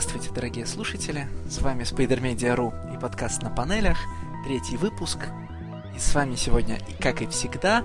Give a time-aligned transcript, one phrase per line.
[0.00, 1.28] Здравствуйте, дорогие слушатели!
[1.46, 3.98] С вами SpiderMedia.ru и подкаст на панелях,
[4.46, 5.18] третий выпуск.
[5.94, 7.84] И с вами сегодня, как и всегда,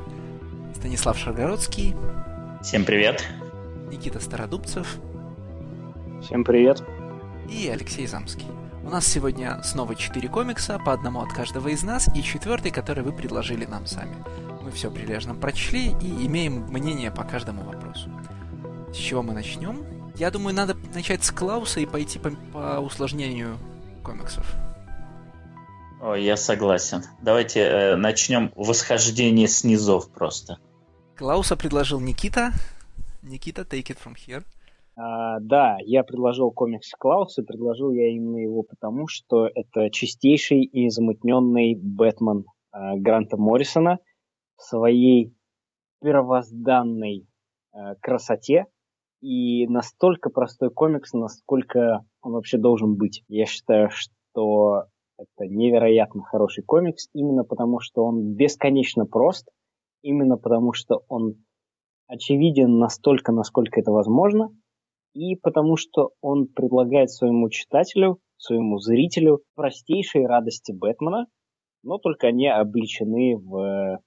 [0.75, 1.93] Станислав Шаргородский.
[2.63, 3.21] Всем привет!
[3.91, 4.95] Никита Стародубцев.
[6.21, 6.81] Всем привет!
[7.49, 8.47] И Алексей Замский.
[8.85, 13.03] У нас сегодня снова четыре комикса, по одному от каждого из нас, и четвертый, который
[13.03, 14.15] вы предложили нам сами.
[14.61, 18.09] Мы все прилежно прочли и имеем мнение по каждому вопросу.
[18.93, 19.83] С чего мы начнем?
[20.17, 23.57] Я думаю, надо начать с Клауса и пойти по, по усложнению
[24.01, 24.55] комиксов.
[26.01, 27.03] О, я согласен.
[27.21, 30.57] Давайте э, начнем восхождение снизов просто.
[31.17, 32.51] Клауса предложил Никита.
[33.23, 34.43] Никита, take it from here.
[34.95, 40.89] А, да, я предложил комикс Клауса, предложил я именно его потому, что это чистейший и
[40.89, 43.99] замутненный Бэтмен а, Гранта Моррисона
[44.55, 45.35] в своей
[46.01, 47.27] первозданной
[47.73, 48.67] а, красоте,
[49.25, 53.23] и настолько простой комикс, насколько он вообще должен быть.
[53.27, 54.83] Я считаю, что
[55.17, 59.49] это невероятно хороший комикс, именно потому что он бесконечно прост,
[60.03, 61.43] именно потому что он
[62.07, 64.51] очевиден настолько, насколько это возможно,
[65.15, 71.25] и потому что он предлагает своему читателю, своему зрителю простейшие радости Бэтмена,
[71.81, 73.99] но только они обличены в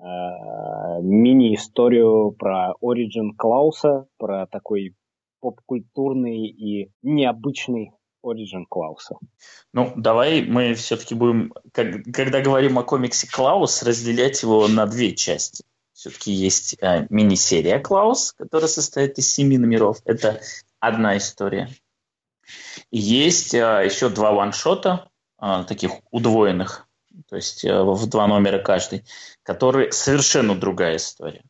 [0.00, 4.94] мини-историю про Origin Клауса, про такой
[5.40, 7.92] поп-культурный и необычный
[8.24, 9.16] Origin Клауса.
[9.72, 15.14] Ну, давай мы все-таки будем, как, когда говорим о комиксе Клаус, разделять его на две
[15.14, 15.64] части.
[15.92, 19.98] Все-таки есть э, мини-серия Клаус, которая состоит из семи номеров.
[20.04, 20.40] Это
[20.78, 21.68] одна история.
[22.90, 25.10] Есть э, еще два ваншота,
[25.40, 26.87] э, таких удвоенных
[27.28, 29.04] то есть э, в два номера каждый,
[29.42, 31.42] который совершенно другая история.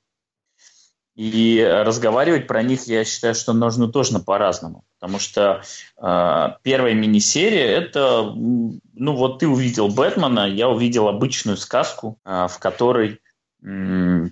[1.19, 4.85] И разговаривать про них, я считаю, что нужно тоже по-разному.
[5.01, 5.63] Потому что
[6.01, 12.59] э, первая мини-серия– это, ну вот ты увидел Бэтмена, я увидел обычную сказку, э, в
[12.61, 13.21] которой
[13.65, 14.27] э,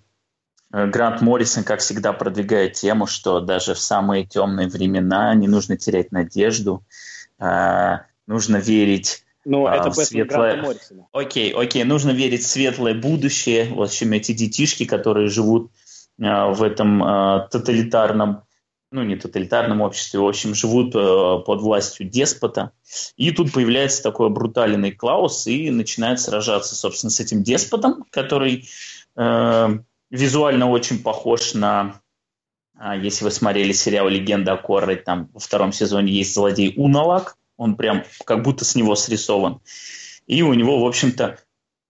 [0.71, 6.13] Грант Моррисон, как всегда, продвигает тему, что даже в самые темные времена не нужно терять
[6.13, 6.85] надежду,
[7.41, 7.99] э,
[8.29, 10.61] нужно верить ну, а, это светлое...
[11.13, 13.73] Окей, окей, нужно верить в светлое будущее.
[13.73, 15.71] В общем, эти детишки, которые живут
[16.21, 18.43] а, в этом а, тоталитарном,
[18.91, 22.73] ну, не тоталитарном обществе, в общем, живут а, под властью деспота.
[23.17, 28.69] И тут появляется такой брутальный Клаус и начинает сражаться, собственно, с этим деспотом, который
[29.17, 29.79] э,
[30.11, 32.01] визуально очень похож на
[33.01, 37.77] если вы смотрели сериал «Легенда о Корре», там во втором сезоне есть злодей Уналак, он
[37.77, 39.61] прям как будто с него срисован.
[40.27, 41.39] И у него, в общем-то,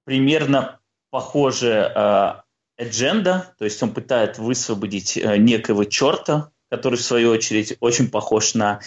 [0.04, 2.44] примерно похожая
[2.76, 8.54] адженда, то есть он пытается высвободить э, некого черта, который, в свою очередь, очень похож
[8.54, 8.80] на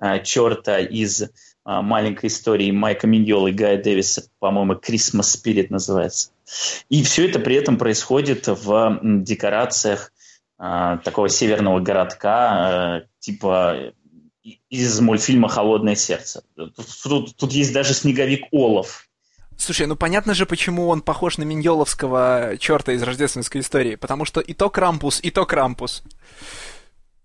[0.00, 1.28] э, черта из э,
[1.64, 6.30] маленькой истории Майка Миньола и Гая Дэвиса, по-моему, «Christmas Spirit» называется.
[6.88, 10.12] И все это при этом происходит в декорациях
[10.58, 13.94] такого северного городка, типа
[14.70, 16.42] из мультфильма «Холодное сердце».
[17.02, 19.08] Тут, тут есть даже снеговик Олов.
[19.56, 23.94] Слушай, ну понятно же, почему он похож на Миньоловского черта из рождественской истории.
[23.94, 26.02] Потому что и то Крампус, и то Крампус.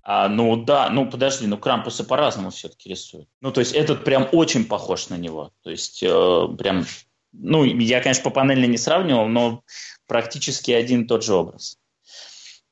[0.03, 3.27] А, ну да, ну подожди, ну Крампусы по-разному все-таки рисуют.
[3.41, 5.51] Ну то есть этот прям очень похож на него.
[5.63, 6.85] То есть э, прям,
[7.33, 9.63] ну я, конечно, по панели не сравнивал, но
[10.06, 11.77] практически один и тот же образ.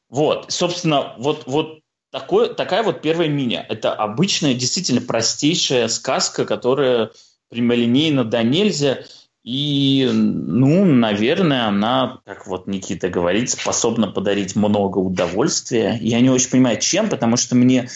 [0.07, 1.79] Вот, собственно, вот, вот
[2.15, 3.65] такой, такая вот первая мини.
[3.67, 7.11] Это обычная, действительно простейшая сказка, которая
[7.49, 8.99] прямолинейна до нельзя.
[9.43, 15.99] И, ну, наверное, она, как вот Никита говорит, способна подарить много удовольствия.
[16.01, 17.89] Я не очень понимаю, чем, потому что мне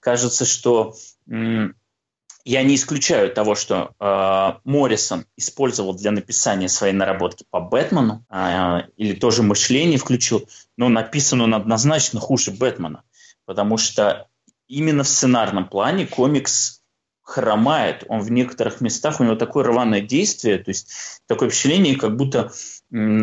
[0.00, 0.94] кажется, что
[1.28, 8.88] я не исключаю того, что э, Моррисон использовал для написания своей наработки по Бэтмену, э,
[8.96, 10.48] или тоже мышление включил,
[10.78, 13.02] но написан он однозначно хуже Бэтмена
[13.46, 14.28] потому что
[14.68, 16.82] именно в сценарном плане комикс
[17.22, 18.04] хромает.
[18.08, 22.52] Он в некоторых местах, у него такое рваное действие, то есть такое впечатление, как будто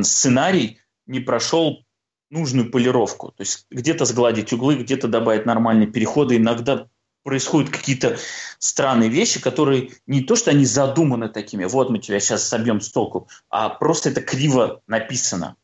[0.01, 1.85] сценарий не прошел
[2.29, 3.29] нужную полировку.
[3.29, 6.35] То есть где-то сгладить углы, где-то добавить нормальные переходы.
[6.35, 6.87] Иногда
[7.23, 8.17] происходят какие-то
[8.59, 12.91] странные вещи, которые не то, что они задуманы такими, вот мы тебя сейчас собьем с
[12.91, 15.55] толку, а просто это криво написано.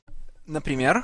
[0.47, 1.01] Например?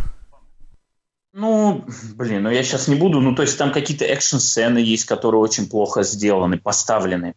[1.38, 1.84] Ну,
[2.16, 3.20] блин, ну я сейчас не буду.
[3.20, 7.36] Ну, то есть там какие-то экшн-сцены есть, которые очень плохо сделаны, поставлены.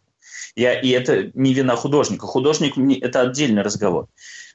[0.54, 2.24] Я, и это не вина художника.
[2.24, 4.06] Художник– это отдельный разговор.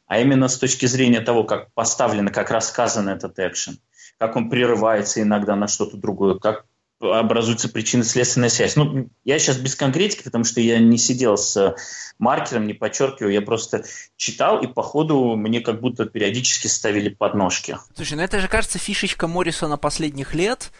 [0.08, 3.80] А именно с точки зрения того, как поставлено, как рассказан этот экшен,
[4.18, 6.66] как он прерывается иногда на что-то другое, как
[7.04, 8.76] образуется причинно-следственная связь.
[8.76, 11.76] Ну, я сейчас без конкретики, потому что я не сидел с
[12.20, 13.84] маркером, не подчеркиваю, я просто
[14.16, 17.78] читал, и по ходу мне как будто периодически ставили подножки.
[17.96, 20.72] Слушай, ну это же, кажется, фишечка Моррисона последних лет.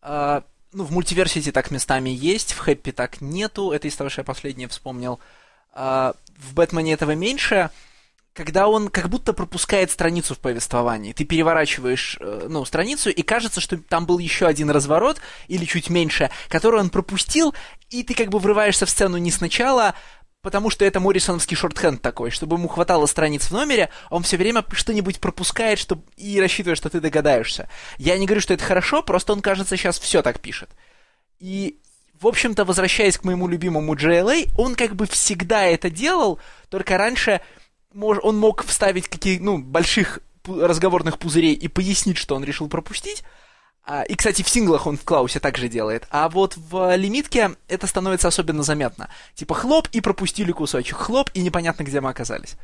[0.00, 4.20] А, ну, в мультиверсити так местами есть, в Хэппи так нету, это из того, что
[4.20, 5.20] я последнее вспомнил.
[5.72, 7.70] А, в Бэтмене этого меньше
[8.34, 11.12] когда он как будто пропускает страницу в повествовании.
[11.12, 15.90] Ты переворачиваешь э, ну, страницу, и кажется, что там был еще один разворот, или чуть
[15.90, 17.54] меньше, который он пропустил,
[17.90, 19.94] и ты как бы врываешься в сцену не сначала,
[20.40, 24.64] потому что это Моррисоновский шортхенд такой, чтобы ему хватало страниц в номере, он все время
[24.72, 26.02] что-нибудь пропускает чтобы...
[26.16, 27.68] и рассчитывает, что ты догадаешься.
[27.98, 30.70] Я не говорю, что это хорошо, просто он, кажется, сейчас все так пишет.
[31.38, 31.78] И,
[32.18, 36.38] в общем-то, возвращаясь к моему любимому JLA, он как бы всегда это делал,
[36.70, 37.42] только раньше
[37.94, 43.22] он мог вставить какие, ну, больших разговорных пузырей и пояснить, что он решил пропустить.
[43.84, 46.06] А, и, кстати, в синглах он в Клаусе также делает.
[46.10, 49.08] А вот в лимитке это становится особенно заметно.
[49.34, 52.56] Типа хлоп и пропустили кусочек, хлоп и непонятно, где мы оказались.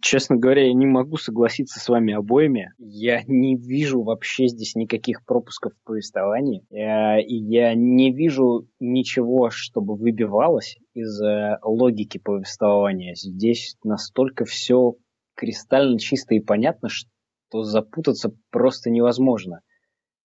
[0.00, 2.72] Честно говоря, я не могу согласиться с вами обоими.
[2.78, 6.66] Я не вижу вообще здесь никаких пропусков в повествовании.
[6.70, 11.20] Э, и я не вижу ничего, чтобы выбивалось из
[11.62, 13.14] логики повествования.
[13.14, 14.96] Здесь настолько все
[15.36, 19.60] кристально чисто и понятно, что запутаться просто невозможно.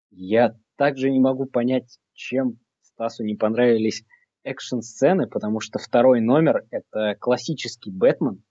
[0.10, 4.04] Я также не могу понять, чем Стасу не понравились
[4.44, 8.44] экшн-сцены, потому что второй номер— это классический Бэтмен,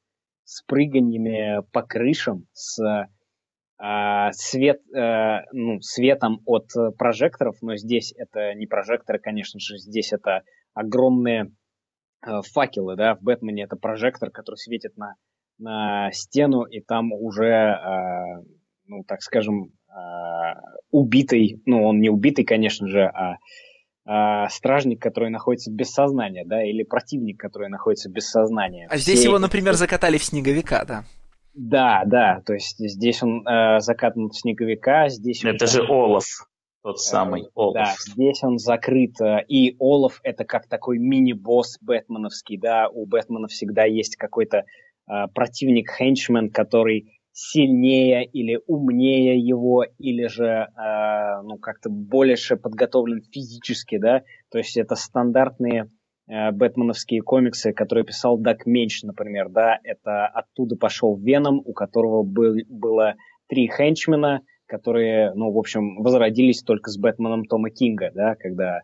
[0.44, 6.69] с прыганиями по крышам, с э, свет, э, ну, светом от
[6.99, 10.43] прожекторов, но здесь это не прожекторы, конечно же, здесь это
[10.75, 11.53] огромные
[12.25, 15.15] э, факелы, да, в Бэтмене это прожектор, который светит на,
[15.59, 18.43] на стену, и там уже, э,
[18.87, 19.73] ну, так скажем,
[20.91, 23.37] убитый, ну, он не убитый, конечно же, а
[24.07, 28.87] э, стражник, который находится без сознания, да, или противник, который находится без сознания.
[28.91, 31.05] А здесь Все его, например, закатали в снеговика, да?
[31.55, 35.45] Да, да, то есть здесь он э, закатан в снеговика, здесь...
[35.45, 35.71] Это он...
[35.71, 36.25] же Олаф,
[36.83, 37.75] тот самый Олаф.
[37.75, 43.49] Да, здесь он закрыт, э, и Олаф это как такой мини-босс бэтменовский, да, у Бэтмена
[43.49, 44.65] всегда есть какой-то
[45.09, 53.99] э, противник-хенчмен, который сильнее или умнее его, или же э, ну, как-то больше подготовлен физически,
[53.99, 55.90] да, то есть это стандартные
[56.29, 62.23] э, бэтменовские комиксы, которые писал Дак Менч, например, да, это оттуда пошел Веном, у которого
[62.23, 63.14] был, было
[63.49, 68.81] три хенчмена, которые, ну, в общем, возродились только с Бэтменом Тома Кинга, да, когда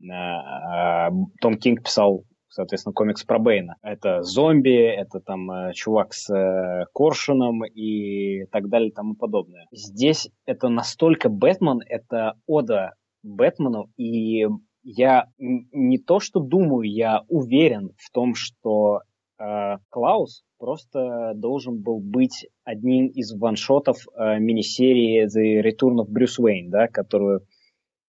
[0.00, 1.10] э, э,
[1.40, 2.24] Том Кинг писал
[2.56, 3.76] соответственно, комикс про Бэйна.
[3.82, 9.66] Это зомби, это там э, чувак с э, коршуном и так далее и тому подобное.
[9.70, 14.46] Здесь это настолько Бэтмен, это ода Бэтмену, и
[14.82, 19.02] я не то что думаю, я уверен в том, что
[19.38, 26.40] э, Клаус просто должен был быть одним из ваншотов э, мини-серии The Return of Bruce
[26.40, 27.42] Wayne, да, которую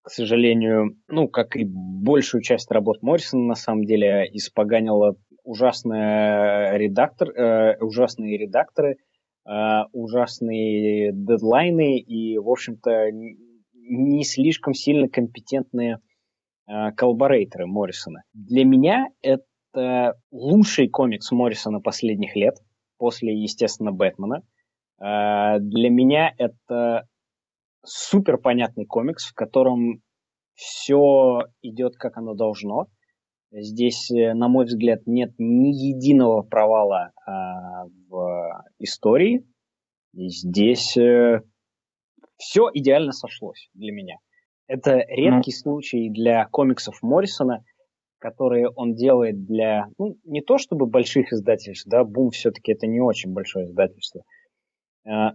[0.07, 7.29] к сожалению, ну, как и большую часть работ Моррисона, на самом деле, испоганила ужасный редактор,
[7.29, 8.95] э, ужасные редакторы,
[9.45, 13.11] э, ужасные дедлайны и, в общем-то,
[13.73, 15.97] не слишком сильно компетентные
[16.69, 18.23] э, коллаборейторы Моррисона.
[18.33, 22.55] Для меня это лучший комикс Моррисона последних лет,
[22.97, 24.41] после, естественно, Бэтмена.
[25.01, 27.07] Э, для меня это
[27.87, 30.01] супер понятный комикс, в котором
[30.53, 32.87] все идет как оно должно.
[33.51, 39.45] Здесь, э, на мой взгляд, нет ни единого провала а, в истории.
[40.13, 41.41] И здесь э,
[42.37, 44.17] все идеально сошлось для меня.
[44.67, 45.61] Это редкий mm.
[45.61, 47.63] случай для комиксов Моррисона,
[48.19, 52.99] которые он делает для, ну, не то чтобы больших издательств, да, Бум все-таки это не
[52.99, 54.36] очень большое издательство, Э,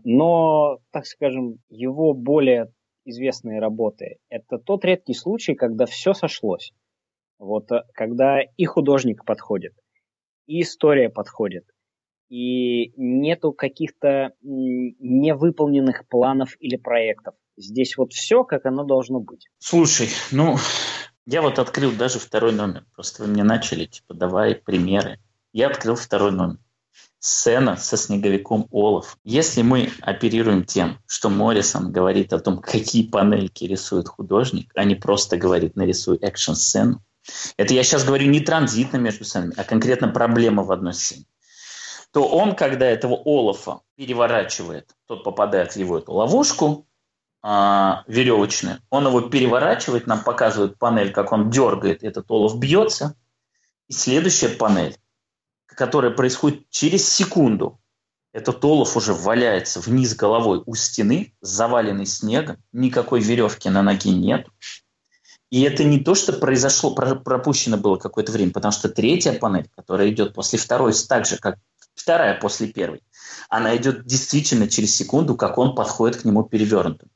[0.04, 2.72] но, так скажем, его более
[3.06, 6.72] известные работы– это тот редкий случай, когда все сошлось.
[7.38, 9.72] Вот, э, когда и художник подходит,
[10.46, 11.64] и история подходит,
[12.28, 17.34] и нету каких-то невыполненных планов или проектов.
[17.56, 19.48] Здесь вот все, как оно должно быть.
[19.58, 20.56] Слушай, ну,
[21.26, 22.84] я вот открыл даже второй номер.
[22.94, 25.18] Просто вы мне начали, типа, давай примеры.
[25.52, 26.58] Я открыл второй номер
[27.22, 29.16] сцена со снеговиком Олаф.
[29.22, 34.96] Если мы оперируем тем, что Моррисон говорит о том, какие панельки рисует художник, а не
[34.96, 37.00] просто говорит «нарисуй экшн-сцену»,
[37.56, 41.24] это я сейчас говорю не транзитно между сценами, а конкретно проблема в одной сцене,
[42.12, 46.88] то он, когда этого Олафа переворачивает, тот попадает в его эту ловушку,
[47.40, 53.14] а, веревочный, он его переворачивает, нам показывает панель, как он дергает, этот олов бьется.
[53.86, 54.96] И следующая панель,
[55.76, 57.78] которая происходит через секунду,
[58.32, 64.46] этот олов уже валяется вниз головой у стены, заваленный снегом, никакой веревки на ноге нет.
[65.50, 70.08] И это не то, что произошло, пропущено было какое-то время, потому что третья панель, которая
[70.08, 71.58] идет после второй, так же, как
[71.94, 73.02] вторая после первой,
[73.50, 77.10] она идет действительно через секунду, как он подходит к нему перевернутым.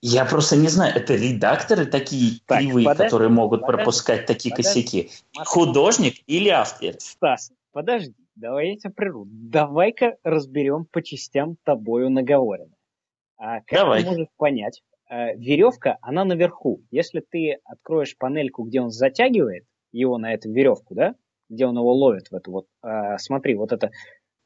[0.00, 4.54] Я просто не знаю, это редакторы такие так, кривые, подожди, которые могут подожди, пропускать такие
[4.54, 5.10] подожди, косяки?
[5.44, 6.94] Художник или автор?
[6.98, 9.26] Стас, подожди, давай я тебя прерву.
[9.26, 12.74] Давай-ка разберем по частям тобою наговорено.
[13.36, 14.02] А как давай.
[14.02, 16.82] ты можешь понять, э, веревка, она наверху.
[16.90, 21.14] Если ты откроешь панельку, где он затягивает его на эту веревку, да,
[21.50, 23.90] где он его ловит в эту вот, э, смотри, вот это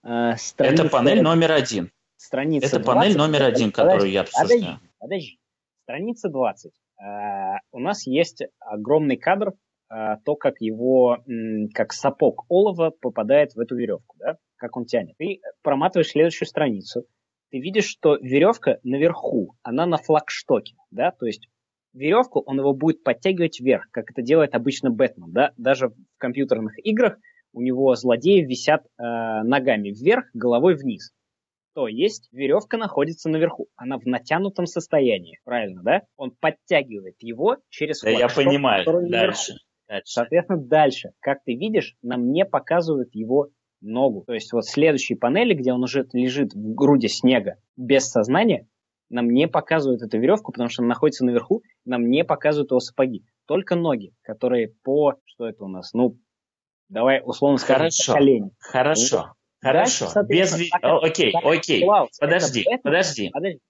[0.04, 0.84] э, страница...
[0.84, 1.92] Это панель номер один.
[2.16, 4.60] Страница Это 20, панель номер один, которую я обсуждаю.
[4.60, 5.40] Подожди, подожди.
[5.84, 6.72] Страница 20.
[6.72, 9.52] Э, у нас есть огромный кадр,
[9.88, 11.18] то, как его,
[11.74, 15.16] как сапог олова попадает в эту веревку, да, как он тянет.
[15.16, 17.04] Ты проматываешь следующую страницу,
[17.50, 21.48] ты видишь, что веревка наверху, она на флагштоке, да, то есть
[21.94, 26.78] веревку он его будет подтягивать вверх, как это делает обычно Бэтмен, да, даже в компьютерных
[26.84, 27.18] играх
[27.52, 29.02] у него злодеи висят э,
[29.42, 31.12] ногами вверх, головой вниз.
[31.74, 36.02] То есть веревка находится наверху, она в натянутом состоянии, правильно, да?
[36.16, 38.84] Он подтягивает его через да, я понимаю.
[39.08, 39.54] Дальше,
[39.88, 40.12] дальше.
[40.12, 43.48] Соответственно, дальше, как ты видишь, нам не показывают его
[43.80, 44.24] ногу.
[44.26, 48.66] То есть вот в следующей панели, где он уже лежит в груди снега без сознания,
[49.10, 53.24] нам не показывают эту веревку, потому что она находится наверху, нам не показывают его сапоги.
[53.46, 55.14] Только ноги, которые по...
[55.24, 55.94] Что это у нас?
[55.94, 56.18] Ну,
[56.88, 58.12] давай условно скажем, Хорошо.
[58.12, 58.50] колени.
[58.58, 59.32] Хорошо.
[59.60, 60.06] Хорошо.
[60.14, 60.70] Дальше, Без...
[60.82, 61.84] Окей, окей.
[62.20, 63.30] Подожди, Бэтмен, подожди.
[63.30, 63.60] подожди.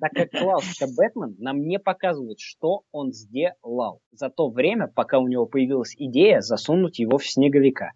[0.00, 5.18] Так как Клаус это Бэтмен, нам не показывают, что он сделал за то время, пока
[5.18, 7.92] у него появилась идея засунуть его в снеговика.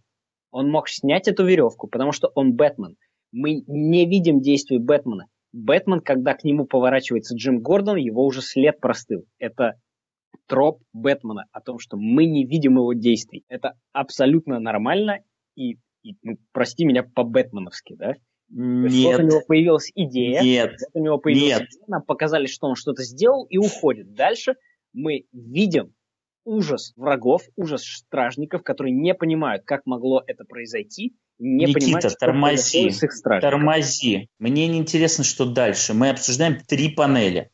[0.51, 2.97] Он мог снять эту веревку, потому что он Бэтмен.
[3.33, 5.27] Мы не видим действий Бэтмена.
[5.53, 9.25] Бэтмен, когда к нему поворачивается Джим Гордон, его уже след простыл.
[9.39, 9.75] Это
[10.47, 13.45] троп Бэтмена о том, что мы не видим его действий.
[13.49, 15.21] Это абсолютно нормально,
[15.57, 18.15] и, и ну, прости меня по-бэтменовски, да?
[18.49, 19.19] Нет.
[19.19, 20.43] Вот у него появилась идея.
[20.43, 20.77] Нет.
[20.81, 21.69] Вот у него появилась Нет.
[21.71, 24.15] идея, нам показали, что он что-то сделал и уходит.
[24.15, 24.57] Дальше
[24.93, 25.93] мы видим
[26.45, 32.91] ужас врагов, ужас стражников, которые не понимают, как могло это произойти, не Никита, понимают, тормози,
[33.41, 34.29] тормози.
[34.39, 35.93] Мне не интересно, что дальше.
[35.93, 37.51] Мы обсуждаем три панели.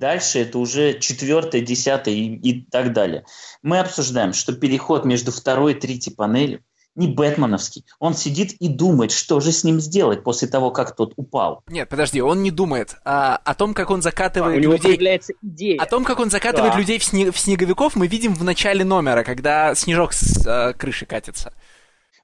[0.00, 3.24] Дальше это уже четвертая, десятая и, и так далее.
[3.62, 6.64] Мы обсуждаем, что переход между второй и третьей панелью
[6.96, 7.84] не бэтменовский.
[7.98, 11.62] Он сидит и думает, что же с ним сделать после того, как тот упал.
[11.68, 14.96] Нет, подожди, он не думает а, о том, как он закатывает а, у него людей.
[14.96, 15.80] Появляется идея.
[15.80, 16.78] О том, как он закатывает да.
[16.78, 17.34] людей в, снег...
[17.34, 21.52] в снеговиков, мы видим в начале номера, когда снежок с а, крыши катится.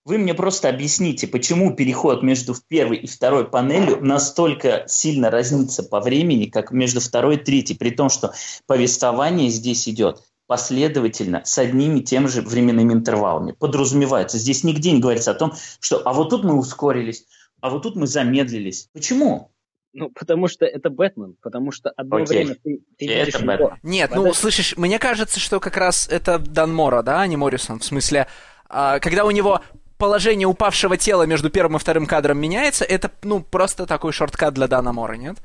[0.04, 5.99] Вы мне просто объясните, почему переход между первой и второй панелью настолько сильно разнится по
[5.99, 8.32] времени, как между второй и третьей, при том, что
[8.66, 13.52] повествование здесь идет последовательно с одними и тем же временными интервалами.
[13.52, 14.38] Подразумевается.
[14.38, 17.26] Здесь нигде не говорится о том, что а вот тут мы ускорились,
[17.60, 18.88] а вот тут мы замедлились.
[18.92, 19.50] Почему?
[19.92, 22.44] Ну, потому что это Бэтмен, потому что одно Окей.
[22.44, 23.78] время ты, ты видишь это его...
[23.82, 27.80] Нет, ну, слышишь, мне кажется, что как раз это Дан Мора, да, а не Моррисон,
[27.80, 28.26] в смысле,
[28.68, 29.62] а, когда у него
[29.96, 34.68] положение упавшего тела между первым и вторым кадром меняется, это, ну, просто такой шорткат для
[34.68, 35.38] Дана Мора, нет?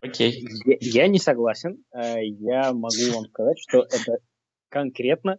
[0.00, 0.46] Окей.
[0.64, 1.82] Я, я не согласен.
[1.92, 4.18] Э, я могу вам сказать, что это
[4.68, 5.38] конкретно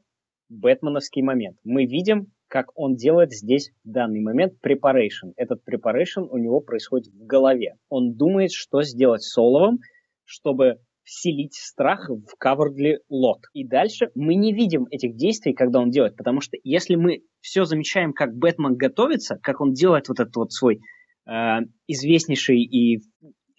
[0.50, 1.58] бэтменовский момент.
[1.64, 5.34] Мы видим, как он делает здесь в данный момент preparation.
[5.36, 7.76] Этот preparation у него происходит в голове.
[7.90, 9.80] Он думает, что сделать с Соловом,
[10.24, 13.40] чтобы вселить страх в Cowardly Lot.
[13.54, 17.64] И дальше мы не видим этих действий, когда он делает, потому что если мы все
[17.64, 20.82] замечаем, как Бэтмен готовится, как он делает вот этот вот свой
[21.26, 21.32] э,
[21.88, 23.00] известнейший и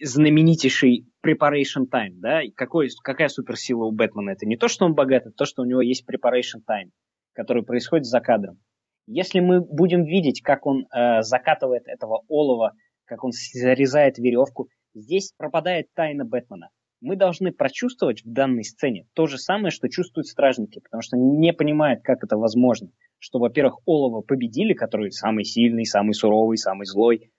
[0.00, 4.30] знаменитейший preparation time, да, какой, какая суперсила у Бэтмена?
[4.30, 6.90] Это не то, что он богат, это то, что у него есть preparation time,
[7.32, 8.58] который происходит за кадром.
[9.06, 12.72] Если мы будем видеть, как он э, закатывает этого олова,
[13.06, 16.68] как он зарезает веревку, здесь пропадает тайна Бэтмена.
[17.00, 21.52] Мы должны прочувствовать в данной сцене то же самое, что чувствуют стражники, потому что не
[21.52, 22.90] понимают, как это возможно.
[23.18, 27.30] Что, во-первых, Олова победили, который самый сильный, самый суровый, самый злой,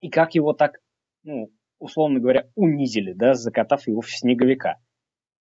[0.00, 0.78] и как его так
[1.24, 4.76] ну, условно говоря, унизили, да, закатав его в снеговика.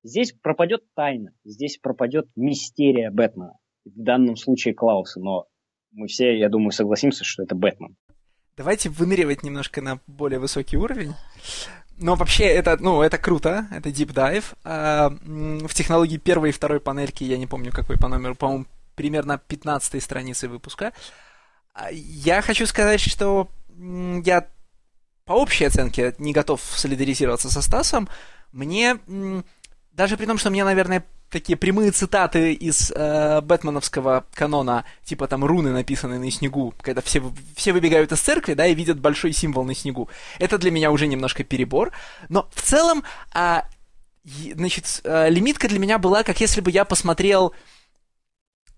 [0.04, 3.58] Здесь пропадет тайна, здесь пропадет мистерия Бэтмена.
[3.86, 5.48] В данном случае Клауса, но
[5.92, 7.96] мы все, я думаю, согласимся, что это Бэтмен.
[8.56, 11.14] Давайте выныривать немножко на более высокий уровень.
[12.00, 14.46] Но вообще это, ну, это круто, это deep dive.
[14.64, 18.66] А, в технологии первой и второй панельки, я не помню какой по номеру, по-моему,
[18.96, 20.94] примерно 15 страницы выпуска.
[21.74, 24.48] А, я хочу сказать, что я
[25.28, 28.10] по общей оценке не готов солидаризироваться со Стасом.
[28.52, 28.98] Мне,
[29.92, 35.44] даже при том, что мне, наверное, такие прямые цитаты из э, бэтменовского канона, типа там
[35.44, 37.22] руны, написанные на снегу, когда все,
[37.56, 40.10] все выбегают из церкви, да, и видят большой символ на снегу.
[40.40, 41.92] Это для меня уже немножко перебор.
[42.30, 43.04] Но в целом,
[43.36, 43.62] э,
[44.24, 47.54] значит, э, лимитка для меня была, как если бы я посмотрел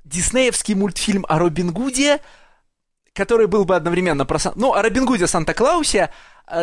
[0.04, 2.20] диснеевский мультфильм о Робин Гуде,
[3.14, 4.40] который был бы одновременно про...
[4.56, 6.10] Ну, о Робин Гуде Санта-Клаусе,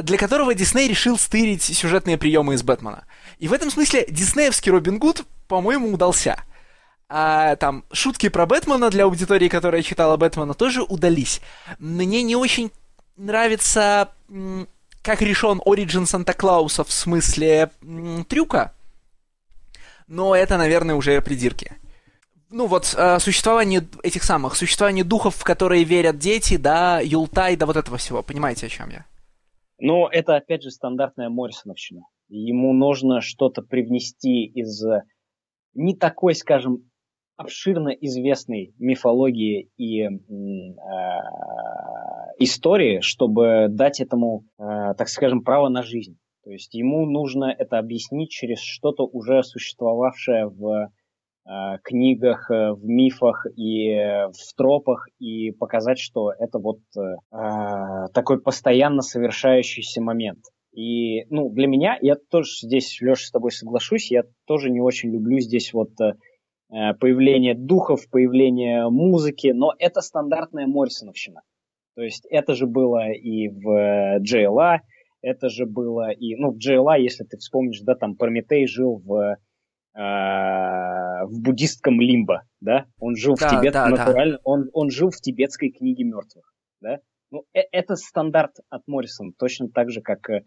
[0.02, 3.05] для которого Дисней решил стырить сюжетные приемы из Бэтмена.
[3.38, 6.43] И в этом смысле диснеевский Робин Гуд, по-моему, удался.
[7.09, 11.40] А там шутки про Бэтмена для аудитории, которая читала Бэтмена, тоже удались.
[11.78, 12.73] Мне не очень
[13.16, 14.11] нравится,
[15.02, 17.71] как решен Ориджин Санта-Клауса в смысле
[18.28, 18.73] трюка,
[20.09, 21.76] но это, наверное, уже придирки
[22.50, 27.66] ну вот э, существование этих самых, существование духов, в которые верят дети, да, Юлтай, да
[27.66, 29.05] вот этого всего, понимаете, о чем я?
[29.78, 32.02] Ну, это опять же стандартная Моррисоновщина.
[32.28, 34.83] Ему нужно что-то привнести из
[35.75, 36.90] не такой, скажем,
[37.37, 40.09] обширно известной мифологии и э,
[42.38, 46.16] истории, чтобы дать этому, э, так скажем, право на жизнь.
[46.45, 50.95] То есть ему нужно это объяснить через что-то уже существовавшее в Э,
[51.84, 58.40] книгах, э, в мифах и э, в тропах и показать, что это вот э, такой
[58.40, 60.40] постоянно совершающийся момент.
[60.74, 65.10] И, ну, для меня, я тоже здесь, Леша, с тобой соглашусь, я тоже не очень
[65.10, 66.14] люблю здесь вот э,
[66.98, 71.42] появление духов, появление музыки, но это стандартная Моррисоновщина.
[71.94, 74.80] То есть это же было и в JLA,
[75.22, 79.12] это же было и, ну, в JLA, если ты вспомнишь, да, там Прометей жил в
[79.18, 79.37] Э,
[79.96, 82.85] в буддистском лимбо, да?
[82.98, 84.40] Он жил да, в Тибет да, натурально, да.
[84.44, 86.98] Он, он жил в тибетской книге мертвых, да?
[87.30, 90.44] Ну, э это стандарт от Моррисона, точно так же, как э,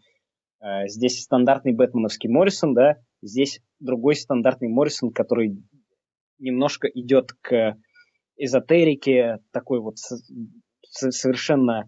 [0.62, 2.97] э, здесь стандартный бэтменовский Моррисон, да?
[3.23, 5.57] Здесь другой стандартный Моррисон, который
[6.38, 7.75] немножко идет к
[8.38, 9.97] эзотерике, такой вот
[10.81, 11.85] совершенно...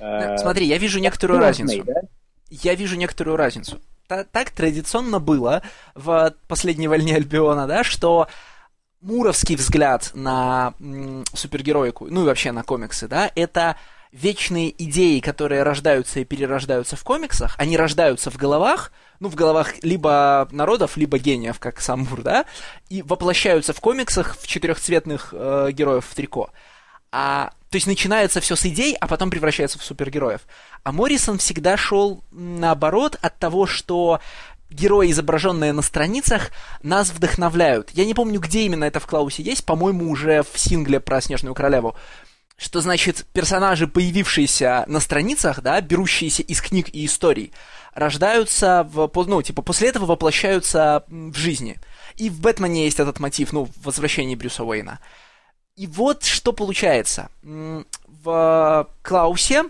[0.00, 1.84] Э, Смотри, я вижу некоторую разницу.
[1.84, 2.02] Да?
[2.50, 5.62] Я вижу некоторую разницу так традиционно было
[5.94, 8.28] в последней войне Альбиона, да, что
[9.00, 13.76] муровский взгляд на м, супергероику, ну и вообще на комиксы, да, это
[14.10, 19.82] вечные идеи, которые рождаются и перерождаются в комиксах, они рождаются в головах, ну, в головах
[19.82, 22.46] либо народов, либо гениев, как сам Мур, да,
[22.88, 26.50] и воплощаются в комиксах в четырехцветных э, героев в трико.
[27.10, 30.42] А, то есть начинается все с идей, а потом превращается в супергероев.
[30.84, 34.20] А Моррисон всегда шел наоборот от того, что
[34.70, 36.50] герои, изображенные на страницах,
[36.82, 37.90] нас вдохновляют.
[37.90, 41.54] Я не помню, где именно это в Клаусе есть, по-моему, уже в сингле про Снежную
[41.54, 41.94] Королеву.
[42.56, 47.52] Что значит, персонажи, появившиеся на страницах, да, берущиеся из книг и историй,
[47.94, 51.76] рождаются, в, ну, типа, после этого воплощаются в жизни.
[52.16, 54.98] И в Бэтмене есть этот мотив, ну, в возвращении Брюса Уэйна.
[55.78, 57.30] И вот что получается.
[57.42, 59.64] В Клаусе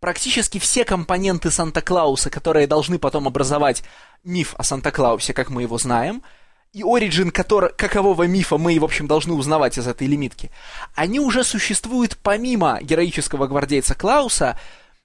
[0.00, 3.84] практически все компоненты Санта-Клауса, которые должны потом образовать
[4.24, 6.24] миф о Санта-Клаусе, как мы его знаем,
[6.72, 10.50] и оригин который, какового мифа мы, в общем, должны узнавать из этой лимитки,
[10.96, 14.58] они уже существуют помимо героического гвардейца Клауса,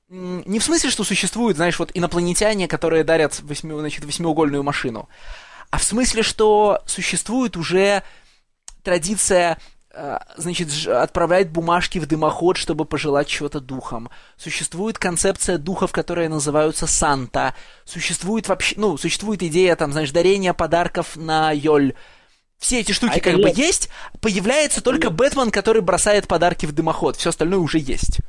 [0.10, 5.10] не в смысле, что существуют, знаешь, вот инопланетяне, которые дарят восьми, значит, восьмиугольную машину,
[5.70, 8.02] а в смысле, что существует уже
[8.82, 9.60] традиция
[10.38, 14.10] значит, отправлять бумажки в дымоход, чтобы пожелать чего-то духом.
[14.38, 17.56] Существует концепция духов, которые называются Санта.
[17.86, 21.94] Существует вообще, ну, существует идея, там, знаешь, дарения подарков на Йоль.
[22.60, 23.90] Все эти штуки а как бы есть.
[24.22, 27.16] Появляется только Бэтмен, который бросает подарки в дымоход.
[27.16, 28.20] Все остальное уже есть.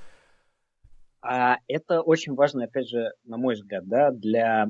[1.23, 4.69] А это очень важно, опять же, на мой взгляд, да, для,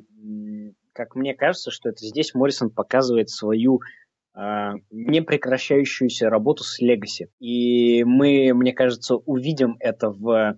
[0.92, 3.80] как мне кажется, что это здесь Моррисон показывает свою
[4.90, 7.28] непрекращающуюся работу с Legacy.
[7.38, 10.56] И мы, мне кажется, увидим это в э,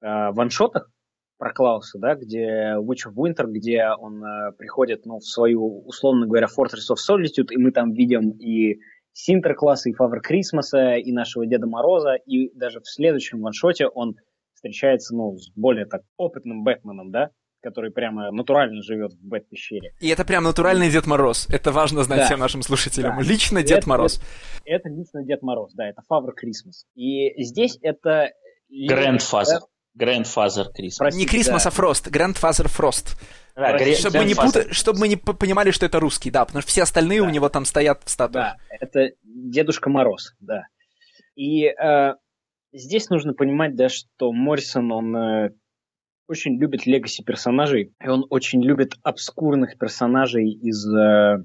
[0.00, 0.90] ваншотах
[1.38, 6.26] про Клауса, да, где Witch of Winter, где он э, приходит ну, в свою, условно
[6.26, 8.78] говоря, Fortress of Solitude, и мы там видим и
[9.12, 14.16] Синтеркласса, и Фавр Крисмаса, и нашего Деда Мороза, и даже в следующем ваншоте он
[14.54, 17.30] встречается ну, с более так опытным Бэтменом, да,
[17.64, 19.94] который прямо натурально живет в Бэт-пещере.
[19.98, 21.48] И это прям натуральный Дед Мороз.
[21.48, 22.26] Это важно знать да.
[22.26, 23.16] всем нашим слушателям.
[23.16, 23.22] Да.
[23.22, 24.20] Лично Дед это, Мороз.
[24.64, 26.84] Это, это лично Дед Мороз, да, это Фавр Крисмас.
[26.94, 28.30] И здесь это...
[28.70, 29.60] Грандфазер.
[29.98, 31.12] Grandfather Christmas.
[31.12, 31.70] Не Christmas, да.
[31.70, 32.10] а Frost.
[32.10, 33.16] Grandfather Frost.
[33.54, 36.70] Да, чтобы, мы не пута- чтобы мы не понимали, что это русский, да, потому что
[36.70, 37.28] все остальные Да.
[37.28, 38.56] у него там стоят в статуях.
[38.56, 40.64] Да, это Дедушка Мороз, да.
[41.36, 42.14] И э,
[42.72, 45.50] здесь нужно понимать, да, что Моррисон, он э,
[46.28, 51.44] очень любит легаси персонажей, и он очень любит обскурных персонажей из э,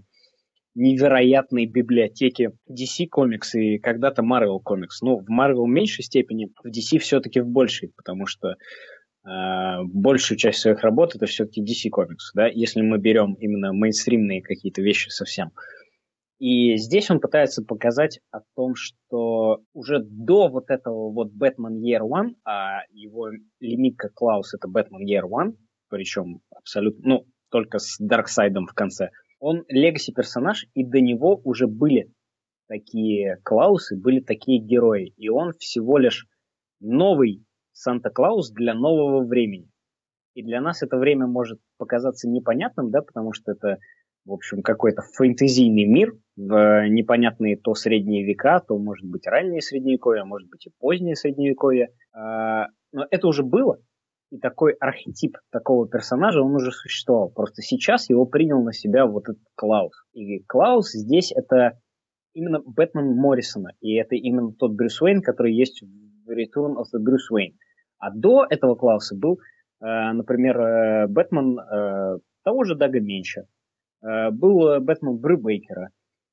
[0.76, 5.00] невероятной библиотеки DC Comics и когда-то Marvel Comics.
[5.02, 8.56] Ну, в Marvel в меньшей степени, в DC все-таки в большей, потому что
[9.26, 14.42] э, большую часть своих работ это все-таки DC Comics, да, если мы берем именно мейнстримные
[14.42, 15.52] какие-то вещи совсем.
[16.40, 22.02] И здесь он пытается показать о том, что уже до вот этого вот Batman Year
[22.02, 25.58] One, а его лимитка Клаус это Batman Year One,
[25.90, 31.68] причем абсолютно, ну, только с Дарксайдом в конце, он легаси персонаж, и до него уже
[31.68, 32.12] были
[32.68, 35.14] такие Клаусы, были такие герои.
[35.18, 36.28] И он всего лишь
[36.80, 39.70] новый Санта-Клаус для нового времени.
[40.36, 43.78] И для нас это время может показаться непонятным, да, потому что это,
[44.30, 50.22] в общем, какой-то фэнтезийный мир в непонятные то средние века, то, может быть, раннее средневековье,
[50.22, 51.90] а может быть и позднее средневековье.
[52.14, 53.80] А, Но это уже было,
[54.32, 57.30] и такой архетип такого персонажа, он уже существовал.
[57.30, 60.04] Просто сейчас его принял на себя вот этот Клаус.
[60.14, 61.80] И Клаус здесь это
[62.34, 67.00] именно Бэтмен Моррисона, и это именно тот Брюс Уэйн, который есть в Return of the
[67.04, 67.56] Bruce Wayne.
[67.98, 69.40] А до этого Клауса был,
[69.82, 73.48] э, например, э, Бэтмен э, того же Дага Менча,
[74.02, 75.90] был э, Бэтмен Брю Бейкера,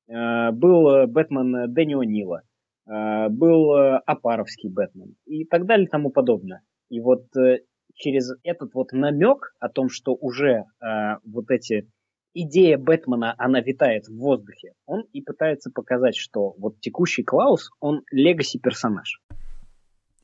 [0.07, 2.41] э, был э, Бэтмен Дэнни О'Нила,
[2.87, 6.61] э, был э, Апаровский Бэтмен и так далее и тому подобное.
[6.89, 7.59] И вот э,
[7.93, 11.89] через этот вот намек о том, что уже э, вот эти
[12.33, 18.03] идея Бэтмена, она витает в воздухе, он и пытается показать, что вот текущий Клаус, он
[18.11, 19.21] легаси персонаж.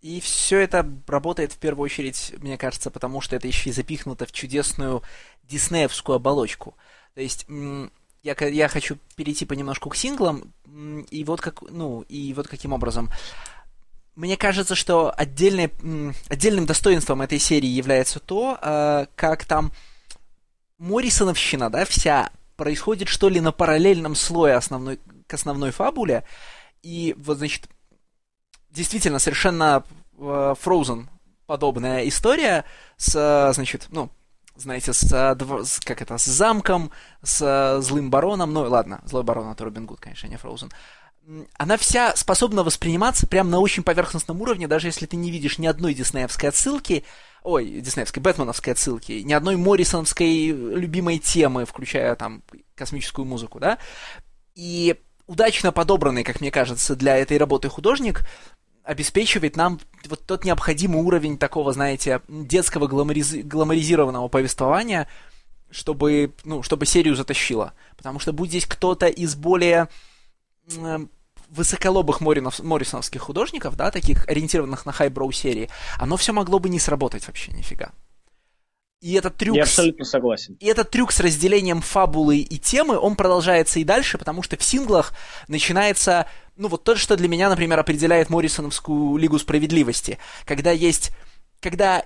[0.01, 4.25] И все это работает в первую очередь, мне кажется, потому что это еще и запихнуто
[4.25, 5.01] в чудесную
[5.43, 6.75] диснеевскую оболочку.
[7.15, 7.45] То есть
[8.23, 10.53] я, я хочу перейти понемножку к синглам,
[11.11, 13.09] и вот как, ну, и вот каким образом.
[14.15, 15.71] Мне кажется, что отдельное,
[16.29, 19.71] отдельным достоинством этой серии является то, э, как там
[20.77, 26.23] Моррисоновщина, да, вся происходит что ли на параллельном слое основной, к основной фабуле,
[26.83, 27.67] и вот, значит,
[28.69, 29.83] действительно совершенно
[30.17, 31.07] э, Frozen
[31.45, 32.65] подобная история
[32.97, 34.09] с, э, значит, ну,
[34.55, 36.91] знаете, с, э, с- как это, с замком,
[37.23, 40.71] с э, злым бароном, ну, ладно, злой барон это Робин Гуд, конечно, не Frozen.
[41.27, 45.57] М, Она вся способна восприниматься прям на очень поверхностном уровне, даже если ты не видишь
[45.57, 47.03] ни одной диснеевской отсылки,
[47.43, 52.43] ой, диснеевской, бэтменовской отсылки, ни одной Моррисоновской любимой темы, включая там
[52.75, 53.77] космическую музыку, да,
[54.55, 58.21] и удачно подобранный, как мне кажется, для этой работы художник
[58.83, 65.07] обеспечивает нам вот тот необходимый уровень такого, знаете, детского гламориз- гламоризированного повествования,
[65.71, 67.73] чтобы, ну, чтобы серию затащило.
[67.97, 69.87] Потому что будь здесь кто-то из более
[71.49, 76.79] высоколобых Моринов, моррисоновских художников, да, таких ориентированных на хайброу серии, оно все могло бы не
[76.79, 77.91] сработать вообще нифига.
[79.03, 79.57] И этот трюк...
[79.57, 80.55] Я абсолютно согласен.
[80.61, 84.63] и этот трюк с разделением фабулы и темы, он продолжается и дальше, потому что в
[84.63, 85.11] синглах
[85.49, 90.19] начинается, ну вот то, что для меня, например, определяет Моррисоновскую Лигу Справедливости.
[90.45, 91.11] Когда есть,
[91.59, 92.05] когда,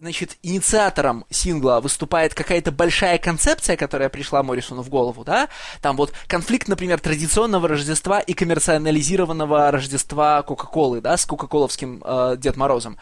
[0.00, 5.48] значит, инициатором сингла выступает какая-то большая концепция, которая пришла Моррисону в голову, да,
[5.82, 12.56] там вот конфликт, например, традиционного Рождества и коммерциализированного Рождества Кока-Колы, да, с Кока-Коловским э, Дед
[12.56, 12.98] Морозом.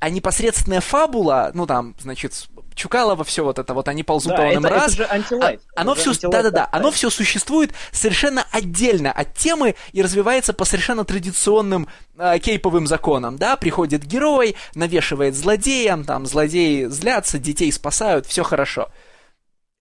[0.00, 4.64] А непосредственная фабула, ну там, значит, Чукалова, все вот это, вот они ползут Да, полным
[4.64, 4.94] это, раз.
[4.94, 5.60] это же антилайт.
[5.76, 11.04] А- оно все, да-да-да, оно все существует совершенно отдельно от темы и развивается по совершенно
[11.04, 11.86] традиционным
[12.16, 18.88] э, кейповым законам, да, приходит герой, навешивает злодеям, там, злодеи злятся, детей спасают, все хорошо.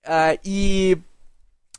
[0.05, 0.97] А, и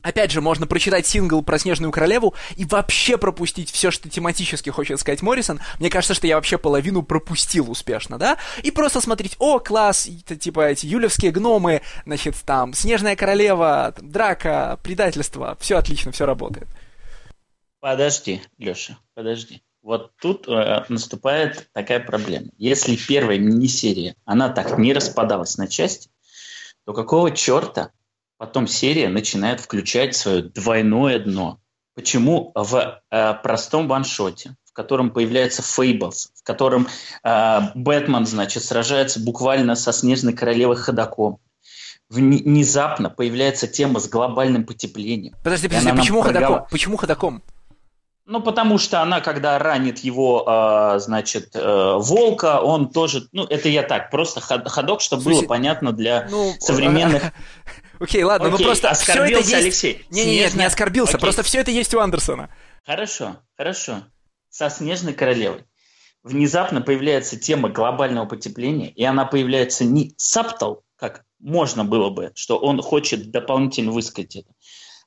[0.02, 4.98] Опять же, можно прочитать сингл про Снежную Королеву и вообще пропустить все, что тематически хочет
[4.98, 5.60] сказать Моррисон.
[5.78, 8.38] Мне кажется, что я вообще половину пропустил успешно, да?
[8.62, 14.78] И просто смотреть, о, класс, это, типа эти юлевские гномы, значит, там, Снежная Королева, драка,
[14.82, 16.68] предательство, все отлично, все работает.
[17.80, 19.62] Подожди, Леша, подожди.
[19.82, 22.48] Вот тут э, наступает такая проблема.
[22.58, 26.10] Если первая мини-серия, она так не распадалась на части,
[26.84, 27.90] то какого черта
[28.40, 31.60] потом серия начинает включать свое двойное дно?
[31.94, 36.88] Почему в э, простом ваншоте, в котором появляется Фейблс, в котором
[37.22, 41.38] э, Бэтмен, значит, сражается буквально со Снежной Королевой ходаком,
[42.10, 45.34] вне- внезапно появляется тема с глобальным потеплением.
[45.44, 46.68] Подожди, подожди, она почему прогала- ходаком?
[46.70, 47.42] Почему ходаком?
[48.30, 53.28] Ну, потому что она, когда ранит его, э, значит, э, волка, он тоже...
[53.32, 57.24] Ну, это я так, просто ходок, чтобы Слушай, было понятно для ну, современных...
[58.00, 59.52] Окей, ладно, ну просто все это есть...
[59.52, 60.06] Алексей.
[60.10, 61.20] Не, не, нет, не оскорбился, Окей.
[61.20, 62.48] просто все это есть у Андерсона.
[62.86, 64.04] Хорошо, хорошо.
[64.48, 65.64] Со Снежной Королевой
[66.22, 72.58] внезапно появляется тема глобального потепления, и она появляется не саптал, как можно было бы, что
[72.58, 74.50] он хочет дополнительно высказать это,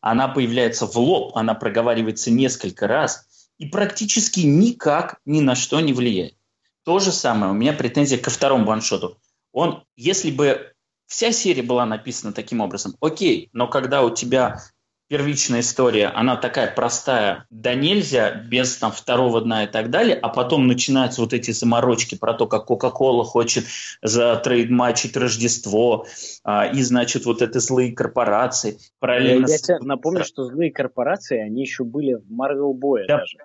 [0.01, 3.25] она появляется в лоб, она проговаривается несколько раз
[3.57, 6.35] и практически никак ни на что не влияет.
[6.83, 9.17] То же самое, у меня претензия ко второму ваншоту.
[9.51, 10.72] Он, если бы
[11.13, 14.57] вся серия была написана таким образом, окей, но когда у тебя
[15.09, 20.29] первичная история, она такая простая, да нельзя, без там второго дна и так далее, а
[20.29, 23.65] потом начинаются вот эти заморочки про то, как Кока-Кола хочет
[24.01, 26.07] затрейдмачить Рождество,
[26.43, 28.79] а, и, значит, вот это злые корпорации.
[28.97, 33.19] Параллельно Я, я тебе напомню, что злые корпорации, они еще были в Marvel Boy да,
[33.19, 33.37] даже.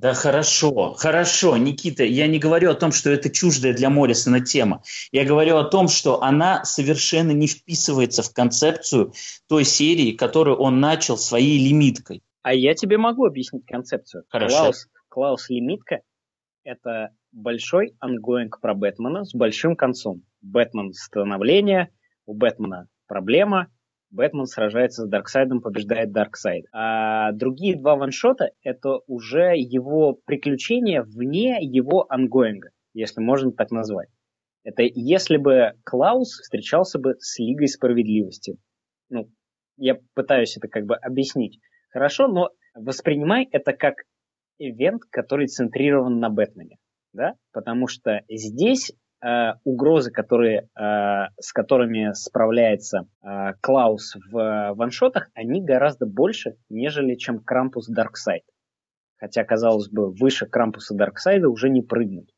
[0.00, 4.82] Да хорошо, хорошо, Никита, я не говорю о том, что это чуждая для Моррисона тема.
[5.12, 9.12] Я говорю о том, что она совершенно не вписывается в концепцию
[9.46, 12.22] той серии, которую он начал своей лимиткой.
[12.40, 14.24] А я тебе могу объяснить концепцию.
[14.30, 14.56] Хорошо.
[14.56, 16.00] Клаус, Клаус Лимитка–
[16.64, 20.22] это большой ongoing про Бэтмена с большим концом.
[20.40, 21.90] Бэтмен становление,
[22.24, 23.66] у Бэтмена проблема,
[24.10, 26.66] Бэтмен сражается с Дарксайдом, побеждает Дарксайд.
[26.72, 33.52] А другие два one-shot а— это уже его приключения вне его ongoing а, если можно
[33.52, 34.08] так назвать.
[34.64, 38.56] Это если бы Клаус встречался бы с Лигой Справедливости.
[39.08, 39.30] Ну,
[39.76, 41.58] я пытаюсь это как бы объяснить.
[41.90, 43.94] Хорошо, но воспринимай это как
[44.58, 46.76] ивент, который центрирован на Бэтмене.
[47.12, 47.34] Да?
[47.52, 55.62] Потому что здесь э, угрозы, которые, э, с которыми справляется э, Клаус в ваншотах, они
[55.62, 58.44] гораздо больше, нежели чем Крампус Дарксайд.
[59.16, 62.32] Хотя, казалось бы, выше Крампуса Дарксайда уже не прыгнуть.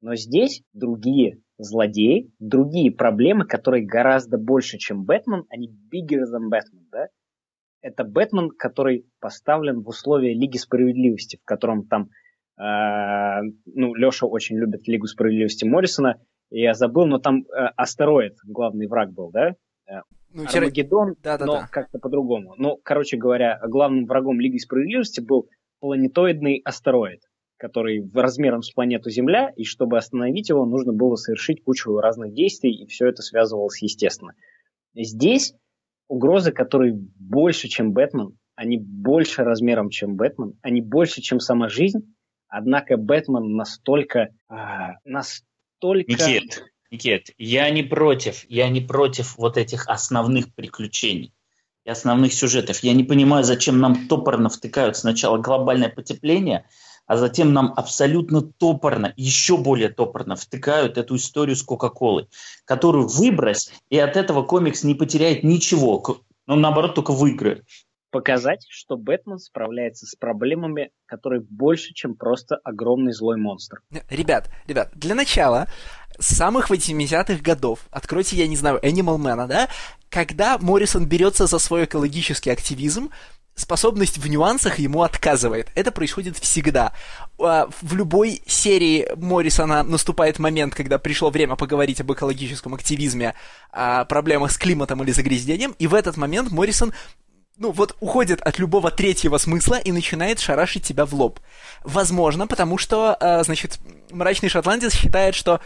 [0.00, 6.86] Но здесь другие злодеи, другие проблемы, которые гораздо больше, чем Бэтмен, они bigger than Batman,
[6.90, 7.08] да?
[7.82, 12.10] Это Бэтмен, который поставлен в условия Лиги Справедливости, в котором там
[12.62, 16.20] ну, Леша очень любит Лигу справедливости Моррисона,
[16.50, 19.54] я забыл, но там э, астероид главный враг был, да?
[19.88, 21.68] Э, ну, Армагеддон, да, да, но да.
[21.70, 22.54] как-то по-другому.
[22.58, 25.48] Ну, короче говоря, главным врагом Лиги справедливости был
[25.80, 27.22] планетоидный астероид,
[27.56, 32.72] который размером с планету Земля, и чтобы остановить его, нужно было совершить кучу разных действий,
[32.72, 34.32] и все это связывалось естественно.
[34.94, 35.54] Здесь
[36.08, 42.00] угрозы, которые больше, чем Бэтмен, они больше размером, чем Бэтмен, они больше, чем сама жизнь,
[42.50, 46.10] Однако Бэтмен настолько, а, настолько...
[46.10, 51.32] Никит, Никит, я не против, я не против вот этих основных приключений
[51.84, 52.80] и основных сюжетов.
[52.80, 56.66] Я не понимаю, зачем нам топорно втыкают сначала глобальное потепление,
[57.06, 62.28] а затем нам абсолютно топорно, еще более топорно втыкают эту историю с Кока-Колой,
[62.64, 66.04] которую выбрось, и от этого комикс не потеряет ничего,
[66.46, 67.64] но наоборот только выиграет
[68.10, 73.80] показать, что Бэтмен справляется с проблемами, которые больше, чем просто огромный злой монстр.
[74.08, 75.66] Ребят, ребят, для начала,
[76.18, 79.68] с самых 80-х годов, откройте, я не знаю, Animal Man, да,
[80.08, 83.10] когда Моррисон берется за свой экологический активизм,
[83.54, 85.68] способность в нюансах ему отказывает.
[85.74, 86.92] Это происходит всегда.
[87.38, 93.34] А, в любой серии Моррисона наступает момент, когда пришло время поговорить об экологическом активизме,
[93.70, 96.92] о проблемах с климатом или загрязнением, и в этот момент Моррисон
[97.60, 101.38] ну вот уходит от любого третьего смысла и начинает шарашить тебя в лоб.
[101.84, 103.78] Возможно, потому что, э, значит,
[104.10, 105.60] мрачный шотландец считает, что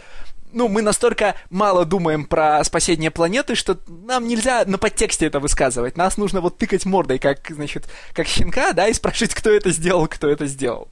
[0.51, 5.95] ну, мы настолько мало думаем про спасение планеты, что нам нельзя на подтексте это высказывать.
[5.95, 10.07] Нас нужно вот тыкать мордой, как, значит, как щенка, да, и спрашивать, кто это сделал,
[10.07, 10.89] кто это сделал.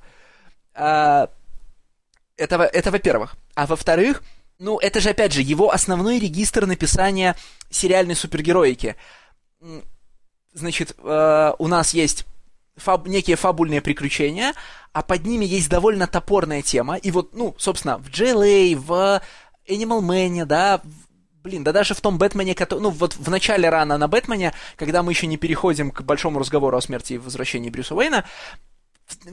[0.74, 1.30] А,
[2.38, 3.36] это, это во-первых.
[3.56, 4.24] А во-вторых,
[4.58, 7.36] ну, это же, опять же, его основной регистр написания
[7.70, 8.96] сериальной супергероики
[10.54, 12.26] значит, э, у нас есть
[12.76, 14.54] фаб, некие фабульные приключения,
[14.92, 16.96] а под ними есть довольно топорная тема.
[16.96, 19.22] И вот, ну, собственно, в JLA, в
[19.70, 20.82] Animal Man, да,
[21.44, 25.04] блин, да даже в том Бэтмене, который, ну, вот в начале рана на Бэтмене, когда
[25.04, 28.24] мы еще не переходим к большому разговору о смерти и возвращении Брюса Уэйна,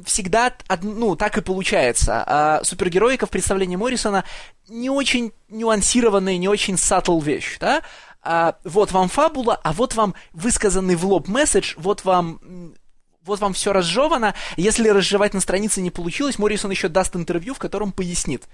[0.04, 0.52] всегда,
[0.82, 2.24] ну, так и получается.
[2.26, 4.24] А супергероика в представлении Моррисона
[4.68, 7.82] не очень нюансированная, не очень сатл вещь, да?
[8.22, 12.74] А, вот вам фабула, а вот вам высказанный в лоб месседж, вот вам
[13.22, 14.34] вот вам все разжевано.
[14.56, 18.44] Если разжевать на странице не получилось, Моррисон еще даст интервью, в котором пояснит.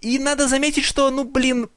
[0.00, 1.68] И надо заметить, что, ну, блин,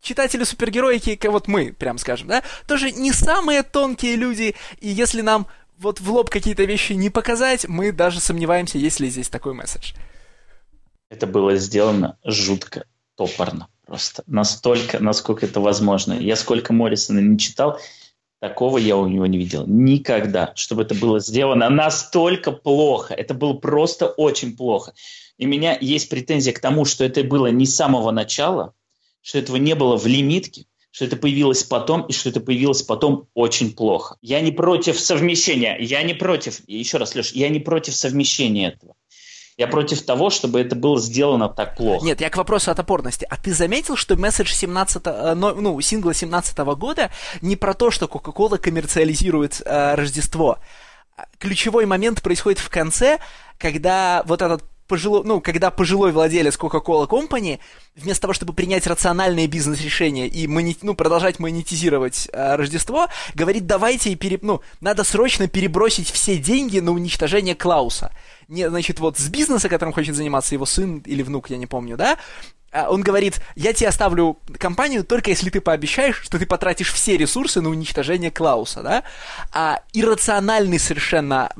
[0.00, 5.22] читатели супергероики, как вот мы, прям скажем, да, тоже не самые тонкие люди, и если
[5.22, 5.46] нам
[5.78, 9.94] вот в лоб какие-то вещи не показать, мы даже сомневаемся, есть ли здесь такой месседж.
[11.08, 12.84] Это было сделано жутко,
[13.16, 14.22] топорно просто.
[14.26, 16.12] Настолько, насколько это возможно.
[16.12, 17.80] Я сколько Моррисона не читал,
[18.38, 19.64] такого я у него не видел.
[19.66, 20.52] Никогда.
[20.54, 23.14] Чтобы это было сделано настолько плохо.
[23.14, 24.92] Это было просто очень плохо.
[25.38, 28.74] И у меня есть претензия к тому, что это было не с самого начала,
[29.22, 33.28] что этого не было в лимитке, что это появилось потом, и что это появилось потом
[33.34, 34.16] очень плохо.
[34.20, 38.94] Я не против совмещения, я не против, еще раз, Леш, я не против совмещения этого.
[39.58, 42.06] Я против того, чтобы это было сделано так плохо.
[42.06, 43.26] Нет, я к вопросу о топорности.
[43.28, 47.10] А ты заметил, что месседж 17 э, ну, сингла 17 года
[47.42, 50.58] не про то, что Coca-Cola коммерциализирует э, Рождество.
[51.38, 53.18] Ключевой момент происходит в конце,
[53.58, 57.58] когда вот этот пожилой, ну, когда пожилой владелец Coca-Cola Company,
[57.96, 64.14] вместо того, чтобы принять рациональные бизнес-решения и мони, ну, продолжать монетизировать э, Рождество, говорит, давайте,
[64.14, 68.12] пере, ну, надо срочно перебросить все деньги на уничтожение Клауса.
[68.48, 71.96] Не, значит, вот с бизнеса, которым хочет заниматься его сын или внук, я не помню,
[71.96, 72.18] да,
[72.70, 77.16] а он говорит, я тебе оставлю компанию только если ты пообещаешь, что ты потратишь все
[77.16, 79.04] ресурсы на уничтожение Клауса, да?
[79.52, 81.50] А иррациональный совершенно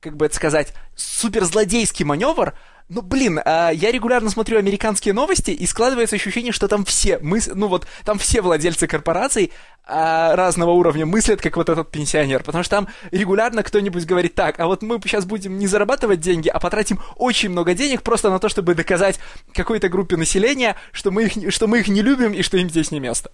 [0.00, 2.54] как бы это сказать, суперзлодейский маневр,
[2.92, 7.50] ну, блин, а, я регулярно смотрю американские новости, и складывается ощущение, что там все, мыс...
[7.54, 9.50] ну вот, там все владельцы корпораций
[9.84, 14.60] а, разного уровня мыслят, как вот этот пенсионер, потому что там регулярно кто-нибудь говорит так,
[14.60, 18.38] а вот мы сейчас будем не зарабатывать деньги, а потратим очень много денег просто на
[18.38, 19.18] то, чтобы доказать
[19.54, 22.90] какой-то группе населения, что мы их, что мы их не любим и что им здесь
[22.90, 23.30] не место.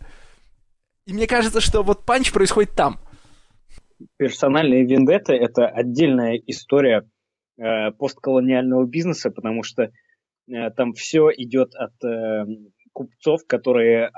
[1.06, 3.00] И мне кажется, что вот панч происходит там–
[4.16, 7.04] персональные вендетты– это отдельная история
[7.58, 12.44] э, постколониального бизнеса, потому что э, там все идет от э,
[12.92, 14.10] купцов, которые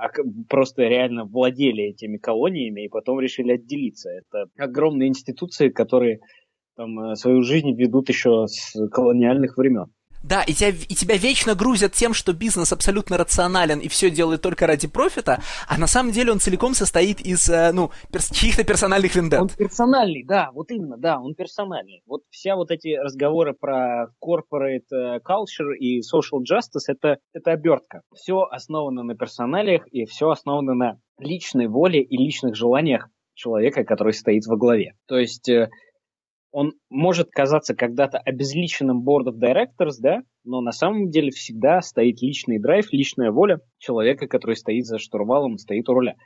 [0.48, 4.10] просто реально владели этими колониями и потом решили отделиться.
[4.10, 6.20] Это огромные институции, которые
[6.76, 9.92] там свою жизнь ведут еще с колониальных времен.
[10.22, 14.42] Да, и тебя, и тебя вечно грузят тем, что бизнес абсолютно рационален и все делает
[14.42, 18.64] только ради профита, а на самом деле он целиком состоит из, э, ну, перс- чьих-то
[18.64, 19.40] персональных вендет.
[19.40, 22.02] Он персональный, да, вот именно, да, он персональный.
[22.06, 28.02] Вот вся вот эти разговоры про corporate э, culture и social justice это, это обертка.
[28.14, 34.12] Все основано на персоналиях и все основано на личной воле и личных желаниях человека, который
[34.12, 34.94] стоит во главе.
[35.06, 35.70] То есть э,
[36.52, 42.20] он может казаться когда-то обезличенным board of directors, да, но на самом деле всегда стоит
[42.22, 46.16] личный драйв, личная воля человека, который стоит за штурвалом, стоит у руля.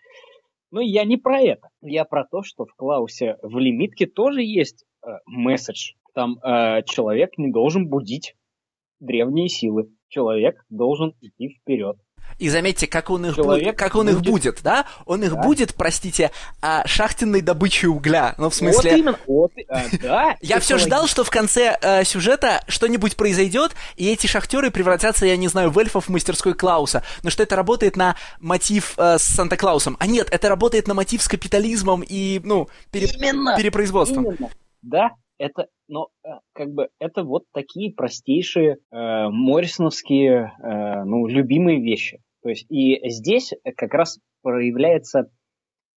[0.70, 1.68] Но я не про это.
[1.82, 5.92] Я про то, что в Клаусе в лимитке тоже есть э, месседж.
[6.14, 8.34] Там э, человек не должен будить
[8.98, 9.90] древние силы.
[10.08, 11.96] Человек должен идти вперед.
[12.38, 14.16] И заметьте, как он их, Человек как он будет...
[14.16, 14.86] их будет, да?
[15.06, 15.42] Он их да.
[15.42, 18.34] будет, простите, а, шахтенной добычей угля.
[18.38, 18.90] Ну, в смысле...
[18.90, 20.36] Вот именно, вот, а, да.
[20.40, 25.36] Я все ждал, что в конце э, сюжета что-нибудь произойдет, и эти шахтеры превратятся, я
[25.36, 27.02] не знаю, в эльфов в мастерской Клауса.
[27.22, 29.96] Но что это работает на мотив э, с Санта-Клаусом.
[30.00, 33.06] А нет, это работает на мотив с капитализмом и, ну, пере...
[33.06, 34.26] именно, перепроизводством.
[34.26, 34.50] Именно.
[34.82, 41.80] Да, это, но э, как бы это вот такие простейшие э, моррисоновские, э, ну, любимые
[41.80, 42.20] вещи.
[42.42, 45.30] То есть и здесь как раз проявляется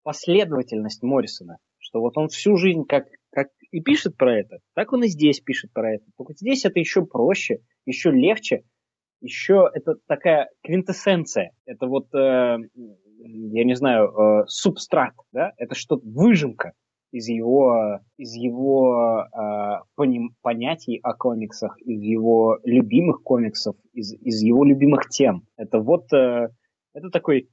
[0.04, 5.04] последовательность Моррисона, что вот он всю жизнь как, как и пишет про это, так он
[5.04, 6.06] и здесь пишет про это.
[6.18, 8.64] Только здесь это еще проще, еще легче,
[9.22, 11.52] еще это такая квинтэссенция.
[11.66, 12.58] Это вот, э,
[13.18, 15.52] я не знаю, э, субстрат, да?
[15.58, 16.74] Это что-то, выжимка
[17.12, 24.42] из его, из его э, поним, понятий о комиксах, из его любимых комиксов, из, из
[24.42, 25.48] его любимых тем.
[25.56, 26.50] Это вот э,
[26.94, 27.50] это такой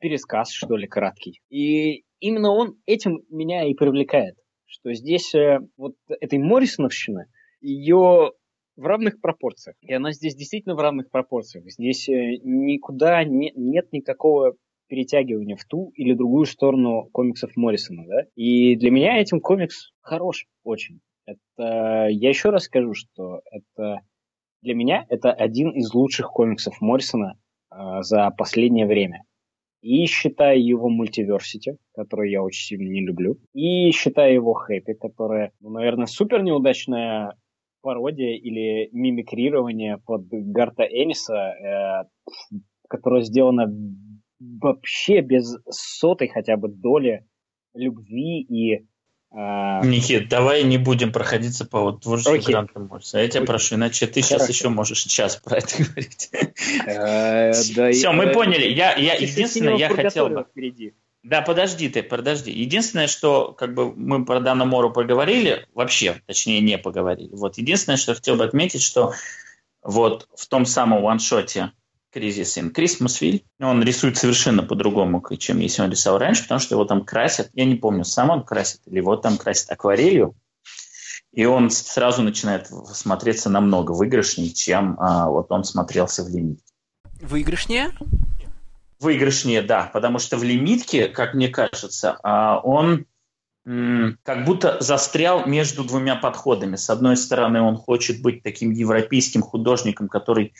[0.00, 1.40] пересказ, что ли, краткий.
[1.50, 7.26] И именно он этим меня и привлекает, что здесь э, вот этой Моррисоновщины,
[7.60, 8.32] ее
[8.76, 9.76] в равных пропорциях.
[9.82, 11.64] И она здесь действительно в равных пропорциях.
[11.70, 14.56] Здесь э, никуда не, нет никакого
[14.92, 18.24] перетягивание в ту или другую сторону комиксов Моррисона, да.
[18.36, 21.00] И для меня этим комикс хорош очень.
[21.24, 24.02] Это, я еще раз скажу, что это
[24.60, 27.38] для меня это один из лучших комиксов Моррисона
[27.70, 29.22] э, за последнее время.
[29.80, 35.52] И считая его мультиверсити, который я очень сильно не люблю, и считая его хэппи, которая,
[35.60, 37.34] ну, наверное, супер неудачная
[37.80, 42.58] пародия или мимикрирование под Гарта Эниса, э,
[42.90, 43.72] которое сделано
[44.60, 47.26] вообще без сотой хотя бы доли
[47.74, 48.86] любви и
[49.34, 49.80] а...
[49.82, 52.52] Никит, давай не будем проходиться по вот творчеству okay.
[52.52, 53.18] Гранта Морриса.
[53.18, 53.46] Я тебя okay.
[53.46, 54.44] прошу, иначе ты Хорошо.
[54.44, 56.30] сейчас еще можешь час про это говорить.
[56.86, 57.52] Э,
[57.92, 58.68] Все, мы поняли.
[58.68, 60.46] Я, я единственное, я хотел бы...
[61.22, 62.50] Да, подожди ты, подожди.
[62.50, 67.30] Единственное, что как бы мы про Дана Мору поговорили, вообще, точнее, не поговорили.
[67.32, 69.14] Вот единственное, что хотел бы отметить, что
[69.82, 71.72] вот в том самом ваншоте
[72.12, 73.42] Кризис in Christmasville.
[73.60, 77.50] Он рисует совершенно по-другому, чем если он рисовал раньше, потому что его там красят.
[77.54, 80.34] Я не помню, сам он красит или его там красят акварелью.
[81.32, 86.72] И он сразу начинает смотреться намного выигрышнее, чем а, вот он смотрелся в лимитке.
[87.22, 87.92] Выигрышнее?
[89.00, 93.06] Выигрышнее, да, потому что в лимитке, как мне кажется, а, он
[93.64, 96.74] как будто застрял между двумя подходами.
[96.76, 100.52] С одной стороны, он хочет быть таким европейским художником, который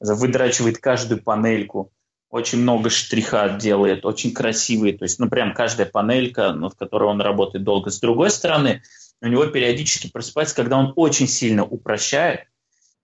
[0.00, 1.92] выдрачивает каждую панельку,
[2.30, 7.20] очень много штриха делает, очень красивые, то есть, ну, прям каждая панелька, над которой он
[7.20, 7.90] работает долго.
[7.90, 8.82] С другой стороны,
[9.22, 12.46] у него периодически просыпается, когда он очень сильно упрощает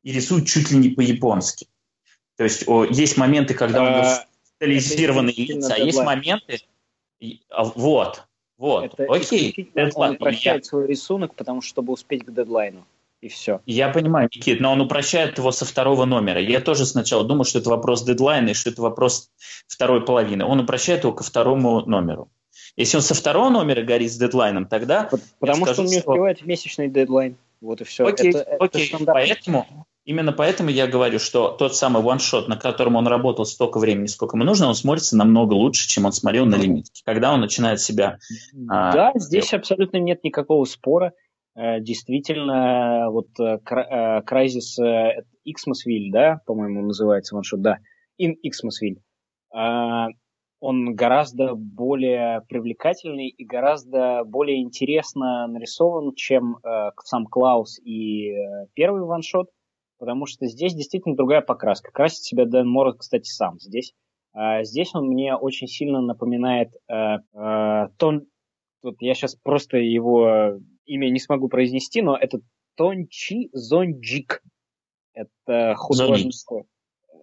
[0.03, 1.68] и рисует чуть ли не по-японски.
[2.36, 4.26] То есть о, есть моменты, когда у него а,
[4.57, 6.61] стилизированные лица, а есть моменты...
[7.51, 8.24] А, вот,
[8.59, 9.70] вот, это окей.
[9.95, 12.84] Он упрощает свой рисунок, потому что чтобы успеть к дедлайну
[13.22, 13.60] и все.
[13.66, 16.40] Я понимаю, Никит, но он упрощает его со второго номера.
[16.40, 19.30] Я тоже сначала думал, что это вопрос дедлайна и что это вопрос
[19.68, 20.44] второй половины.
[20.44, 22.28] Он упрощает его ко второму номеру.
[22.74, 25.08] Если он со второго номера горит с дедлайном, тогда...
[25.38, 26.48] Потому скажу, что он не успевает что...
[26.48, 27.36] месячный дедлайн.
[27.60, 28.04] Вот и все.
[28.04, 28.90] Окей, это, окей.
[28.92, 33.78] Это поэтому, именно поэтому я говорю, что тот самый ваншот, на котором он работал столько
[33.78, 37.02] времени, сколько ему нужно, он смотрится намного лучше, чем он смотрел на лимитке.
[37.04, 38.18] Когда он начинает себя...
[38.52, 39.62] Да, а, здесь делать.
[39.62, 41.12] абсолютно нет никакого спора.
[41.55, 47.78] Э, действительно, вот Crysis э, э, Xmasville, да, по-моему, называется ваншот, да,
[48.20, 49.00] In Xmasville,
[50.61, 56.59] он гораздо более привлекательный и гораздо более интересно нарисован, чем
[57.03, 58.32] сам Клаус и
[58.74, 59.48] первый ваншот,
[59.98, 61.90] потому что здесь действительно другая покраска.
[61.90, 63.92] Красит себя Дэн Моррис, кстати, сам здесь.
[64.62, 68.26] Здесь он мне очень сильно напоминает тон...
[68.84, 72.40] Вот я сейчас просто его имя не смогу произнести, но это
[72.76, 74.42] Тончи Зонджик.
[75.14, 76.32] Это художник.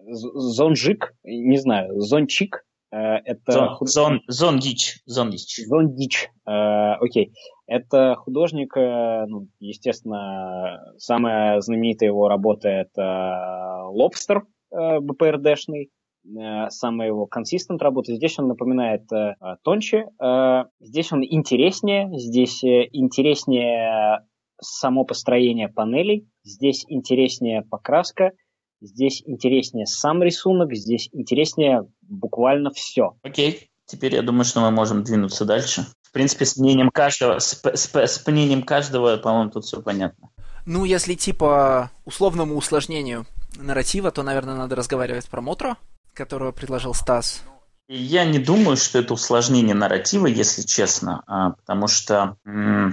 [0.06, 2.64] Зонджик, не знаю, Зончик.
[2.92, 3.88] Э, это Зон, худ...
[3.88, 5.64] зон, зондич, зондич.
[5.66, 7.32] Зондич, э, окей.
[7.66, 15.90] Это художник, э, ну, естественно, самая знаменитая его работа это Лобстер БПРДшный.
[16.36, 18.14] Э, самая его консистент работа.
[18.14, 24.26] Здесь он напоминает э, тоньше, э, здесь он интереснее, здесь интереснее
[24.60, 28.32] само построение панелей, здесь интереснее покраска,
[28.80, 33.16] здесь интереснее сам рисунок, здесь интереснее буквально все.
[33.22, 35.86] Окей, теперь я думаю, что мы можем двинуться дальше.
[36.02, 40.30] В принципе, с мнением каждого, с, с, с мнением каждого, по-моему, тут все понятно.
[40.66, 43.26] Ну, если типа условному усложнению
[43.56, 45.76] нарратива, то, наверное, надо разговаривать про Мотро
[46.14, 47.42] которого предложил Стас?
[47.88, 52.92] Я не думаю, что это усложнение нарратива, если честно, а, потому что, ну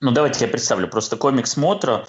[0.00, 2.06] давайте я представлю, просто комикс Мотро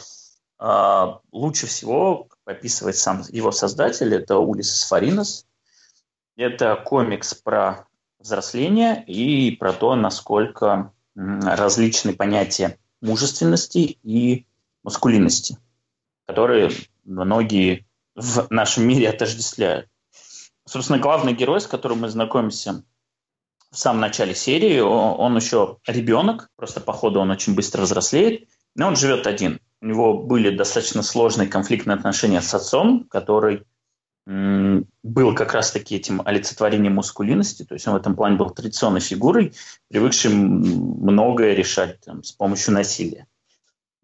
[0.59, 5.45] а, лучше всего описывает сам его создатель, это Улисес Фаринос.
[6.35, 7.87] Это комикс про
[8.19, 14.45] взросление и про то, насколько различны понятия мужественности и
[14.83, 15.57] маскулинности,
[16.27, 16.71] которые
[17.03, 17.85] многие
[18.15, 19.89] в нашем мире отождествляют.
[20.69, 22.83] Собственно, главный герой, с которым мы знакомимся
[23.71, 28.87] в самом начале серии, он еще ребенок, просто по ходу он очень быстро взрослеет, но
[28.87, 29.59] он живет один.
[29.81, 33.63] У него были достаточно сложные конфликтные отношения с отцом, который
[34.27, 39.53] был как раз-таки этим олицетворением мускулинности, то есть он в этом плане был традиционной фигурой,
[39.87, 40.33] привыкшим
[41.01, 43.25] многое решать там, с помощью насилия.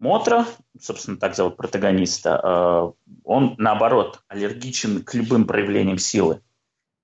[0.00, 0.46] Мотра,
[0.80, 6.42] собственно, так зовут протагониста, э, он, наоборот, аллергичен к любым проявлениям силы.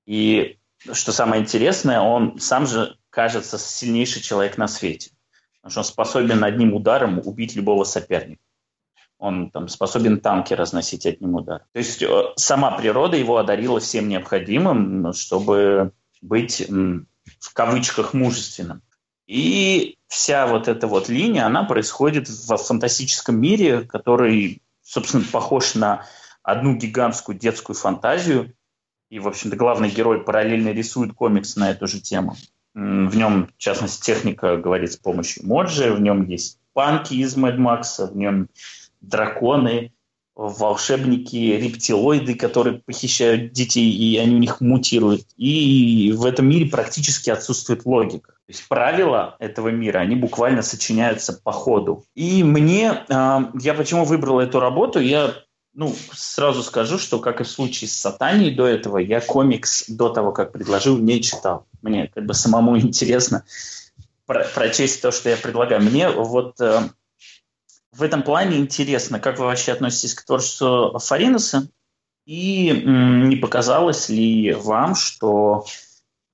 [0.06, 0.58] И
[0.92, 5.10] что самое интересное, он сам же кажется сильнейший человек на свете.
[5.60, 8.42] Потому что он способен одним ударом убить любого соперника.
[9.18, 11.66] Он там, способен танки разносить одним ударом.
[11.72, 18.82] То есть э, сама природа его одарила всем необходимым, чтобы быть в кавычках мужественным.
[19.26, 26.06] И вся вот эта вот линия, она происходит в фантастическом мире, который, собственно, похож на
[26.42, 28.54] одну гигантскую детскую фантазию,
[29.12, 32.34] и, в общем-то, главный герой параллельно рисует комикс на эту же тему.
[32.72, 37.58] В нем, в частности, техника говорит с помощью моджи, в нем есть панки из Мэд
[37.58, 38.48] Макса, в нем
[39.02, 39.92] драконы,
[40.34, 45.26] волшебники, рептилоиды, которые похищают детей, и они у них мутируют.
[45.36, 48.32] И в этом мире практически отсутствует логика.
[48.32, 52.06] То есть правила этого мира, они буквально сочиняются по ходу.
[52.14, 55.34] И мне, а, я почему выбрал эту работу, я
[55.74, 60.10] ну, сразу скажу, что, как и в случае с Сатанией до этого, я комикс до
[60.10, 61.66] того, как предложил, не читал.
[61.80, 63.44] Мне как бы самому интересно
[64.26, 65.82] про прочесть то, что я предлагаю.
[65.82, 66.80] Мне вот э,
[67.92, 71.68] в этом плане интересно, как вы вообще относитесь к творчеству Фариноса,
[72.24, 75.64] и м, не показалось ли вам, что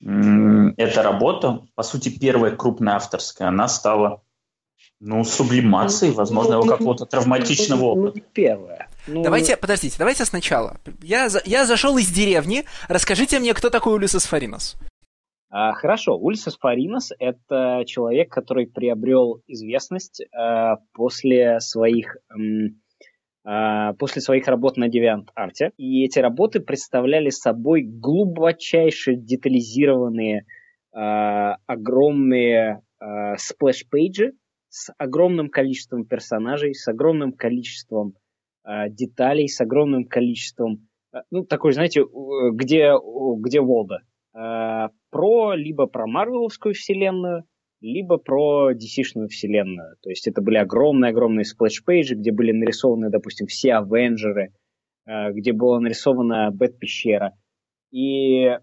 [0.03, 4.23] м, эта работа, по сути, первая крупная авторская, она стала
[5.01, 8.21] ну, сублимацией, возможно, его какого-то травматичного опыта.
[8.33, 8.88] Первое.
[9.07, 10.77] Ну, давайте, подождите, давайте сначала.
[11.03, 12.65] Я, я зашел из деревни.
[12.89, 14.77] Расскажите мне, кто такой Улисес Фаринос?
[15.51, 22.19] А, хорошо, Ульсис Фаринос– это человек, который приобрел известность а, после своих
[23.45, 25.73] а, после своих работ на DeviantArt.
[25.79, 30.45] И эти работы представляли собой глубочайше детализированные
[30.93, 34.33] а, огромные а, splash page и
[34.69, 38.13] с огромным количеством персонажей, с огромным количеством
[38.91, 42.05] деталей, с огромным количеством, а, ну, такой, знаете,
[42.53, 42.93] где,
[43.39, 44.01] где Волдо.
[44.35, 47.45] А, про либо про Марвеловскую вселенную,
[47.81, 49.97] либо про DC-шную вселенную.
[50.03, 54.53] То есть это были огромные-огромные splash page и, где были нарисованы, допустим, все Avenger ы,
[55.07, 57.35] а, где была нарисована Бэт-пещера.
[57.91, 58.59] И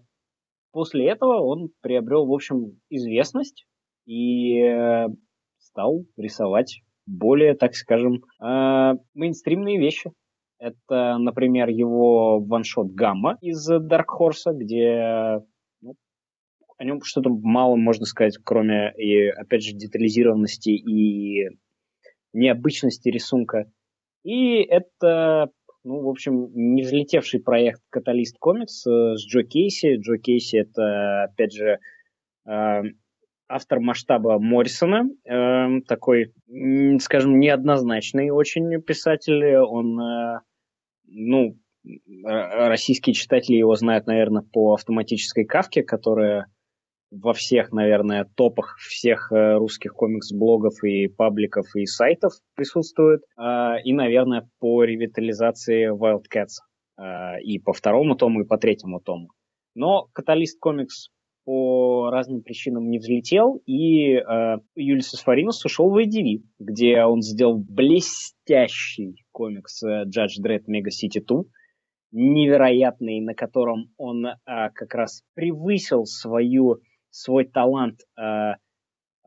[0.72, 3.66] после этого он приобрел, в общем, известность
[4.06, 5.08] и э,
[5.58, 10.12] стал рисовать более, так скажем, э, мейнстримные вещи.
[10.58, 15.40] Это, например, его ваншот Гамма из Dark Horse, где
[16.78, 21.48] о нем что-то мало можно сказать, кроме, и, опять же, детализированности и
[22.32, 23.70] необычности рисунка.
[24.24, 25.50] И это,
[25.84, 29.96] ну, в общем, не взлетевший проект Каталист Комикс с Джо Кейси.
[29.96, 31.78] Джо Кейси это, опять же,
[32.46, 32.82] э,
[33.48, 36.32] автор масштаба Моррисона, э, такой,
[37.00, 39.56] скажем, неоднозначный очень писатель.
[39.56, 40.40] Он,
[41.06, 41.56] ну,
[42.24, 46.46] российские читатели его знают, наверное, по автоматической кавке, которая
[47.10, 53.22] во всех, наверное, топах всех э, русских комикс-блогов и пабликов и сайтов присутствует.
[53.36, 56.62] А, и, наверное, по ревитализации Wildcats.
[57.42, 59.28] И по второму тому, и по третьему тому.
[59.74, 61.10] Но Catalyst Comix
[61.46, 67.56] по разным причинам не взлетел, и э, Юлисес Фаринас ушел в IDW, где он сделал
[67.56, 71.44] блестящий комикс э, Judge Dredd Mega City 2,
[72.10, 76.80] невероятный, на котором он э, как раз превысил свою
[77.10, 78.54] свой талант э,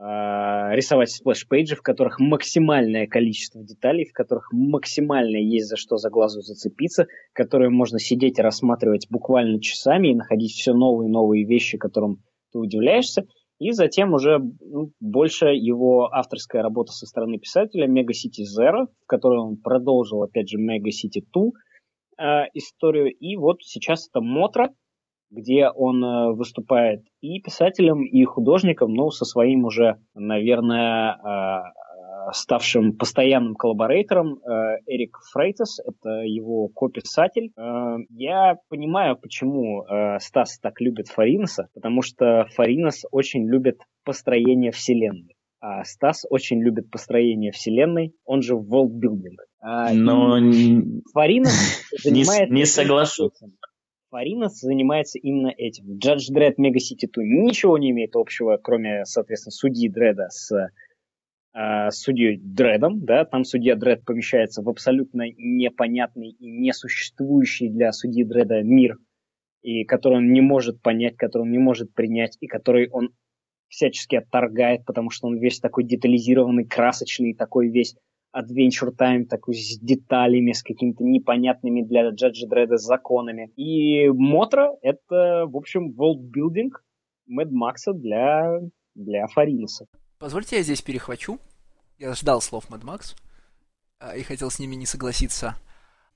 [0.01, 5.97] рисовать splash page и, в которых максимальное количество деталей, в которых максимально есть за что
[5.97, 11.11] за глазу зацепиться, которые можно сидеть и рассматривать буквально часами и находить все новые и
[11.11, 12.23] новые вещи, которым
[12.53, 13.25] ты удивляешься.
[13.59, 19.05] И затем уже ну, больше его авторская работа со стороны писателя Mega City Zero, в
[19.05, 21.43] которой он продолжил, опять же, Mega City 2
[22.17, 23.13] э, историю.
[23.13, 24.73] И вот сейчас это Мотра,
[25.31, 32.95] где он э, выступает и писателем, и художником, ну, со своим уже, наверное, э, ставшим
[32.95, 37.51] постоянным коллаборейтором э, Эрик Фрейтес, это его кописатель.
[38.09, 39.85] Я понимаю, почему
[40.19, 45.35] Стас так любит Фариноса, потому что Фаринос очень любит построение вселенной.
[45.61, 49.37] А Стас очень любит построение вселенной, он же worldbuilding.
[49.61, 50.37] Но
[51.13, 52.45] Фаринос занимается...
[52.45, 53.33] Не, не соглашусь.
[54.09, 55.97] Фаринос занимается именно этим.
[55.97, 60.71] Джадж Дред Мега Сити 2 ничего не имеет общего, кроме, соответственно, судьи Дреда с
[61.53, 63.05] э, судьей Дредом.
[63.05, 63.25] Да?
[63.25, 68.97] Там судья Дред помещается в абсолютно непонятный и несуществующий для судьи Дреда мир,
[69.61, 73.13] и который он не может понять, который он не может принять, и который он
[73.67, 77.95] всячески отторгает, потому что он весь такой детализированный, красочный, такой весь
[78.35, 83.51] Adventure Time, такой с деталями, с какими-то непонятными для Джаджи Дреда законами.
[83.55, 86.71] И Мотра— это, в общем, worldbuilding
[87.27, 88.59] Мэд Макса для,
[88.95, 89.85] для Фариноса.
[90.19, 91.39] Позвольте я здесь перехвачу.
[91.97, 93.15] Я ждал слов Мэд Макс
[93.99, 95.55] а, и хотел с ними не согласиться.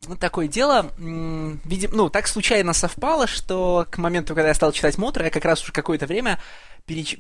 [0.08, 4.98] Ну, такое дело, видимо, ну, так случайно совпало, что к моменту, когда я стал читать
[4.98, 6.40] Мотра, я как раз уже какое-то время
[6.86, 7.20] переч...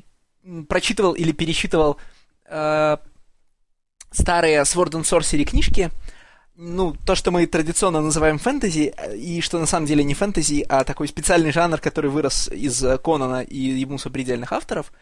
[0.67, 1.97] прочитывал или перечитывал
[2.45, 2.97] э,
[4.13, 5.91] старые Sword and Sorcery книжки,
[6.55, 10.83] ну, то, что мы традиционно называем фэнтези, и что на самом деле не фэнтези, а
[10.83, 14.93] такой специальный жанр, который вырос из Конана и ему сопредельных авторов.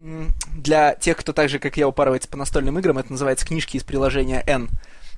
[0.00, 3.84] Для тех, кто так же, как я, упарывается по настольным играм, это называется книжки из
[3.84, 4.68] приложения N.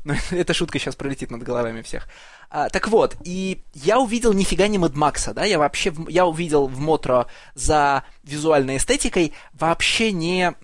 [0.04, 2.06] Но эта шутка сейчас пролетит над головами всех.
[2.48, 6.68] А, так вот, и я увидел нифига не Мэд Макса, да, я вообще, я увидел
[6.68, 10.54] в Мотро за визуальной эстетикой вообще не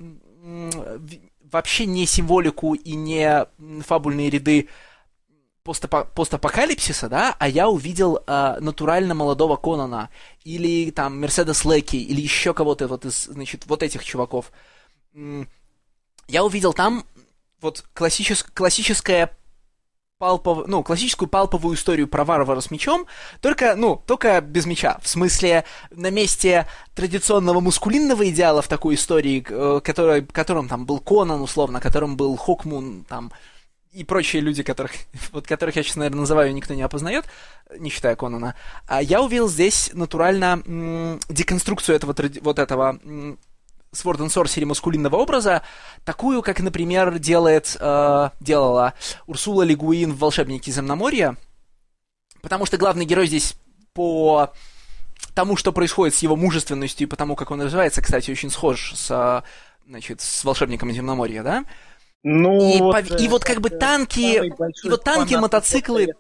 [1.53, 3.47] вообще не символику и не
[3.87, 4.69] фабульные ряды
[5.65, 10.11] постапо- постапокалипсиса, да, а я увидел э, натурально молодого Конана,
[10.45, 14.51] или там Мерседес Леки, или еще кого-то вот из, значит, вот этих чуваков.
[16.29, 17.05] Я увидел там
[17.61, 19.37] вот классичес- классическое
[20.23, 23.07] палпов, ну, классическую палповую историю про варвара с мечом,
[23.41, 25.01] только, ну, только без меча.
[25.03, 31.01] В смысле, на месте традиционного мускулинного идеала в такой истории, э, который, которым там был
[31.01, 33.33] Конан, условно, которым был Хокмун, там,
[33.91, 34.93] и прочие люди, которых,
[35.33, 37.25] вот которых я сейчас, наверное, называю, никто не опознает,
[37.77, 38.55] не считая Конана,
[38.87, 43.41] а я увидел здесь натурально м- деконструкцию этого, вот этого м-
[43.95, 45.62] Sword and Sorcery маскулинного образа,
[46.05, 48.95] такую, как, например, делает, э, делала
[49.26, 51.36] Урсула Лигуин в «Волшебнике Земноморья»,
[52.40, 53.55] потому что главный герой здесь
[53.93, 54.53] по
[55.34, 59.45] тому, что происходит с его мужественностью и потому, как он развивается, кстати, очень схож с,
[59.86, 61.64] значит, с «Волшебником Земноморья», да?
[62.24, 64.40] Ну, и, вот, по, и вот как бы танки,
[64.84, 66.14] и вот танки, мотоциклы...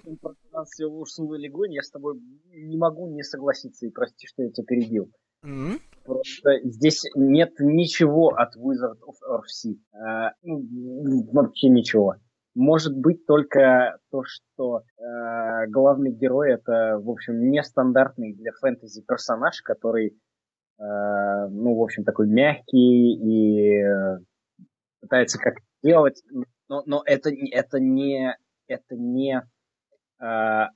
[0.80, 2.20] Урсулы Лигуин, я с тобой
[2.50, 5.10] не могу не согласиться, и прости, что я тебя перебил.
[5.44, 5.80] Mm-hmm.
[6.04, 9.76] Просто здесь нет ничего от Wizard of Earthsea.
[9.94, 12.16] Э, ну, вообще ничего.
[12.54, 19.62] Может быть только то, что э, главный герой это, в общем, нестандартный для фэнтези персонаж,
[19.62, 20.08] который,
[20.78, 20.82] э,
[21.48, 24.18] ну, в общем, такой мягкий и э,
[25.00, 26.22] пытается как делать,
[26.68, 28.36] но, но это, это не,
[28.66, 29.42] это не
[30.20, 30.66] э,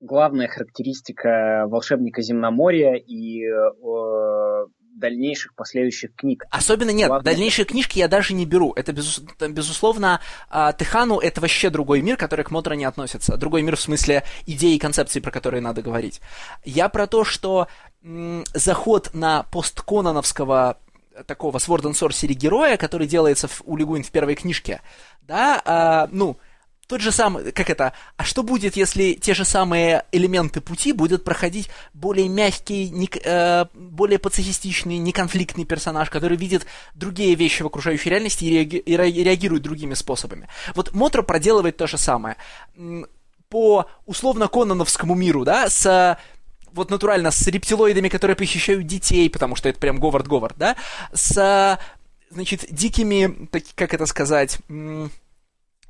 [0.00, 4.66] главная характеристика волшебника земноморья и э,
[4.98, 6.44] дальнейших последующих книг.
[6.50, 7.24] Особенно нет, Главное...
[7.24, 8.72] дальнейшие книжки я даже не беру.
[8.74, 9.20] Это, безус...
[9.40, 10.20] безусловно,
[10.50, 13.36] э, Техану это вообще другой мир, который к Мотро не относится.
[13.36, 16.20] Другой мир в смысле идеи и концепции, про которые надо говорить.
[16.64, 17.68] Я про то, что
[18.02, 20.78] м- заход на посткононовского
[21.26, 24.80] такого Sword and Sorcery героя, который делается в, у Лигуин в первой книжке,
[25.22, 26.38] да, а, ну,
[26.88, 31.22] тот же самый, как это, а что будет, если те же самые элементы пути будут
[31.22, 38.08] проходить более мягкий, не, э, более пацифистичный, неконфликтный персонаж, который видит другие вещи в окружающей
[38.08, 40.48] реальности и, реаги, и реагирует другими способами.
[40.74, 42.36] Вот Мотро проделывает то же самое.
[43.50, 46.18] По условно-кононовскому миру, да, с
[46.72, 50.76] вот натурально с рептилоидами, которые похищают детей, потому что это прям Говард Говард, да,
[51.12, 51.78] с,
[52.30, 54.58] значит, дикими, так, как это сказать,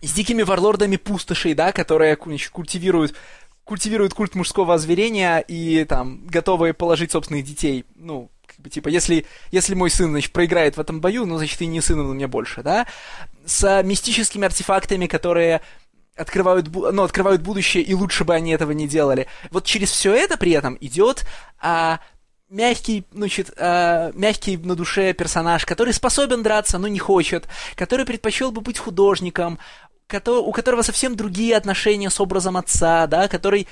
[0.03, 3.15] с дикими варлордами пустошей, да, которые культивируют
[3.65, 9.27] культивируют культ мужского озверения и там готовы положить собственных детей, ну, как бы, типа, если,
[9.53, 12.27] если мой сын, значит, проиграет в этом бою, ну, значит, и не сын он мне
[12.27, 12.87] больше, да,
[13.45, 15.61] с мистическими артефактами, которые
[16.17, 19.27] открывают, ну, открывают будущее, и лучше бы они этого не делали.
[19.51, 21.27] Вот через все это при этом идет
[21.61, 22.01] а,
[22.49, 28.51] мягкий, значит, э, мягкий на душе персонаж, который способен драться, но не хочет, который предпочел
[28.51, 29.59] бы быть художником,
[30.11, 33.67] у которого совсем другие отношения с образом отца, да, который...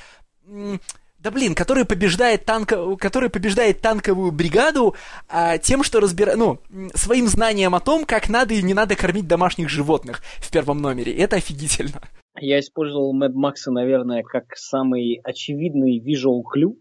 [1.19, 4.95] Да блин, который побеждает, танко, который побеждает танковую бригаду
[5.29, 6.61] а, тем, что разбирает, ну,
[6.95, 11.13] своим знанием о том, как надо и не надо кормить домашних животных в первом номере.
[11.17, 12.01] Это офигительно.
[12.39, 16.77] Я использовал Mad Max, наверное, как самый очевидный visual clue,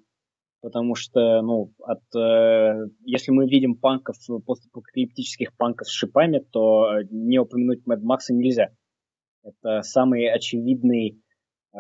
[0.61, 7.39] потому что, ну, от, э, если мы видим панков, постапокалиптических панков с шипами, то не
[7.39, 8.69] упомянуть Mad Max нельзя.
[9.45, 11.21] Это самый очевидный
[11.73, 11.77] э,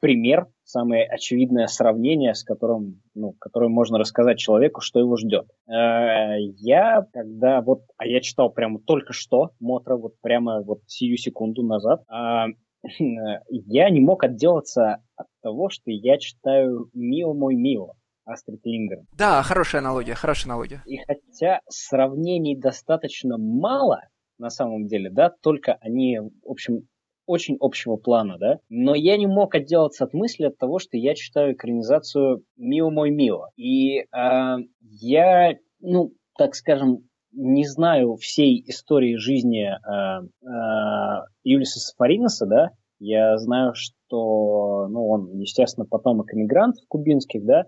[0.00, 5.48] пример, самое очевидное сравнение, с которым, ну, которым можно рассказать человеку, что его ждет.
[5.68, 11.16] Э, я когда вот, а я читал прямо только что Мотра, вот прямо вот сию
[11.16, 12.52] секунду назад, э,
[13.48, 19.06] я не мог отделаться от того, что я читаю «Мио мой Мио» Астрид Лингрен.
[19.16, 20.82] Да, хорошая аналогия, хорошая аналогия.
[20.86, 24.02] И хотя сравнений достаточно мало,
[24.38, 26.88] на самом деле, да, только они, в общем,
[27.26, 31.14] очень общего плана, да, но я не мог отделаться от мысли от того, что я
[31.14, 33.48] читаю экранизацию «Мио мой Мио».
[33.56, 42.46] И э, я, ну, так скажем, не знаю всей истории жизни э, э, Юлиса Сафариноса,
[42.46, 47.66] да, я знаю, что, ну, он, естественно, потомок иммигрантов кубинских, да,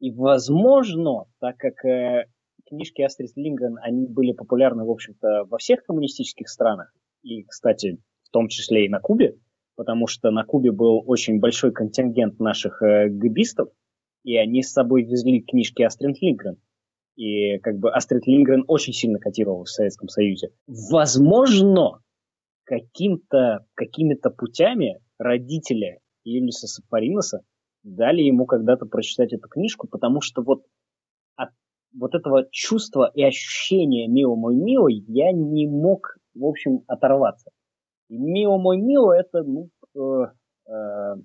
[0.00, 2.26] и, возможно, так как э,
[2.70, 6.94] книжки Астрид Лингрен, они были популярны, в общем-то, во всех коммунистических странах.
[7.22, 9.36] И, кстати, в том числе и на Кубе,
[9.76, 13.68] потому что на Кубе был очень большой контингент наших э, гбистов,
[14.24, 16.56] и они с собой везли книжки Астрид Лингрен.
[17.16, 20.50] И как бы Астрид Лингрен очень сильно котировал в Советском Союзе.
[20.66, 22.00] Возможно,
[22.64, 27.42] каким-то, какими-то путями родители Юлиса Сапариноса
[27.82, 30.62] дали ему когда-то прочитать эту книжку, потому что вот
[31.92, 37.50] вот этого чувства и ощущения «Мио мой Мио» я не мог, в общем, оторваться.
[38.08, 40.26] И «Мио мой Мио» это, ну, э,
[40.70, 41.16] э,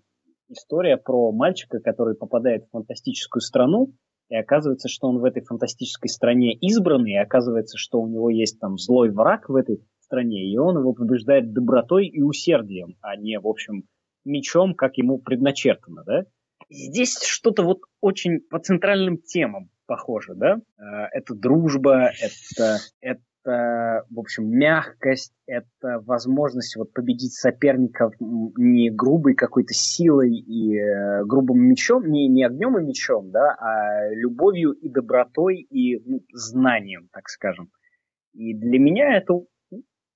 [0.49, 3.93] история про мальчика, который попадает в фантастическую страну,
[4.29, 8.59] и оказывается, что он в этой фантастической стране избранный, и оказывается, что у него есть
[8.59, 13.39] там злой враг в этой стране, и он его побеждает добротой и усердием, а не,
[13.39, 13.83] в общем,
[14.23, 16.25] мечом, как ему предначертано, да?
[16.69, 20.57] Здесь что-то вот очень по центральным темам похоже, да?
[20.77, 29.35] Э, это дружба, это, это в общем, мягкость, это возможность вот победить соперников не грубой
[29.35, 34.89] какой-то силой и э, грубым мечом, не, не огнем и мечом, да, а любовью и
[34.89, 37.69] добротой и ну, знанием, так скажем.
[38.33, 39.41] И для меня это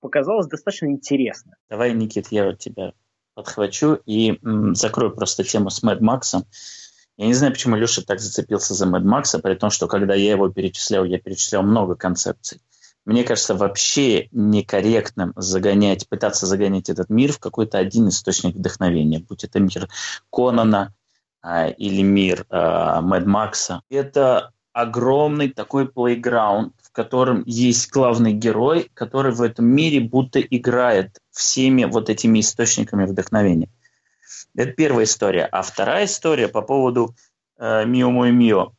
[0.00, 1.54] показалось достаточно интересно.
[1.68, 2.94] Давай, Никит, я тебя
[3.34, 6.42] подхвачу и м, закрою просто тему с Мэд Максом.
[7.20, 10.30] Я не знаю, почему Леша так зацепился за Мэд Макса, при том, что когда я
[10.30, 12.62] его перечислял, я перечислял много концепций.
[13.04, 19.44] Мне кажется, вообще некорректным загонять, пытаться загонять этот мир в какой-то один источник вдохновения, будь
[19.44, 19.90] это мир
[20.32, 20.94] Конана
[21.42, 23.82] а, или мир а, Мэд Макса.
[23.90, 31.18] Это огромный такой плейграунд, в котором есть главный герой, который в этом мире будто играет
[31.32, 33.68] всеми вот этими источниками вдохновения.
[34.54, 35.46] Это первая история.
[35.46, 37.14] А вторая история по поводу
[37.58, 38.72] э, «Мио мой Мио».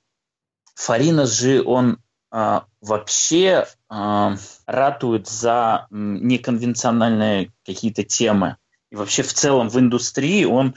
[0.76, 1.99] Фаринас же, он
[2.32, 8.57] э, вообще э, ратует за неконвенциональные какие-то темы.
[8.89, 10.76] И вообще в целом в индустрии он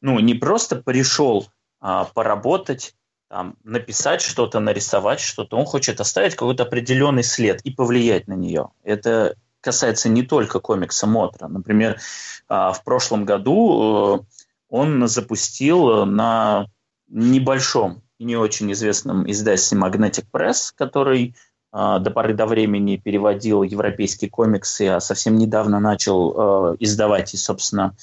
[0.00, 1.48] ну, не просто пришел
[1.82, 2.94] э, поработать,
[3.28, 8.70] там, написать что-то, нарисовать что-то, он хочет оставить какой-то определенный след и повлиять на нее.
[8.82, 11.48] Это касается не только комикса Мотра.
[11.48, 11.98] Например,
[12.48, 16.66] а, в прошлом году э, он запустил на
[17.08, 21.34] небольшом и не очень известном издательстве Magnetic Press, который
[21.72, 27.36] а, до поры до времени переводил европейские комиксы, а совсем недавно начал э, издавать и,
[27.36, 27.94] собственно,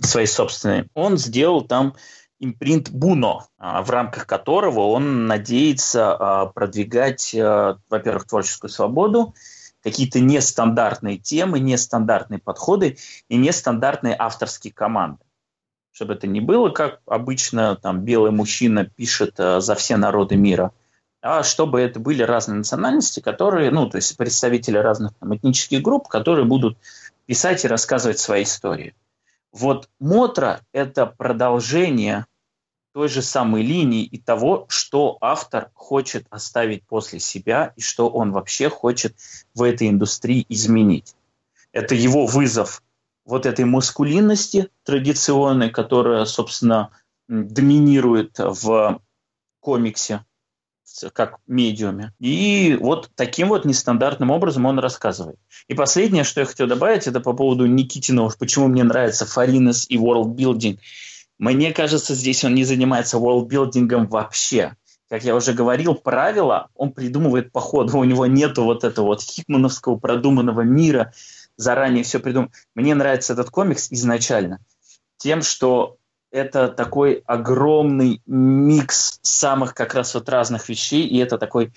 [0.00, 0.86] свои собственные.
[0.94, 1.94] Он сделал там
[2.40, 9.34] импринт Буно, а, в рамках которого он надеется а, продвигать, а, во-первых, творческую свободу,
[9.88, 15.24] какие-то нестандартные темы, нестандартные подходы и нестандартные авторские команды.
[15.92, 20.72] Чтобы это не было, как обычно там белый мужчина пишет за все народы мира,
[21.20, 26.06] а чтобы это были разные национальности, которые, ну, то есть представители разных там, этнических групп,
[26.06, 26.78] которые будут
[27.26, 28.94] писать и рассказывать свои истории.
[29.52, 32.26] Вот Мотра– это продолжение
[32.98, 38.32] той же самой линии и того, что автор хочет оставить после себя и что он
[38.32, 39.14] вообще хочет
[39.54, 41.14] в этой индустрии изменить.
[41.70, 42.82] Это его вызов
[43.24, 46.90] вот этой маскулинности традиционной, которая, собственно,
[47.28, 49.00] доминирует в
[49.60, 50.24] комиксе
[51.12, 52.12] как медиуме.
[52.18, 55.38] И вот таким вот нестандартным образом он рассказывает.
[55.68, 59.96] И последнее, что я хотел добавить, это по поводу Никитинова, почему мне нравится Фаринес и
[59.98, 60.80] World Building.
[61.38, 64.76] Мне кажется, здесь он не занимается worldbuilding вообще.
[65.08, 67.98] Как я уже говорил, правила он придумывает по ходу.
[67.98, 71.12] У него нету вот этого вот хикмановского продуманного мира,
[71.56, 72.50] заранее все придумал.
[72.74, 74.60] Мне нравится этот комикс изначально
[75.18, 75.98] тем, что
[76.30, 81.72] это такой огромный микс самых как раз вот разных вещей, и это такой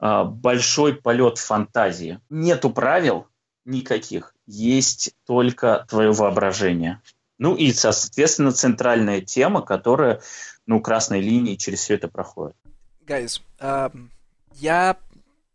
[0.00, 2.20] э, большой полет фантазии.
[2.30, 3.26] Нету правил
[3.64, 7.00] никаких, есть только твое воображение.
[7.38, 10.20] Ну и, соответственно, центральная тема, которая,
[10.66, 12.56] ну, красной линией через все это проходит.
[13.06, 13.92] Guys, uh,
[14.54, 14.96] я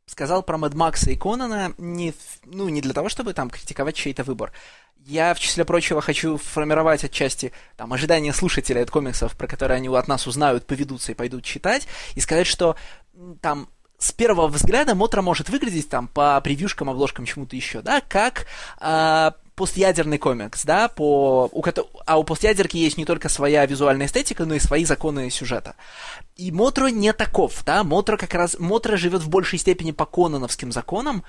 [0.05, 2.13] сказал про Мэд Макса и Конана не,
[2.45, 4.51] ну, не для того, чтобы там критиковать чей-то выбор.
[5.05, 9.87] Я, в числе прочего, хочу формировать отчасти там, ожидания слушателей от комиксов, про которые они
[9.87, 12.75] от нас узнают, поведутся и пойдут читать, и сказать, что
[13.41, 13.67] там
[13.97, 18.47] с первого взгляда Мотра может выглядеть там по превьюшкам, обложкам, чему-то еще, да, как
[18.79, 21.63] э, постядерный комикс, да, по, у,
[22.05, 25.75] а у постядерки есть не только своя визуальная эстетика, но и свои законы сюжета.
[26.35, 30.71] И Мотро не таков, да, Мотро как раз, Мотро живет в большей степени по кононовским
[30.71, 31.23] законам,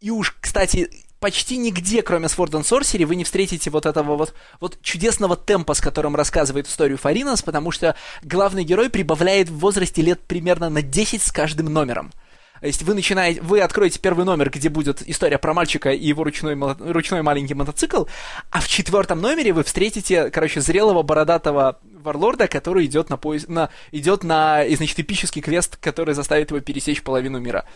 [0.00, 0.90] и уж, кстати,
[1.20, 5.74] почти нигде, кроме Sword and Sorcery, вы не встретите вот этого вот, вот чудесного темпа,
[5.74, 10.82] с которым рассказывает историю Фаринас, потому что главный герой прибавляет в возрасте лет примерно на
[10.82, 12.12] 10 с каждым номером.
[12.60, 16.24] То есть вы начинаете, вы откроете первый номер, где будет история про мальчика и его
[16.24, 18.04] ручной, ручной маленький мотоцикл,
[18.50, 23.70] а в четвертом номере вы встретите, короче, зрелого бородатого варлорда, который идет на поезд, на,
[23.92, 27.66] идет на, значит, эпический квест, который заставит его пересечь половину мира.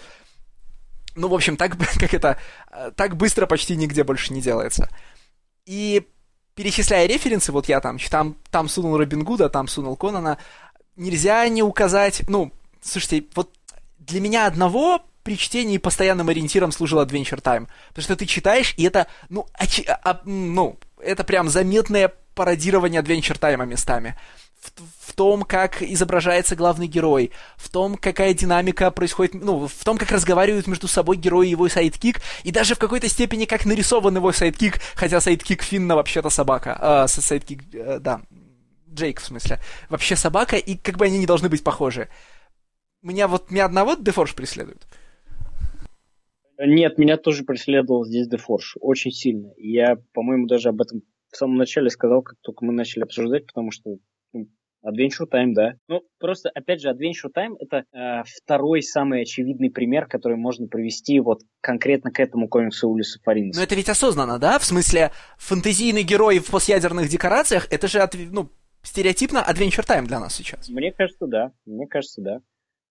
[1.17, 2.39] Ну, в общем, так, как это,
[2.97, 4.89] так быстро почти нигде больше не делается.
[5.67, 6.07] И
[6.55, 10.39] перечисляя референсы, вот я там, там, там сунул Робин Гуда, там сунул Конана,
[10.97, 13.55] нельзя не указать, ну, слушайте, вот
[14.11, 17.69] для меня одного при чтении постоянным ориентиром служил Adventure Time.
[17.89, 23.03] Потому что ты читаешь, и это, ну, очи, а, а ну это прям заметное пародирование
[23.03, 24.17] Adventure Time местами.
[24.61, 29.97] В, в том, как изображается главный герой, в том, какая динамика происходит, ну, в том,
[29.97, 34.17] как разговаривают между собой герой и его sidekick, и даже в какой-то степени, как нарисован
[34.17, 36.79] его sidekick, хотя sidekick Финна вообще-то собака.
[36.81, 38.21] Э, sidekick, э, да,
[38.93, 39.61] Джейк, в смысле.
[39.89, 42.09] Вообще собака, и как бы они не должны быть похожи.
[43.03, 44.87] Меня вот, меня одного Дефорж преследует.
[46.59, 48.77] Нет, меня тоже преследовал здесь Дефорж.
[48.81, 49.53] Очень сильно.
[49.57, 53.71] Я, по-моему, даже об этом в самом начале сказал, как только мы начали обсуждать, потому
[53.71, 53.97] что
[54.33, 54.49] ну,
[54.85, 55.75] Adventure Time, да.
[55.89, 61.21] Ну, просто, опять же, Adventure Time— это э, второй самый очевидный пример, который можно привести
[61.21, 63.59] вот конкретно к этому комиксу Улиса Фаринеса.
[63.59, 64.59] Но это ведь осознанно, да?
[64.59, 68.51] В смысле, фантазийный герой в постъядерных декорациях— это же, ну,
[68.83, 70.69] стереотипно Adventure Time для нас сейчас.
[70.69, 71.53] Мне кажется, да.
[71.65, 72.41] Мне кажется, да.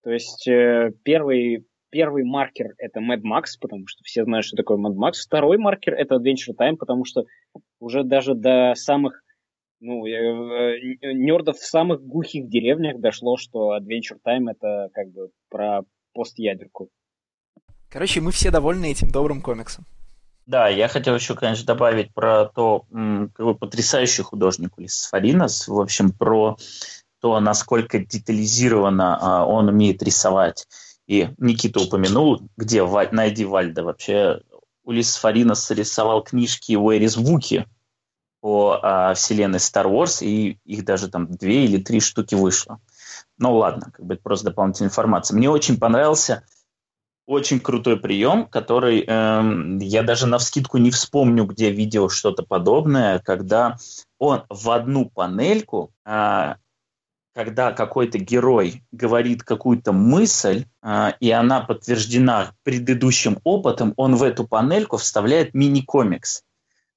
[0.02, 4.78] То есть э, первый, первый маркер это Mad Max, потому что все знают, что такое
[4.78, 5.14] Mad Max.
[5.24, 7.24] Второй маркер это Adventure Time, потому что
[7.78, 9.22] уже даже до самых
[9.80, 15.30] ну, э, э, нердов в самых глухих деревнях дошло, что Adventure Time это как бы
[15.48, 15.82] про
[16.14, 16.88] постядерку.
[17.88, 19.84] Короче, мы все довольны этим добрым комиксом.
[20.46, 22.84] Да, я хотел еще, конечно, добавить про то,
[23.34, 26.56] какой потрясающий художник Улис Фаринас, в общем, про
[27.20, 30.66] то, насколько детализированно а, он умеет рисовать.
[31.06, 33.82] И Никита упомянул, где найди Вальда.
[33.82, 34.40] Вообще
[34.84, 37.66] Улис Фаринас рисовал книжки Уэрис Вуки
[38.40, 42.80] по а, вселенной Star Wars, и их даже там две или три штуки вышло.
[43.38, 45.36] Ну ладно, как бы это просто дополнительная информация.
[45.36, 46.44] Мне очень понравился
[47.30, 53.20] очень крутой прием, который э, я даже на вскидку не вспомню, где видел что-то подобное,
[53.20, 53.76] когда
[54.18, 56.54] он в одну панельку э,
[57.40, 64.46] когда какой-то герой говорит какую-то мысль, э, и она подтверждена предыдущим опытом, он в эту
[64.46, 66.42] панельку вставляет мини-комикс.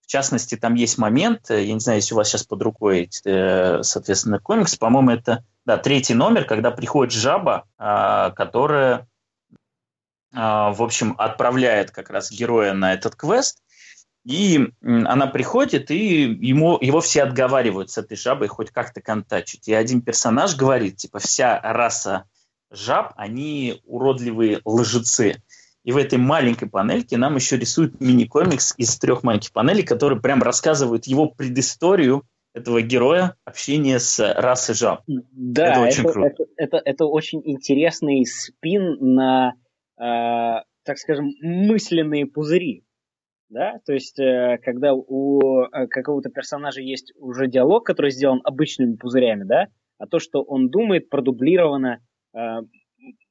[0.01, 3.09] В частности, там есть момент, э, я не знаю, если у вас сейчас под рукой,
[3.23, 9.07] э, соответственно, комикс, по-моему, это да, третий номер, когда приходит жаба, э, которая,
[10.33, 13.59] э, в общем, отправляет как раз героя на этот квест,
[14.25, 19.67] и она приходит, и ему, его все отговаривают с этой жабой хоть как-то контачить.
[19.67, 22.25] И один персонаж говорит, типа, вся раса
[22.71, 25.41] жаб, они уродливые лжецы.
[25.83, 30.41] И в этой маленькой панельке нам еще рисуют мини-комикс из трех маленьких панелей, которые прям
[30.41, 35.01] рассказывают его предысторию этого героя общения с расой жаб.
[35.07, 36.29] Да, это очень это, круто.
[36.29, 39.55] Это, это, это очень интересный спин на,
[39.97, 42.85] э, так скажем, мысленные пузыри
[43.53, 48.95] да, то есть э, когда у э, какого-то персонажа есть уже диалог, который сделан обычными
[48.95, 49.67] пузырями, да,
[49.99, 51.99] а то, что он думает, продублировано
[52.33, 52.39] э,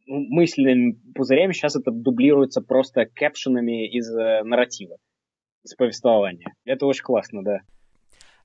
[0.07, 4.97] мысленными пузырями, сейчас это дублируется просто кэпшенами из нарратива,
[5.65, 6.55] из повествования.
[6.65, 7.59] Это очень классно, да.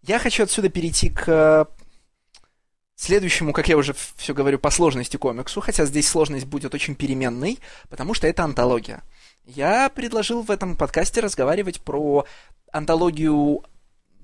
[0.01, 1.67] Я хочу отсюда перейти к
[2.95, 7.59] следующему, как я уже все говорю, по сложности комиксу, хотя здесь сложность будет очень переменной,
[7.89, 9.03] потому что это антология.
[9.48, 12.26] Я предложил в этом подкасте разговаривать про
[12.74, 13.64] антологию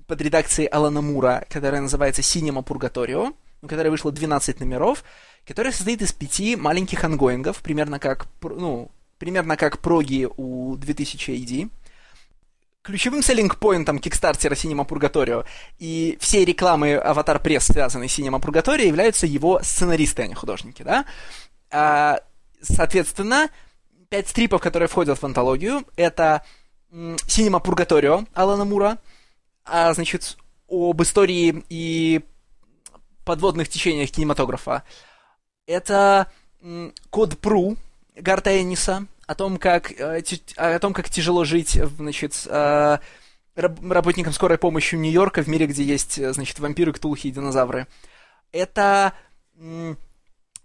[0.06, 5.02] под редакцией Алана Мура, которая называется «Синема Пургаторио», которая вышла 12 номеров,
[5.46, 10.76] которая состоит из пяти маленьких ongoing ов, примерно как, ну, примерно как prog и у
[10.76, 11.70] 2000 AD.
[12.82, 15.46] Ключевым selling point ом кикстартера Cinema Purgatorio
[15.78, 20.82] и всей рекламы Avatar Press, связанной с Cinema Purgatorio, являются его сценаристы, а не художники,
[20.82, 21.06] да?
[21.70, 22.20] А,
[22.60, 23.48] соответственно,
[24.14, 26.44] пять strip ов, которые входят в антологию, это
[27.26, 28.98] «Cinema Purgatorio» Алана Мура,
[29.64, 30.36] а, значит,
[30.68, 32.20] об истории и
[33.24, 34.84] подводных течениях кинематографа.
[35.66, 36.28] Это
[37.10, 37.76] «Код Пру»
[38.14, 40.22] Гарта Энниса, о том, как, э,
[40.58, 42.98] о том, как тяжело жить, значит, э,
[43.56, 47.88] работникам скорой помощи Нью-Йорка в мире, где есть, значит, вампиры, ктулхи и динозавры.
[48.52, 49.12] Это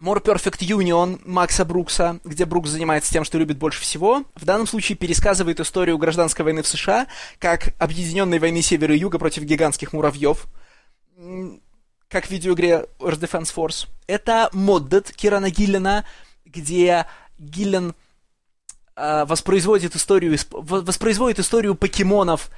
[0.02, 4.66] More Perfect Union Макса Брукса, где Брукс занимается тем, что любит больше всего, в данном
[4.66, 9.92] случае пересказывает историю гражданской войны в США как объединенной войны Севера и Юга против гигантских
[9.92, 10.48] муравьев,
[12.08, 13.88] как в видеоигре Earth Defense Force.
[14.08, 16.06] Это Моддед Кирана Гиллена,
[16.46, 17.06] где
[17.38, 17.94] Гиллен
[18.96, 22.50] э, воспроизводит историю, воспроизводит историю покемонов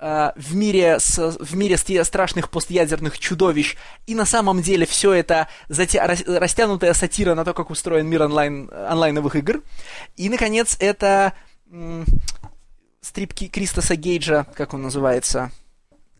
[0.00, 3.76] в мире, с, в мире страшных постъядерных чудовищ,
[4.06, 6.04] и на самом деле все это затя...
[6.06, 8.68] растянутая сатира на то, как устроен мир онлайн...
[8.72, 9.62] онлайновых игр.
[10.16, 11.34] И, наконец, это
[11.70, 12.04] м-
[13.00, 15.50] стрипки Кристоса Гейджа, как он называется,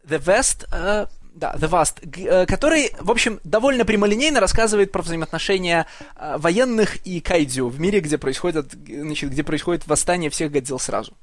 [0.07, 5.87] The West, э, Да, The Vast, э, который, в общем, довольно прямолинейно рассказывает про взаимоотношения
[6.17, 11.15] э, военных и кайдзю в мире, где происходит, значит, где происходит восстание всех Годзилл сразу.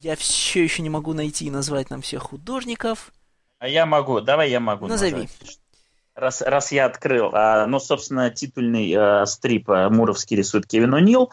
[0.00, 3.12] Я все еще не могу найти и назвать нам всех художников.
[3.58, 4.86] А я могу, давай я могу.
[4.86, 5.22] Назови.
[5.22, 5.60] Назвать.
[6.14, 7.30] Раз, раз я открыл.
[7.32, 11.30] А, ну, собственно, титульный а, стрип а, Муровский рисует Кевин О'Нил.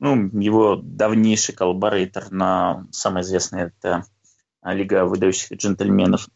[0.00, 4.04] Ну, его давнейший коллаборейтор на самое известное это
[4.64, 6.28] Лига выдающихся джентльменов.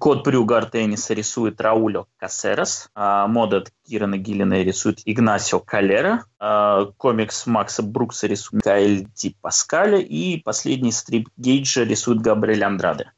[0.00, 7.46] Код Брюгар тенниса рисует Раулio Кассерас, а, модет Кирана Гиллина рисует Игнасио Калера, а, комикс
[7.46, 13.12] Макса Брукса рисует Каэль Ди Паскаля и последний стрип Гейджа рисует Габриэль Андраде.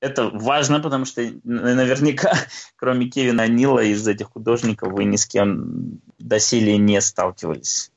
[0.00, 2.32] Это важно, потому что наверняка,
[2.76, 7.90] кроме Кевина Нила, из этих художников вы ни с кем доселе не сталкивались.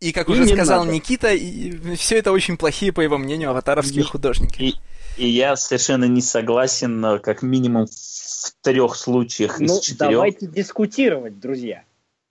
[0.00, 0.92] И, как и уже сказал надо.
[0.94, 4.60] Никита, и все это очень плохие, по его мнению, аватаровские и, художники.
[4.60, 4.74] И,
[5.16, 10.12] и я совершенно не согласен, э, как минимум в трех случаях ну, из четырех.
[10.12, 11.84] Давайте дискутировать, друзья.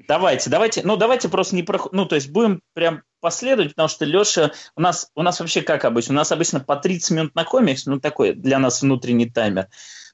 [0.08, 4.04] Давайте, давайте, ну давайте просто не про, ну то есть будем прям последовать, потому что
[4.04, 7.46] Леша, у нас, у нас вообще как обычно, у нас обычно по 30 минут на
[7.46, 9.68] комикс, ну такой для нас внутренний таймер.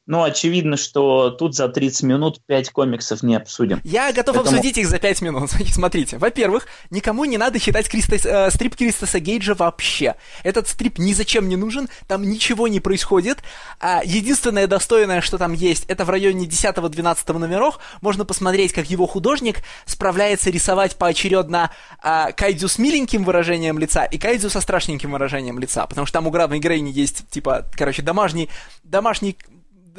[0.09, 3.79] Но очевидно, что тут за 30 минут 5 комиксов не обсудим.
[3.83, 4.57] Я готов Поэтому...
[4.57, 5.51] обсудить их за 5 минут.
[5.71, 10.15] Смотрите, во-первых, никому не надо читать Кристос, э, стрип Кристоса Гейджа вообще.
[10.41, 13.37] Этот стрип ни зачем не нужен, там ничего не происходит.
[13.79, 17.77] А единственное достойное, что там есть, это в районе 10-12 номеров.
[18.01, 21.69] Можно посмотреть, как его художник справляется рисовать поочередно
[22.01, 25.85] а, Кайдзю с миленьким выражением лица и Кайдзю со страшненьким выражением лица.
[25.85, 28.49] Потому что там у главной героини есть, типа, короче, домашний,
[28.81, 29.37] домашний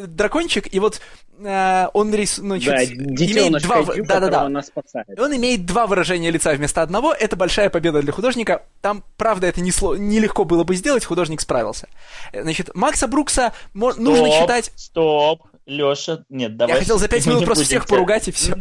[0.06, 1.00] дракончик, и вот
[1.38, 4.48] э, он рис, ну, да, имеет два, Кайдю, да, да, да.
[4.48, 5.18] Нас спасает.
[5.18, 7.12] Он имеет два выражения лица вместо одного.
[7.12, 8.62] Это большая победа для художника.
[8.80, 11.88] Там, правда, это не сло, нелегко было бы сделать, художник справился.
[12.32, 14.72] Значит, Макса Брукса стоп, нужно читать.
[14.76, 16.74] Стоп, Леша, нет, давай.
[16.74, 18.54] Я хотел за пять минут просто всех поругать и все.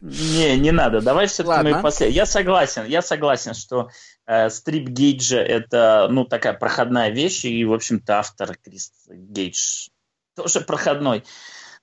[0.00, 1.00] Не, не надо.
[1.00, 2.10] Давай все-таки мы после.
[2.10, 3.88] Я согласен, я согласен, что
[4.26, 9.88] э, стрип Гейджа это, ну, такая проходная вещь, и, в общем-то, автор Крис Гейдж
[10.36, 11.24] тоже проходной.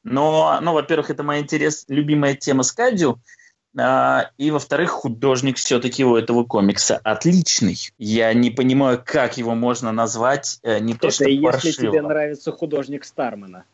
[0.04, 3.18] Но, ну, во-первых, это моя интерес, любимая тема Скадио.
[3.76, 7.78] А, и, во-вторых, художник все-таки у этого комикса отличный.
[7.98, 11.92] Я не понимаю, как его можно назвать э, не то, это что если паршиво.
[11.92, 13.66] тебе нравится художник Стармана.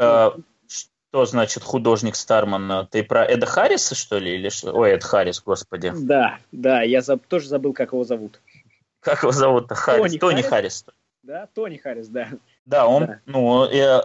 [0.00, 0.34] А,
[0.66, 2.88] что значит художник Стармана?
[2.90, 4.34] Ты про Эда Харриса, что ли?
[4.34, 4.72] Или что?
[4.72, 5.92] Ой, Эд Харрис, господи.
[5.94, 7.24] Да, да, я заб...
[7.26, 8.40] тоже забыл, как его зовут.
[8.98, 9.76] Как его зовут-то?
[9.76, 10.02] Харрис.
[10.02, 10.50] Тони, Тони Харрис?
[10.50, 10.86] Харрис.
[11.22, 12.30] Да, Тони Харрис, да.
[12.64, 13.20] Да, он, да.
[13.26, 14.02] ну, э,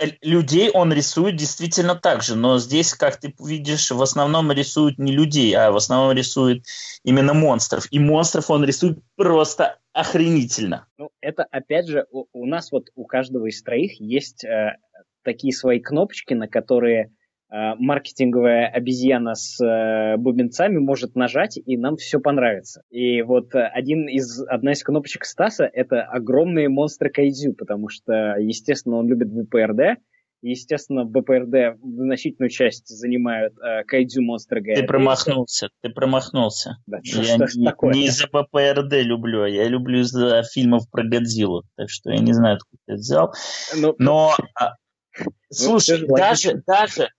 [0.00, 4.98] э, людей он рисует действительно так же, но здесь, как ты видишь, в основном рисует
[4.98, 6.64] не людей, а в основном рисует
[7.04, 7.86] именно монстров.
[7.90, 10.86] И монстров он рисует просто охренительно.
[10.98, 14.76] Ну, это, опять же, у, у нас вот у каждого из троих есть э,
[15.22, 17.12] такие свои кнопочки, на которые
[17.50, 22.82] маркетинговая обезьяна с э, бубенцами может нажать, и нам все понравится.
[22.90, 28.36] И вот э, один из, одна из кнопочек Стаса— это огромные монстры Кайдзю, потому что,
[28.38, 30.00] естественно, он любит БПРД,
[30.42, 36.78] Естественно, в БПРД значительную часть занимают э, Кайдзю монстры Ты промахнулся, ты промахнулся.
[36.86, 37.92] Да, что, я что не, такое?
[37.92, 41.64] не из-за БПРД люблю, а я люблю из-за фильмов про Годзиллу.
[41.76, 43.34] Так что я не знаю, откуда ты взял.
[43.76, 44.76] Ну, Но, а,
[45.18, 47.10] ну, слушай, даже, даже,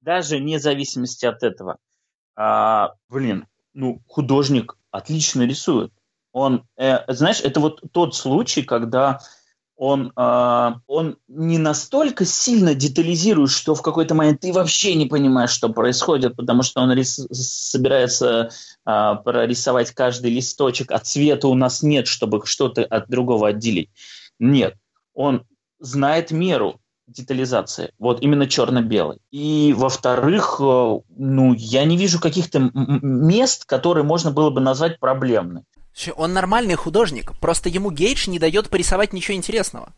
[0.00, 1.78] даже вне зависимости от этого.
[2.36, 5.92] А, блин, ну, художник отлично рисует.
[6.32, 9.20] Он, э, знаешь, это вот тот случай, когда
[9.76, 15.50] он, э, он не настолько сильно детализирует, что в какой-то момент ты вообще не понимаешь,
[15.50, 18.50] что происходит, потому что он рис, собирается
[18.86, 23.90] э, прорисовать каждый листочек, а цвета у нас нет, чтобы что-то от другого отделить.
[24.38, 24.76] Нет,
[25.14, 25.46] он
[25.78, 26.80] знает меру,
[27.10, 27.92] детализации.
[27.98, 29.18] Вот именно черно-белый.
[29.30, 35.64] И, во-вторых, э, ну, я не вижу каких-то мест, которые можно было бы назвать проблемными.
[36.16, 39.92] Он нормальный художник, просто ему Гейдж не дает порисовать ничего интересного.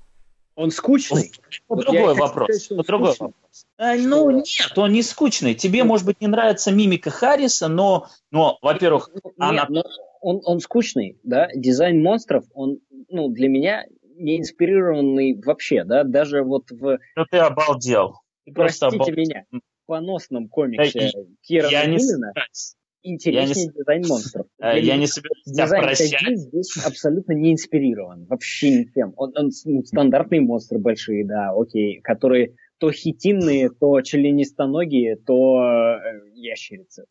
[0.54, 1.32] Он скучный.
[1.68, 2.48] Вот другой вопрос.
[2.64, 3.32] Сказать, другой вопрос.
[3.78, 5.54] А, ну нет, он не скучный.
[5.54, 9.66] Тебе, может быть, не нравится мимика Харриса, но, но во-первых, нет, она...
[10.20, 11.48] он, он скучный, да.
[11.54, 13.84] Дизайн монстров, он, ну, для меня
[14.22, 16.98] не инспирированный вообще, да, даже вот в...
[17.16, 18.20] Ну ты обалдел.
[18.44, 19.16] Ты Простите обалдел.
[19.16, 22.32] меня, в поносном комиксе да, Кира я Миллина
[23.02, 23.72] интереснее не...
[23.72, 24.46] дизайн монстров.
[24.60, 26.38] А, я не собираюсь Дизайн прощать.
[26.38, 29.12] здесь абсолютно не инспирирован, вообще ничем.
[29.16, 36.30] Он, он ну, стандартные монстры большие, да, окей, которые то хитинные, то членистоногие, то э,
[36.34, 37.04] ящерицы.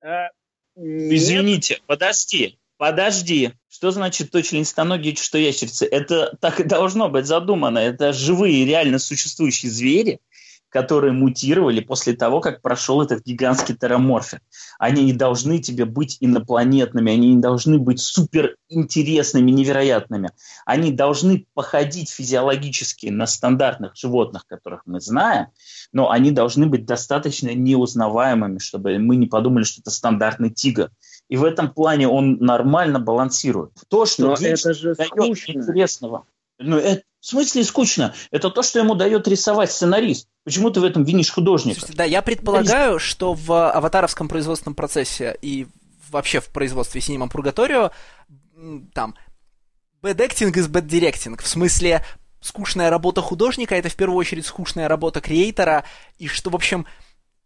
[0.00, 0.28] А,
[0.76, 2.58] Извините, подожди.
[2.78, 5.84] Подожди, что значит то членистоногие, что ящерицы?
[5.84, 7.78] Это так и должно быть задумано.
[7.78, 10.20] Это живые, реально существующие звери,
[10.68, 14.38] которые мутировали после того, как прошел этот гигантский тераморфин.
[14.78, 20.30] Они не должны тебе быть инопланетными, они не должны быть супер интересными, невероятными.
[20.64, 25.46] Они должны походить физиологически на стандартных животных, которых мы знаем,
[25.92, 30.90] но они должны быть достаточно неузнаваемыми, чтобы мы не подумали, что это стандартный тигр.
[31.28, 33.72] И в этом плане он нормально балансирует.
[33.88, 35.52] То, что Но это же скучно.
[35.52, 36.24] интересного.
[36.58, 38.14] Ну, это, в смысле скучно?
[38.30, 40.28] Это то, что ему дает рисовать сценарист.
[40.44, 41.80] Почему ты в этом винишь художника?
[41.80, 45.66] Слушайте, да, я предполагаю, что в аватаровском производственном процессе и
[46.10, 47.92] вообще в производстве Cinema Purgatorio
[48.94, 49.14] там
[50.02, 51.40] bad acting is bad directing.
[51.40, 52.04] В смысле,
[52.40, 55.84] скучная работа художника это в первую очередь скучная работа креатора,
[56.18, 56.86] и что, в общем,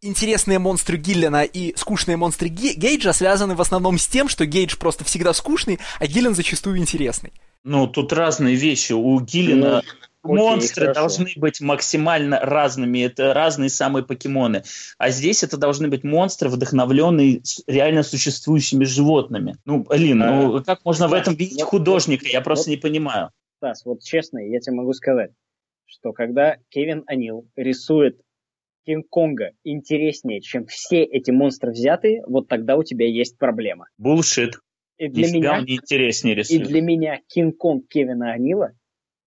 [0.03, 5.05] интересные монстры Гиллена и скучные монстры Гейджа связаны в основном с тем, что Гейдж просто
[5.05, 7.33] всегда скучный, а Гиллен зачастую интересный.
[7.65, 8.93] Ну, тут разные вещи.
[8.93, 9.83] У Гиллина
[10.25, 12.99] ну, монстры окей, должны быть максимально разными.
[12.99, 14.65] Это разные самые покемоны.
[14.99, 19.59] А здесь это должны быть монстры, вдохновленные реально существующими животными.
[19.65, 22.27] Ну, блин, а, ну как можно в этом видеть художника?
[22.27, 23.31] Я просто не понимаю.
[23.59, 25.31] Стас, вот честно, я тебе могу сказать,
[25.87, 28.21] что когда Кевин Анил рисует
[28.87, 33.87] Кинг-Конга интереснее, чем все эти монстры взятые, вот тогда у тебя есть проблема.
[33.99, 34.55] Булшит.
[34.99, 36.63] И для меня, не интереснее рисует.
[36.63, 38.73] И для меня Кинг-Конг Кевина Анила,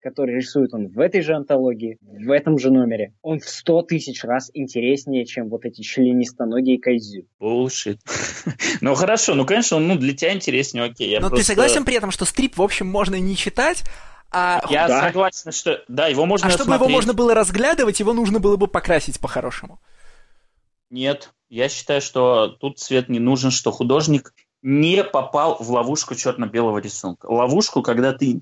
[0.02, 4.24] который рисует он в этой же антологии, в этом же номере, он в сто тысяч
[4.24, 7.24] раз интереснее, чем вот эти членистоногие кайзю.
[7.40, 7.98] Булшит.
[8.82, 11.18] ну хорошо, ну конечно, ну для тебя интереснее, окей.
[11.20, 13.84] Но ты согласен при этом, что стрип, в общем, можно не читать,
[14.32, 15.02] а, Я да.
[15.02, 16.90] согласен, что да, его можно А чтобы смотреть.
[16.90, 19.80] его можно было разглядывать, его нужно было бы покрасить по-хорошему.
[20.90, 26.80] Нет, я считаю, что тут цвет не нужен, что художник не попал в ловушку черно-белого
[26.80, 27.28] рисунка.
[27.28, 28.42] Ловушку, когда ты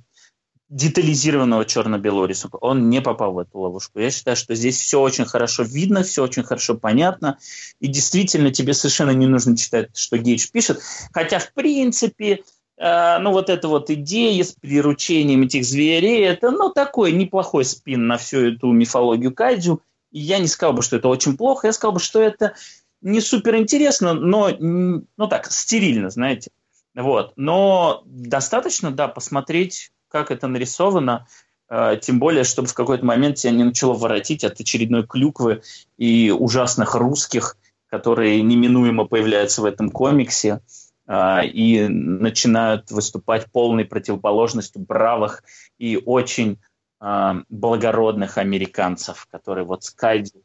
[0.74, 2.56] детализированного черно-белого рисунка.
[2.56, 4.00] Он не попал в эту ловушку.
[4.00, 7.38] Я считаю, что здесь все очень хорошо видно, все очень хорошо понятно.
[7.80, 10.82] И действительно, тебе совершенно не нужно читать, что Гейдж пишет.
[11.12, 12.44] Хотя, в принципе,
[12.84, 18.18] ну, вот эта вот идея с приручением этих зверей, это, ну, такой неплохой спин на
[18.18, 19.82] всю эту мифологию кайджу.
[20.12, 22.56] И я не сказал бы, что это очень плохо, я сказал бы, что это
[23.02, 26.52] не супер интересно, но, ну так, стерильно, знаете.
[26.96, 27.34] Вот.
[27.36, 31.28] Но достаточно, да, посмотреть, как это нарисовано,
[31.70, 35.64] э, тем более, чтобы в какой-то момент тебя не начало воротить от очередной клюквы
[35.98, 37.58] и ужасных русских,
[37.88, 40.60] которые неминуемо появляются в этом комиксе э,
[41.06, 45.44] и начинают выступать полной противоположностью бравых
[45.78, 46.60] и очень
[47.02, 50.42] э, благородных американцев, которые вот скальдят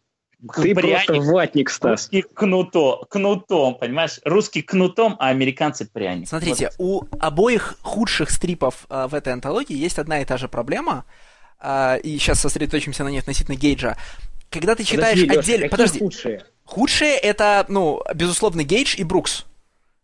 [0.54, 1.90] ты пряник, просто ватник, Стас.
[1.90, 4.20] Русский кнуто, кнутом, понимаешь?
[4.24, 6.28] Русский кнутом, а американцы пряник.
[6.28, 7.09] Смотрите, вот.
[7.12, 11.04] у обоих худших стрипов а, в этой антологии есть одна и та же проблема,
[11.59, 13.96] а, и сейчас сосредоточимся на ней относительно Гейджа.
[14.48, 15.68] Когда ты читаешь отдельно...
[15.68, 15.98] Подожди.
[15.98, 16.44] худшие?
[16.64, 19.44] Худшие это, ну, безусловно, Гейдж и Брукс.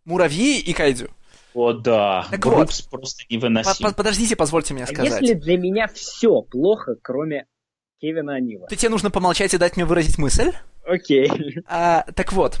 [0.05, 1.09] Муравьи и Кайдзю.
[1.53, 2.27] О, да.
[2.31, 3.93] Так Брукс вот, просто невыносим.
[3.93, 5.13] Подождите, позвольте мне сказать.
[5.13, 7.45] А если для меня все плохо, кроме
[8.01, 8.67] Кевина Анила.
[8.67, 10.51] Ты тебе нужно помолчать и дать мне выразить мысль?
[10.85, 11.31] Окей.
[11.65, 12.59] А, так вот,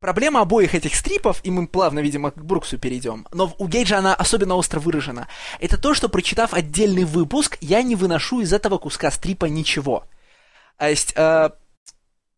[0.00, 4.14] проблема обоих этих стрипов, и мы плавно, видимо, к Бруксу перейдем, но у Гейджа она
[4.14, 5.28] особенно остро выражена,
[5.60, 10.04] это то, что, прочитав отдельный выпуск, я не выношу из этого куска стрипа ничего.
[10.78, 11.50] То есть, э,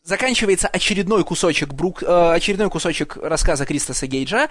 [0.06, 4.48] заканчивается очередной кусочек, Брук, э, очередной кусочек рассказа Кристоса Гейджа,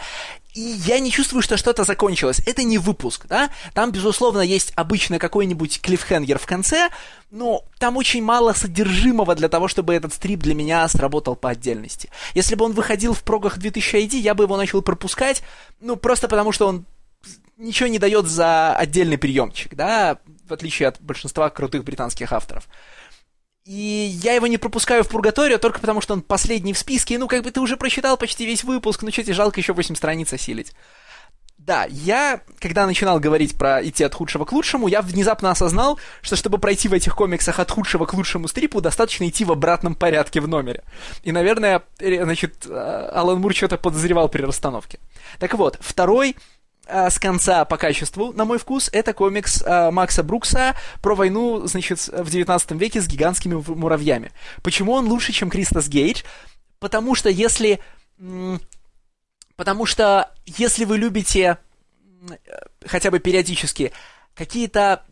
[0.54, 2.42] и я не чувствую, что что-то закончилось.
[2.46, 3.50] Это не выпуск, да?
[3.74, 6.90] Там, безусловно, есть обычно какой-нибудь клиффхенгер в конце,
[7.32, 12.10] но там очень мало содержимого для того, чтобы этот стрип для меня сработал по отдельности.
[12.34, 15.42] Если бы он выходил в прогах 2000 ID, я бы его начал пропускать,
[15.80, 16.86] ну, просто потому что он
[17.58, 20.18] ничего не дает за отдельный приемчик, да,
[20.48, 22.68] в отличие от большинства крутых британских авторов.
[23.66, 27.18] И я его не пропускаю в Пургаторию только потому, что он последний в списке.
[27.18, 29.96] Ну, как бы ты уже прочитал почти весь выпуск, ну что тебе жалко еще 8
[29.96, 30.74] страниц осилить.
[31.58, 36.36] Да, я, когда начинал говорить про идти от худшего к лучшему, я внезапно осознал, что
[36.36, 40.42] чтобы пройти в этих комиксах от худшего к лучшему стрипу, достаточно идти в обратном порядке
[40.42, 40.84] в номере.
[41.24, 45.00] И, наверное, э, значит, э, Алан Мур что-то подозревал при расстановке.
[45.40, 46.36] Так вот, второй
[46.88, 52.08] с конца по качеству, на мой вкус, это комикс а, Макса Брукса про войну, значит,
[52.08, 54.32] в 19 веке с гигантскими муравьями.
[54.62, 56.24] Почему он лучше, чем Кристос Гейдж?
[56.80, 57.80] Потому что если...
[59.56, 61.58] Потому что если вы любите
[62.86, 63.92] хотя бы периодически
[64.34, 65.04] какие-то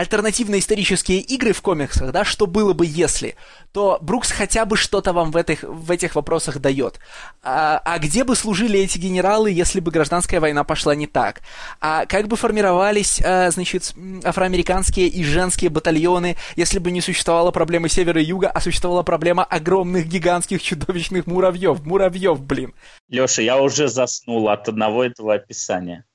[0.00, 3.36] альтернативные исторические игры в комиксах, да, что было бы если,
[3.72, 6.98] то Брукс хотя бы что-то вам в этих, в этих вопросах дает.
[7.42, 11.42] А, а где бы служили эти генералы, если бы гражданская война пошла не так?
[11.82, 13.92] А как бы формировались, а, значит,
[14.24, 19.44] афроамериканские и женские батальоны, если бы не существовала проблема севера и юга, а существовала проблема
[19.44, 21.84] огромных, гигантских, чудовищных муравьев?
[21.84, 22.72] Муравьев, блин.
[23.10, 26.06] Леша, я уже заснул от одного этого описания.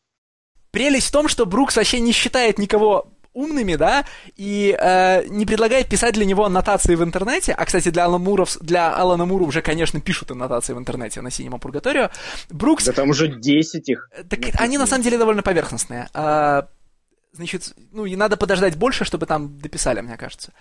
[0.76, 4.06] Прелесть в том, что Брукс вообще не считает никого умными, да,
[4.36, 7.54] и э, не предлагает писать для него аннотации в интернете.
[7.54, 11.30] А, кстати, для Алана, Муров, для Алана Мура уже, конечно, пишут аннотации в интернете на
[11.30, 12.10] Синема Пургаторио.
[12.50, 12.86] Брукс...
[12.86, 14.10] Да там уже 10 их.
[14.12, 14.64] Э, так написано.
[14.64, 16.08] они, на самом деле, довольно поверхностные.
[16.14, 16.68] А,
[17.34, 20.54] значит, ну, и надо подождать больше, чтобы там дописали, мне кажется.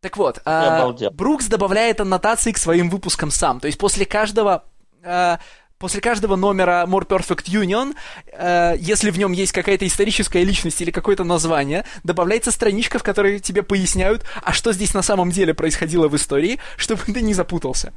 [0.00, 3.60] Так вот, а, Брукс добавляет аннотации к своим выпускам сам.
[3.60, 4.64] То есть после каждого...
[5.02, 5.38] А,
[5.84, 7.94] после каждого номера More Perfect Union,
[8.32, 13.38] э, если в нем есть какая-то историческая личность или какое-то название, добавляется страничка, в которой
[13.38, 17.92] тебе поясняют, а что здесь на самом деле происходило в истории, чтобы ты не запутался.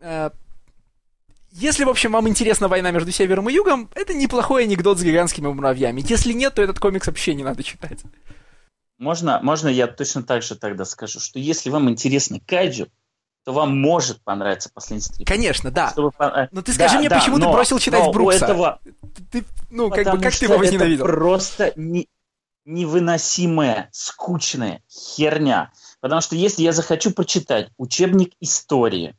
[0.00, 0.30] Э,
[1.50, 5.48] если, в общем, вам интересна война между Севером и Югом, это неплохой анекдот с гигантскими
[5.48, 6.02] муравьями.
[6.08, 7.98] Если нет, то этот комикс вообще не надо читать.
[8.98, 12.88] Можно, можно я точно так же тогда скажу, что если вам интересно кайджу,
[13.44, 15.26] то вам может понравиться последний стрип.
[15.26, 15.90] Конечно, да.
[15.90, 16.12] Чтобы...
[16.18, 18.44] Э, но ты скажи да, мне, да, почему но, ты бросил читать но Брукса?
[18.44, 18.80] этого...
[19.30, 21.04] Ты, ну, как бы, как ты его возненавидел?
[21.04, 22.08] Это просто не,
[22.64, 25.72] невыносимая, скучная херня.
[26.00, 29.16] Потому что если я захочу прочитать учебник истории,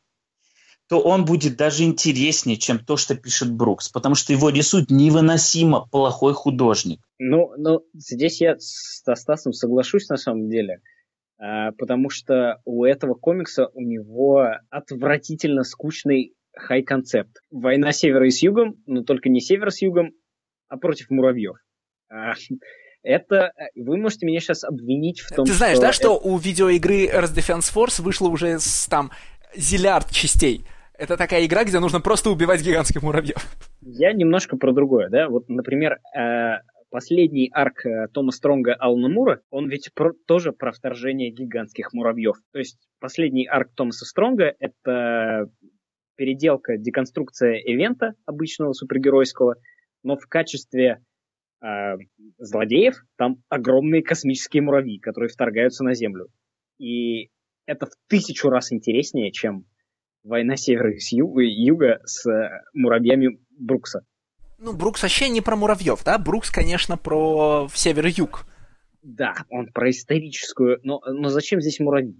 [0.87, 5.87] то он будет даже интереснее, чем то, что пишет Брукс, потому что его рисует невыносимо
[5.87, 7.01] плохой художник.
[7.19, 10.81] Ну, ну здесь я с Стасом соглашусь на самом деле.
[11.43, 17.31] А, потому что у этого комикса у него отвратительно скучный хай-концепт.
[17.51, 20.11] Война севера и с югом, но только не север с югом,
[20.69, 21.57] а против муравьев.
[22.09, 22.33] А,
[23.01, 26.27] это вы можете меня сейчас обвинить в том, Ты знаешь, что да, что это...
[26.27, 29.11] у видеоигры Earth Defense Force вышло уже с, там
[29.53, 30.63] зиллиард частей.
[30.97, 33.45] Это такая игра, где нужно просто убивать гигантских муравьев.
[33.81, 35.27] Я немножко про другое, да.
[35.27, 36.59] Вот, например, э,
[36.93, 42.35] последний арк э, Тома Стронга Алана Мура, он ведь про, тоже про вторжение гигантских муравьев.
[42.51, 45.49] То есть последний арк Томаса Стронга— это
[46.15, 49.55] переделка, деконструкция ивента обычного супергеройского,
[50.03, 51.03] но в качестве
[51.65, 51.95] э,
[52.37, 56.27] злодеев там огромные космические муравьи, которые вторгаются на Землю.
[56.77, 57.31] И
[57.65, 59.65] это в тысячу раз интереснее, чем
[60.23, 64.05] война севера и юга с э, муравьями Брукса.
[64.63, 66.17] Ну, Брукс вообще не про муравьев, да?
[66.17, 68.45] Брукс, конечно, про север-юг.
[69.01, 72.15] Да, он про историческую, но, но зачем здесь муравьи?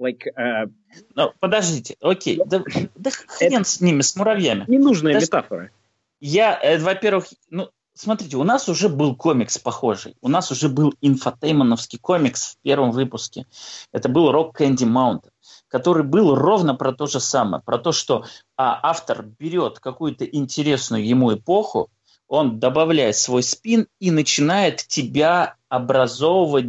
[0.00, 0.72] Like, uh...
[1.14, 2.64] Ну, подождите, окей, да,
[2.94, 3.64] да хрен это...
[3.68, 4.64] с ними, с муравьями.
[4.68, 5.26] Ненужная Даже...
[5.26, 5.70] метафора.
[6.18, 10.16] Я, э, во-первых, ну, смотрите, у нас уже был комикс похожий.
[10.22, 13.44] У нас уже был инфотеймоновский комикс в первом выпуске.
[13.92, 15.31] Это был Rock Candy Mountain
[15.72, 18.26] который был ровно про то же самое, про то, что
[18.58, 21.90] а, автор берет какую-то интересную ему эпоху,
[22.28, 26.66] он добавляет свой спин и начинает тебя образовывать,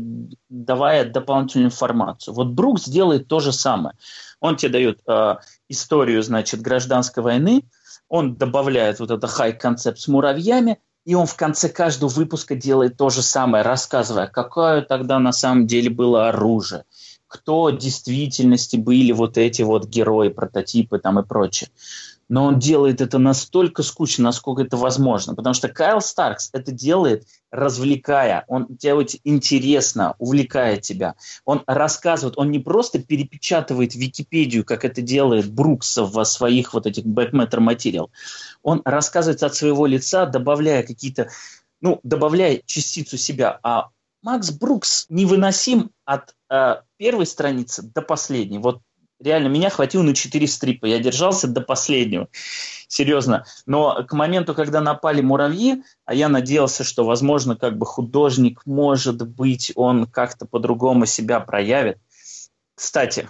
[0.50, 2.34] давая дополнительную информацию.
[2.34, 3.96] Вот Брукс делает то же самое.
[4.40, 5.36] Он тебе дает э,
[5.68, 7.64] историю, значит, гражданской войны,
[8.08, 13.10] он добавляет вот это хай-концепт с муравьями, и он в конце каждого выпуска делает то
[13.10, 16.86] же самое, рассказывая, какое тогда на самом деле было оружие,
[17.34, 21.72] кто в действительности были вот эти вот герои, прототипы там и прочее.
[22.30, 25.34] Но он делает это настолько скучно, насколько это возможно.
[25.34, 28.46] Потому что Кайл Старкс это делает, развлекая.
[28.48, 31.16] Он делает интересно, увлекая тебя.
[31.44, 37.04] Он рассказывает, он не просто перепечатывает Википедию, как это делает Брукс в своих вот этих
[37.04, 38.12] backmatter материал.
[38.62, 41.30] Он рассказывает от своего лица, добавляя какие-то
[41.82, 43.90] ну, добавляя частицу себя, а
[44.24, 48.60] Макс Брукс невыносим от э, первой страницы до последней.
[48.60, 48.82] Вот
[49.20, 50.86] реально меня хватило на 4 стрипа.
[50.86, 52.28] Я держался до последнего.
[52.88, 53.46] Серьезно.
[53.66, 59.28] Но к моменту, когда напали муравьи, а я надеялся, что, возможно, как бы художник, может
[59.28, 61.98] быть, он как-то по-другому себя проявит.
[62.76, 63.30] Кстати,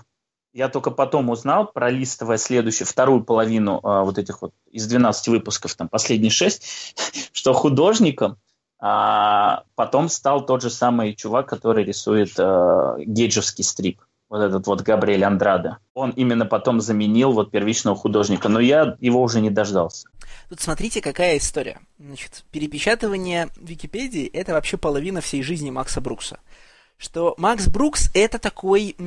[0.54, 5.76] я только потом узнал, пролистывая следующую, вторую половину э, вот этих вот из 12 выпусков,
[5.76, 8.38] там последние 6, что художником
[8.86, 14.02] а потом стал тот же самый чувак, который рисует э, гейджевский стрип.
[14.28, 15.78] Вот этот вот Габриэль Андраде.
[15.94, 20.10] Он именно потом заменил вот первичного художника, но я его уже не дождался.
[20.50, 21.80] Тут смотрите, какая история.
[21.98, 26.40] Значит, перепечатывание Википедии– это вообще половина всей жизни Макса Брукса.
[26.98, 28.98] Что Макс Брукс– это такой...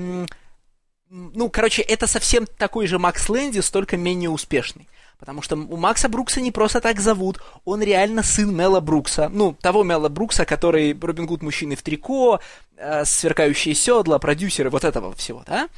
[1.10, 4.88] ну, короче, это совсем такой же Макс Лэндис, только менее успешный.
[5.18, 9.28] Потому что у Макса Брукса не просто так зовут, он реально сын Мела Брукса.
[9.30, 12.40] Ну, того Мела Брукса, который Робин Гуд мужчины в трико,
[12.76, 15.68] э, сверкающие седла, продюсеры, вот этого всего, да?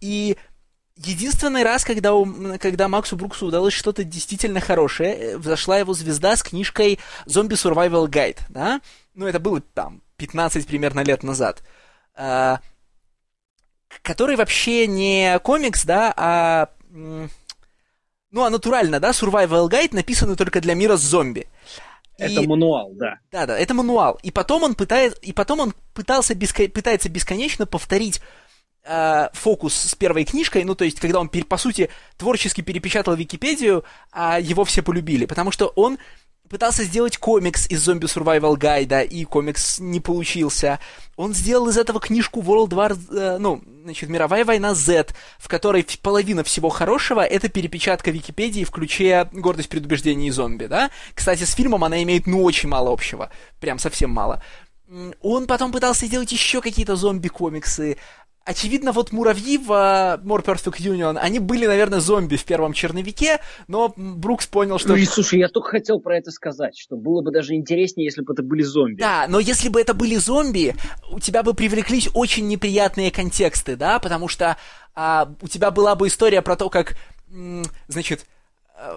[0.00, 0.36] И
[0.96, 6.36] единственный раз, когда, у, когда Максу Бруксу удалось что-то действительно хорошее, э, взошла его звезда
[6.36, 8.80] с книжкой «Zombie Survival Guide», да?
[9.14, 11.62] Ну, это было там 15 примерно лет назад.
[12.16, 12.56] Э,
[14.02, 16.70] который вообще не комикс, да, а
[18.30, 21.46] ну, а натурально, да, survival guide написанный только для мира с зомби.
[22.16, 22.46] Это и...
[22.46, 23.18] мануал, да.
[23.32, 24.18] Да, да, это мануал.
[24.22, 26.68] И потом он пытает, и потом он пытался беско...
[26.68, 28.20] пытается бесконечно повторить
[28.84, 31.88] э, фокус с первой книжкой, ну, то есть, когда он, по сути,
[32.18, 35.98] творчески перепечатал Википедию, а его все полюбили, потому что он
[36.50, 40.80] пытался сделать комикс из зомби survival гайда, и комикс не получился.
[41.16, 45.06] Он сделал из этого книжку World War, э, ну, значит, Мировая война Z,
[45.38, 50.90] в которой половина всего хорошего— это перепечатка Википедии в ключе «Гордость, предубеждение и зомби», да?
[51.14, 53.30] Кстати, с фильмом она имеет, ну, очень мало общего.
[53.60, 54.42] Прям совсем мало.
[55.20, 57.96] Он потом пытался сделать еще какие-то зомби-комиксы,
[58.44, 63.38] Очевидно, вот муравьи в uh, More Perfect Union, они были, наверное, зомби в первом черновике,
[63.68, 64.88] но Брукс понял, что...
[64.88, 68.22] Ну и слушай, я только хотел про это сказать, что было бы даже интереснее, если
[68.22, 68.98] бы это были зомби.
[68.98, 70.74] Да, но если бы это были зомби,
[71.10, 74.56] у тебя бы привлеклись очень неприятные контексты, да, потому что
[74.96, 76.96] uh, у тебя была бы история про то, как,
[77.88, 78.26] значит,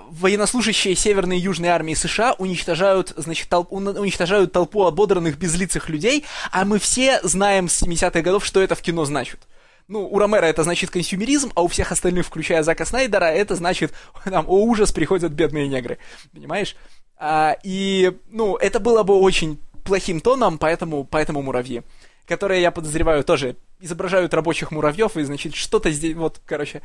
[0.10, 6.65] военнослужащие Северной и Южной армии США уничтожают, значит, толп, уничтожают толпу ободранных безлицых людей, а
[6.65, 9.41] мы все знаем с 70-х годов, что это в кино значит.
[9.88, 13.93] Ну, у Ромера это значит консюмеризм, а у всех остальных, включая Зака Снайдера, это значит,
[14.23, 15.97] там, о ужас, приходят бедные негры.
[16.31, 16.76] Понимаешь?
[17.18, 21.84] А, и, ну, это было бы очень плохим тоном, поэтому, поэтому муравьи
[22.27, 26.81] которые, я подозреваю, тоже изображают рабочих муравьев, и, значит, что-то здесь, вот, короче,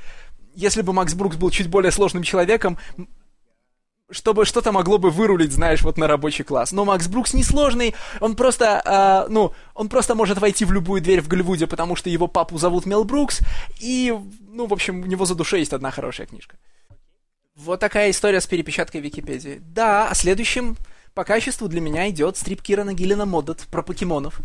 [0.54, 2.78] если бы Макс Брукс был чуть более сложным человеком,
[4.10, 6.72] чтобы что-то могло бы вырулить, знаешь, вот на рабочий класс.
[6.72, 11.02] Но Макс Брукс не сложный, он просто, э, ну, он просто может войти в любую
[11.02, 13.40] дверь в Голливуде, потому что его папу зовут Мел Брукс,
[13.80, 14.14] и,
[14.48, 16.56] ну, в общем, у него за душой есть одна хорошая книжка.
[17.54, 19.60] Вот такая история с перепечаткой Википедии.
[19.60, 20.76] Да, а следующим
[21.18, 24.40] по качеству для меня идет стрип Кирана Гиллина Моддат про покемонов.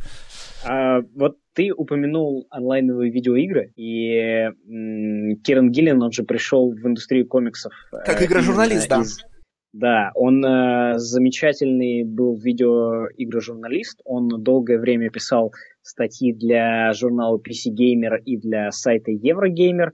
[0.66, 7.28] А, вот ты упомянул онлайновые видеоигры, и м, Киран Гиллин, он же пришел в индустрию
[7.28, 7.74] комиксов.
[7.92, 9.02] Как э, игра-журналист, да.
[9.02, 9.24] Из...
[9.72, 14.02] Да, он э, замечательный был видеоигрожурналист.
[14.04, 19.92] Он долгое время писал статьи для журнала PC Gamer и для сайта Eurogamer.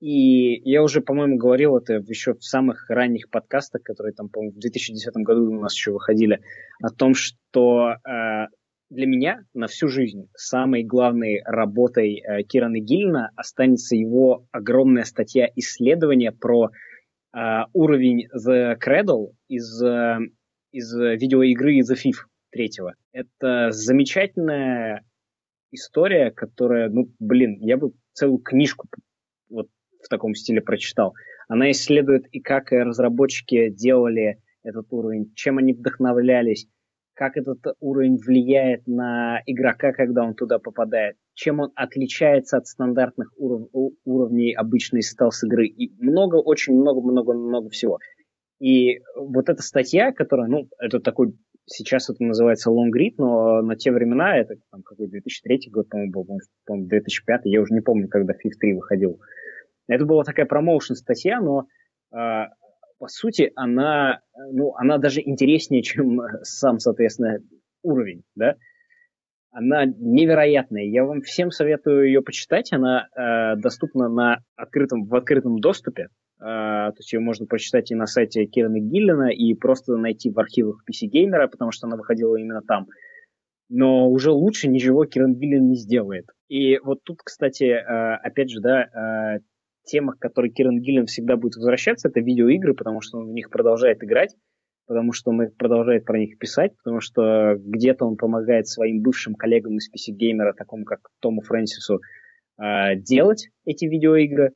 [0.00, 4.58] И я уже, по-моему, говорил это еще в самых ранних подкастах, которые там, по-моему, в
[4.58, 6.40] 2010 году у нас еще выходили,
[6.82, 8.46] о том, что э,
[8.88, 15.48] для меня на всю жизнь самой главной работой э, Кирана Гиллина останется его огромная статья
[15.54, 16.70] исследования про
[17.36, 17.38] э,
[17.74, 20.18] уровень The Cradle из, э,
[20.72, 22.94] из видеоигры The Thief третьего.
[23.12, 25.04] Это замечательная
[25.70, 28.88] история, которая, ну, блин, я бы целую книжку
[30.02, 31.14] в таком стиле прочитал.
[31.48, 36.66] Она исследует и как разработчики делали этот уровень, чем они вдохновлялись,
[37.14, 43.32] как этот уровень влияет на игрока, когда он туда попадает, чем он отличается от стандартных
[43.38, 43.68] уров-
[44.04, 45.66] уровней обычной стелс-игры.
[45.66, 47.98] И много, очень много-много-много всего.
[48.60, 51.34] И вот эта статья, которая, ну, это такой,
[51.66, 56.12] сейчас это называется long read, но на те времена, это там какой 2003 год, по-моему,
[56.12, 56.26] был,
[56.66, 59.20] по-моему, 2005, я уже не помню, когда FIFA 3 выходил.
[59.90, 61.66] Это была такая промоушен статья, но
[62.12, 62.48] а,
[63.00, 64.20] по сути, она,
[64.52, 67.38] ну, она даже интереснее, чем сам, соответственно,
[67.82, 68.56] уровень, да.
[69.52, 70.84] Она невероятная.
[70.84, 72.72] Я вам всем советую ее почитать.
[72.72, 76.08] Она э, доступна на открытом, в открытом доступе.
[76.38, 80.38] Э, то есть ее можно прочитать и на сайте Кирана Гиллина, и просто найти в
[80.38, 82.86] архивах PC Gamer, потому что она выходила именно там.
[83.70, 86.26] Но уже лучше ничего Киран Гиллин не сделает.
[86.48, 89.40] И вот тут, кстати, э, опять же, да,
[89.90, 93.32] э, тема, к которой Киран Гиллин всегда будет возвращаться, это видеоигры, потому что он в
[93.32, 94.34] них продолжает играть,
[94.86, 99.76] потому что он продолжает про них писать, потому что где-то он помогает своим бывшим коллегам
[99.76, 102.00] из PC Gamer, такому как Тому Фрэнсису,
[102.60, 104.52] э, делать эти видеоигры.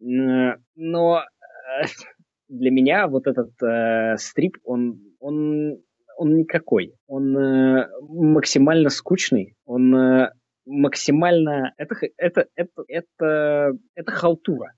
[0.00, 1.84] Но э,
[2.48, 5.78] для меня вот этот э, стрип, он, он,
[6.16, 6.94] он никакой.
[7.06, 7.34] Он
[8.02, 9.94] максимально скучный, он
[10.66, 11.72] максимально...
[11.76, 14.74] Это, это, это, это, это халтура.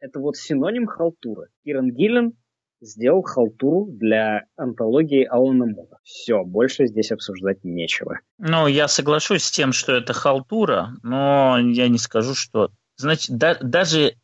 [0.00, 1.48] Это вот синоним халтуры.
[1.64, 2.34] Киран Гиллен
[2.80, 5.98] сделал халтуру для антологии Алана Мура.
[6.02, 8.20] Все, больше здесь обсуждать нечего.
[8.38, 12.70] Ну, я соглашусь с тем, что это халтура, но я не скажу, что...
[12.96, 14.14] Значит, да, даже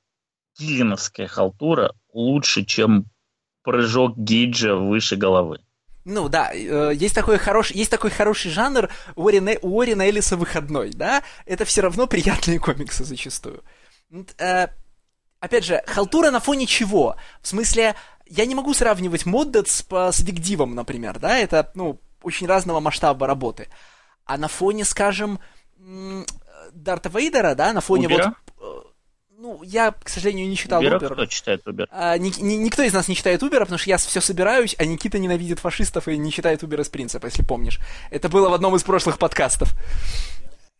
[0.59, 3.07] гиллиновская халтура лучше, чем
[3.63, 5.61] прыжок Гиджа выше головы.
[6.07, 10.37] Ну да, э, есть такой хороший, есть такой хороший жанр у Уоррена, у Уоррена Эллиса
[10.37, 11.25] выходной, да?
[11.47, 13.65] Это все равно приятные комиксы зачастую.
[14.39, 14.69] Э,
[15.41, 17.17] опять же, халтура на фоне чего?
[17.43, 21.39] В смысле, я не могу сравнивать Моддет с, с Викдивом, например, да?
[21.39, 23.67] Это, ну, очень разного масштаба работы.
[24.25, 25.41] А на фоне, скажем,
[26.73, 28.27] Дарта Вейдера, да, на фоне Убера?
[28.29, 28.46] вот
[29.39, 31.13] ну, я, к сожалению, не читал Uber.
[31.13, 31.87] Кто читает Uber?
[31.91, 34.85] А, ни, ни, никто из нас не читает Uber, потому что я все собираюсь, а
[34.87, 37.79] Никита ненавидит фашистов и не читает Uber из принципа, если помнишь.
[38.11, 39.75] Это было в одном из прошлых подкастов.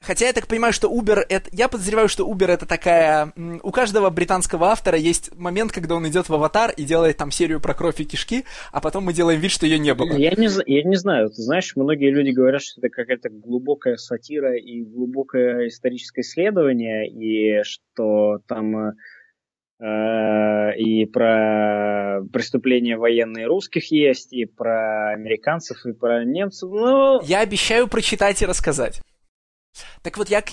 [0.01, 1.49] Хотя я так понимаю, что Uber это...
[1.53, 3.33] Я подозреваю, что Uber это такая...
[3.63, 7.61] У каждого британского автора есть момент, когда он идет в аватар и делает там серию
[7.61, 10.13] про кровь и кишки, а потом мы делаем вид, что ее не было.
[10.13, 11.31] Я не, я не знаю.
[11.31, 17.63] Ты знаешь, многие люди говорят, что это какая-то глубокая сатира и глубокое историческое исследование, и
[17.65, 18.93] что там
[19.81, 26.71] э, и про преступления военные русских есть, и про американцев, и про немцев.
[26.71, 27.21] Ну...
[27.23, 29.03] Я обещаю прочитать и рассказать.
[30.07, 30.45] Так вот, я,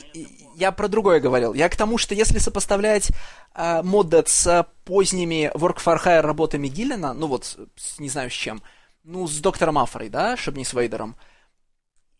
[0.56, 1.54] я про другое говорил.
[1.54, 3.12] Я к тому, что если сопоставлять
[3.54, 8.34] э, Моддет с поздними Work for Hire работами Гиллина, ну вот, с, не знаю с
[8.34, 8.64] чем,
[9.04, 11.16] ну, с доктором Афрой, да, чтобы не с Вейдером,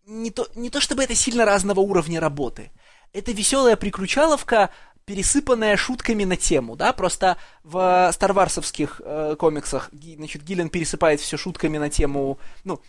[0.06, 2.70] не то, не то чтобы это сильно разного уровня работы.
[3.14, 4.70] Это веселая приключаловка,
[5.06, 11.80] пересыпанная шутками на тему, да, просто в старварсовских э, комиксах, значит, Гиллен пересыпает все шутками
[11.80, 12.80] на тему, ну,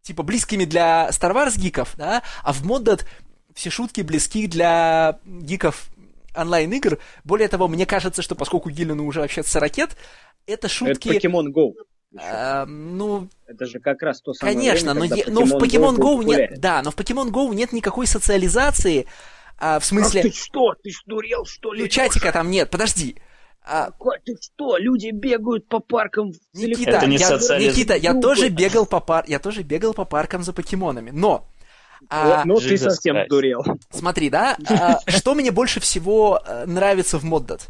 [0.00, 3.06] типа близкими для Star Wars гиков, да, а в Моддет
[3.56, 5.88] все шутки близки для гиков
[6.36, 6.98] онлайн-игр.
[7.24, 9.96] Более того, мне кажется, что поскольку Гиллину уже вообще 40
[10.46, 11.08] это шутки...
[11.08, 11.72] Это Pokemon Go.
[12.18, 15.96] А, ну, это же как раз то самое Конечно, время, но, е- но в Pokemon
[15.96, 19.06] Go, Go нет, да, но в Pokemon Go нет никакой социализации,
[19.58, 20.20] а, в смысле...
[20.20, 21.82] А ты что, ты сдурел, что ли?
[21.82, 23.16] Ну, чатика там нет, подожди.
[23.62, 23.90] А...
[24.24, 27.28] Ты что, люди бегают по паркам Никита, Это не я,
[27.58, 29.24] Никита, я тоже бегал по пар...
[29.26, 31.48] я тоже бегал по паркам за покемонами, но
[32.08, 33.28] а, ну, ты совсем Christ.
[33.28, 33.64] дурел.
[33.90, 37.68] Смотри, да, а, что мне больше всего э, нравится в Моддат?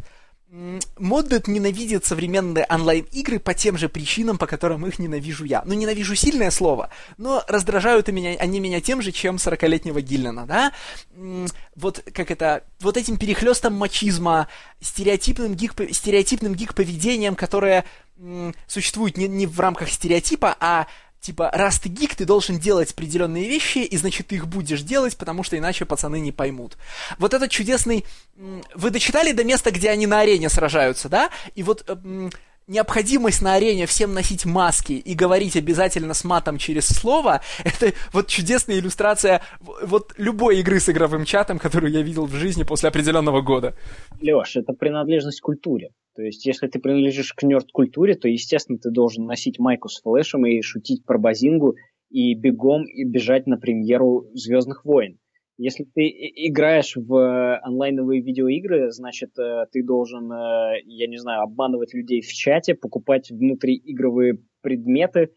[0.97, 5.63] Моддет ненавидит современные онлайн-игры по тем же причинам, по которым их ненавижу я.
[5.67, 10.73] Ну, ненавижу сильное слово, но раздражают меня, они меня тем же, чем 40-летнего Гиллена, да?
[11.75, 14.47] Вот как это, вот этим перехлестом мачизма,
[14.81, 17.85] стереотипным гик, стереотипным гик-поведением, которое
[18.67, 20.87] существует не, не в рамках стереотипа, а
[21.21, 25.17] типа, раз ты гик, ты должен делать определенные вещи, и значит ты их будешь делать,
[25.17, 26.77] потому что иначе пацаны не поймут.
[27.19, 28.05] Вот этот чудесный...
[28.75, 31.31] Вы дочитали до места, где они на арене сражаются, да?
[31.55, 32.31] И вот э,
[32.69, 38.27] необходимость на арене всем носить маски и говорить обязательно с матом через слово, это вот
[38.27, 43.41] чудесная иллюстрация вот любой игры с игровым чатом, которую я видел в жизни после определенного
[43.41, 43.75] года.
[44.21, 45.91] Леш, это принадлежность к культуре.
[46.17, 50.47] То есть, если ты принадлежишь к нерд-культуре, то, естественно, ты должен носить майку с флешем
[50.47, 51.77] и шутить про базингу,
[52.09, 55.19] и бегом и бежать на премьеру «Звездных войн».
[55.59, 61.95] Если ты играешь в онлайновые видеоигры, значит, э, ты должен, э, я не знаю, обманывать
[61.95, 65.31] людей в чате, покупать внутриигровые предметы,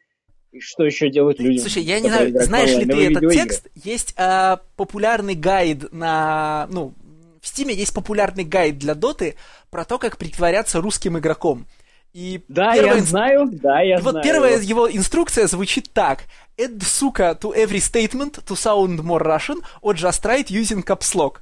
[0.52, 1.62] и что еще делать людям?
[1.62, 3.70] Слушай, я не знаю, знаешь ли ты этот текст?
[3.76, 6.94] Есть э, популярный гайд на, ну,
[7.42, 9.36] в Стиме есть популярный гайд для Доты
[9.70, 11.66] про то, как притворяться русским игроком.
[12.14, 12.96] И да, первая...
[12.96, 14.16] я знаю, да, я и знаю.
[14.16, 16.24] Вот первая его инструкция звучит так.
[16.58, 21.40] Add, сука, to every statement to sound more Russian or just write using caps lock.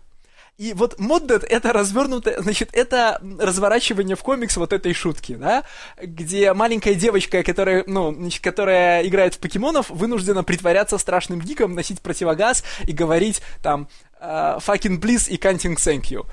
[0.57, 5.63] И вот моддед это развернутое, значит, это разворачивание в комикс вот этой шутки, да,
[6.01, 12.01] где маленькая девочка, которая, ну, значит, которая играет в покемонов, вынуждена притворяться страшным гиком, носить
[12.01, 13.87] противогаз и говорить там
[14.19, 16.25] uh, fucking please и canting thank you.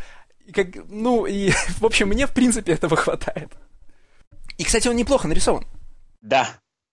[0.47, 3.51] И как, ну, и, в общем, мне, в принципе, этого хватает.
[4.59, 5.65] И, кстати, он неплохо нарисован.
[6.21, 6.49] Да.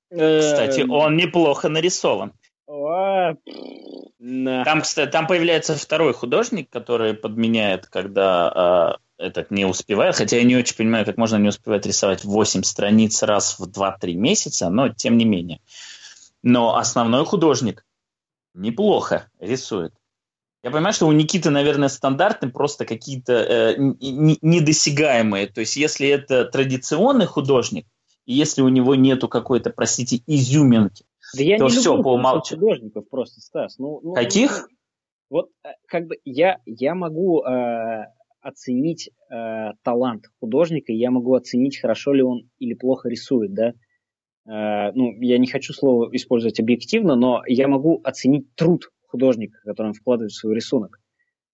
[0.10, 0.92] Кстати, эм.
[0.92, 2.34] он неплохо нарисован.
[4.64, 10.16] Там, кстати, там появляется второй художник, который подменяет, когда э, этот не успевает.
[10.16, 14.14] Хотя я не очень понимаю, как можно не успевать рисовать 8 страниц раз в 2-3
[14.14, 15.60] месяца, но тем не менее.
[16.44, 17.86] Но основной художник
[18.54, 19.94] неплохо рисует.
[20.64, 25.48] Я понимаю, что у Никиты, наверное, стандартные просто какие-то э, недосягаемые.
[25.48, 27.88] То есть, если это традиционный художник,
[28.26, 31.06] и если у него нету какой-то, простите, изюминки,
[31.36, 32.62] да я то не все, по умолчанию.
[32.62, 33.80] художников просто, Стас.
[33.80, 34.52] Ну, ну, Каких?
[34.52, 34.76] Ну,
[35.30, 38.06] вот э, как бы я, я могу э,
[38.42, 43.74] оценить э, талант художника, я могу оценить, хорошо ли он или плохо рисует, да.
[44.46, 49.88] Э, ну, я не хочу слово использовать объективно, но я могу оценить труд художника, который
[49.88, 51.00] он вкладывает в свой рисунок.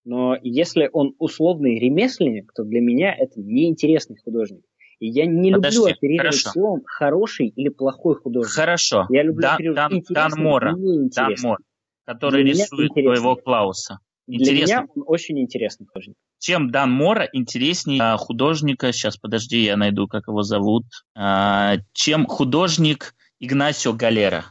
[0.05, 4.63] Но если он условный ремесленник, то для меня это неинтересный художник.
[4.99, 6.49] И я не Подожди, люблю оперировать хорошо.
[6.51, 8.53] словом хороший или плохой художник.
[8.53, 9.05] Хорошо.
[9.09, 10.75] Я люблю Дан, Дан, Дан Мора,
[11.13, 11.59] Дан Мор,
[12.05, 13.99] который Для рисует твоего Клауса.
[14.27, 14.65] Интересно.
[14.65, 16.15] Для меня он очень интересный художник.
[16.39, 20.85] Чем Дан Мора интереснее а, художника, сейчас подожди, я найду, как его зовут,
[21.15, 24.45] а, чем художник Игнасио Галера?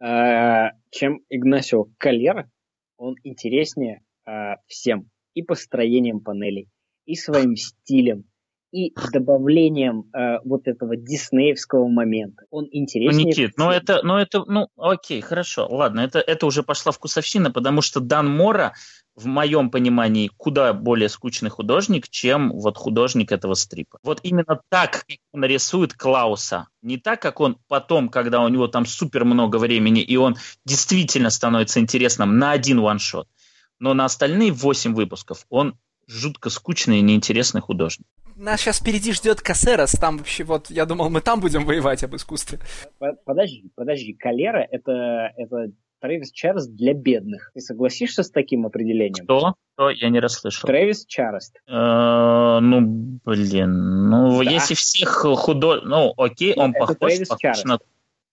[0.00, 2.50] А, чем Игнасио Галера,
[2.96, 4.02] он интереснее
[4.66, 5.10] всем.
[5.34, 6.70] И построением панелей,
[7.04, 8.24] и своим стилем,
[8.72, 12.44] и добавлением э, вот этого диснеевского момента.
[12.50, 13.24] Он интереснее.
[13.24, 17.50] Ну, Никит, ну это, ну это, ну окей, хорошо, ладно, это, это уже пошла вкусовщина,
[17.50, 18.74] потому что Дан Мора,
[19.14, 23.98] в моем понимании, куда более скучный художник, чем вот художник этого стрипа.
[24.02, 28.68] Вот именно так, как он рисует Клауса, не так, как он потом, когда у него
[28.68, 30.36] там супер много времени, и он
[30.66, 33.26] действительно становится интересным на один ваншот,
[33.78, 38.06] но на остальные восемь выпусков он жутко скучный и неинтересный художник
[38.36, 42.14] нас сейчас впереди ждет Кассерас, там вообще вот, я думал, мы там будем воевать об
[42.14, 42.60] искусстве.
[43.24, 45.70] Подожди, подожди, Калера это, это
[46.00, 47.50] Трэвис Чарльз для бедных.
[47.54, 49.24] Ты согласишься с таким определением?
[49.24, 49.54] Что?
[49.74, 49.90] Что?
[49.90, 50.66] Я не расслышал.
[50.66, 51.52] Трэвис Чарльз.
[51.66, 52.80] Э, ну,
[53.24, 55.80] блин, ну, если всех худо...
[55.82, 56.96] Ну, окей, он похож,
[57.26, 57.78] похож на...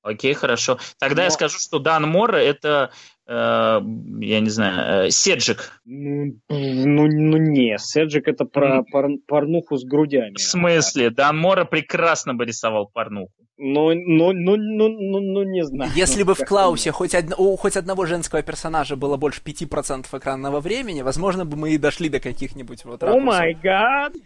[0.02, 0.80] Окей, хорошо.
[1.00, 2.92] Тогда я скажу, что Дан Мора это Э,
[3.26, 5.80] я не знаю, э, Седжик.
[5.86, 10.36] Ну, ну, ну не, Седжик это про пор, порнуху с грудями.
[10.36, 11.10] В смысле?
[11.10, 13.32] Дан Мора прекрасно бы рисовал порнуху.
[13.56, 15.92] Ну, ну, ну, ну, ну, ну не знаю.
[15.96, 17.34] Если бы в Клаусе хоть, од...
[17.38, 22.10] у хоть одного женского персонажа было больше 5% экранного времени, возможно бы мы и дошли
[22.10, 24.14] до каких-нибудь вот О май гад!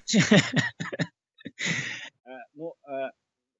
[2.55, 2.73] Ну,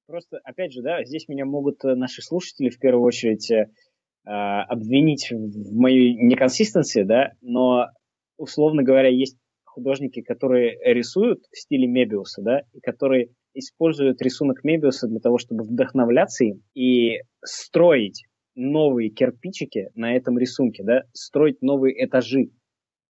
[0.07, 3.65] просто, опять же, да, здесь меня могут наши слушатели в первую очередь Э,
[4.27, 7.87] обвинить в моей неконсистенции, да, но,
[8.37, 15.07] условно говоря, есть художники, которые рисуют в стиле Мебиуса, да, и которые используют рисунок Мебиуса
[15.07, 18.25] для того, чтобы вдохновляться им и строить
[18.55, 22.49] новые кирпичики на этом рисунке, да, строить новые этажи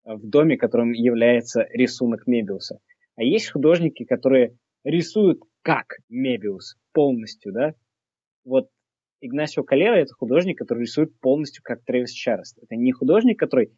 [0.03, 2.79] в доме, которым является рисунок Мебиуса.
[3.15, 7.73] А есть художники, которые рисуют как Мебиус полностью, да.
[8.45, 8.67] Вот
[9.21, 12.55] Игнасио Калера это художник, который рисует полностью как Трэвис Чарльз.
[12.61, 13.71] Это не художник, который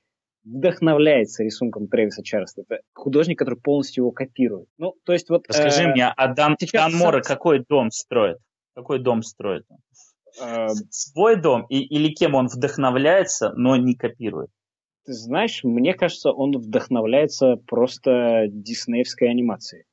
[0.44, 2.62] вдохновляется рисунком Трэвиса Чарльза.
[2.62, 4.68] Это художник, который полностью его копирует.
[4.78, 5.48] Ну, то есть вот...
[5.48, 7.36] Расскажи э, мне, а Дан, Дан Мора сам...
[7.36, 8.38] какой дом строит?
[8.76, 9.66] Какой дом строит?
[10.42, 11.66] Э, Свой дом?
[11.70, 14.50] И, или кем он вдохновляется, но не копирует?
[15.06, 19.86] Ты знаешь, мне кажется, он вдохновляется просто диснеевской анимацией.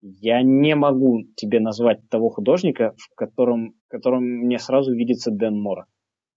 [0.00, 5.60] Я не могу тебе назвать того художника, в котором, в котором мне сразу видится Дэн
[5.60, 5.86] Мора.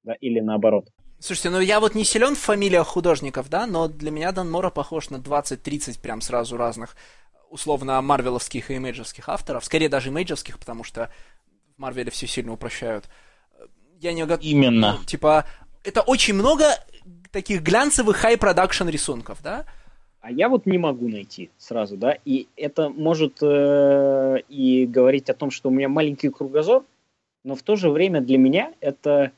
[0.03, 0.87] Да, или наоборот.
[1.19, 4.71] Слушайте, ну я вот не силен в фамилиях художников, да, но для меня Дэн Мора
[4.71, 6.95] похож на 20-30 прям сразу разных
[7.51, 9.63] условно марвеловских и имейджевских авторов.
[9.63, 11.11] Скорее даже имейджевских, потому что
[11.75, 13.09] в Марвеле все сильно упрощают.
[13.99, 14.43] Я не готов...
[14.43, 14.97] Именно.
[14.97, 15.45] Ну, типа,
[15.83, 16.65] это очень много
[17.31, 19.65] таких глянцевых high-production рисунков, да?
[20.21, 25.33] А я вот не могу найти сразу, да, и это может э, и говорить о
[25.33, 26.85] том, что у меня маленький кругозор,
[27.43, 29.31] но в то же время для меня это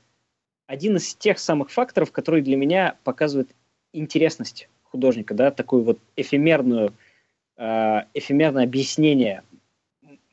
[0.68, 3.50] один из тех самых факторов, которые для меня показывают
[3.94, 6.94] интересность художника, да, такую вот эфемерную,
[7.56, 9.44] э, эфемерное объяснение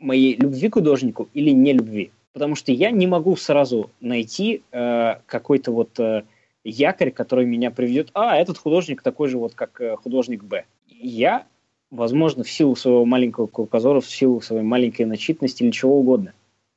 [0.00, 2.10] моей любви к художнику или не любви.
[2.32, 6.24] Потому что я не могу сразу найти э, какой-то вот э,
[6.64, 10.64] якорь, который меня приведет, а, этот художник такой же вот, как э, художник Б.
[10.88, 11.46] Я,
[11.90, 16.34] возможно, в силу своего маленького кругозора, в силу своей маленькой начитанности или чего угодно,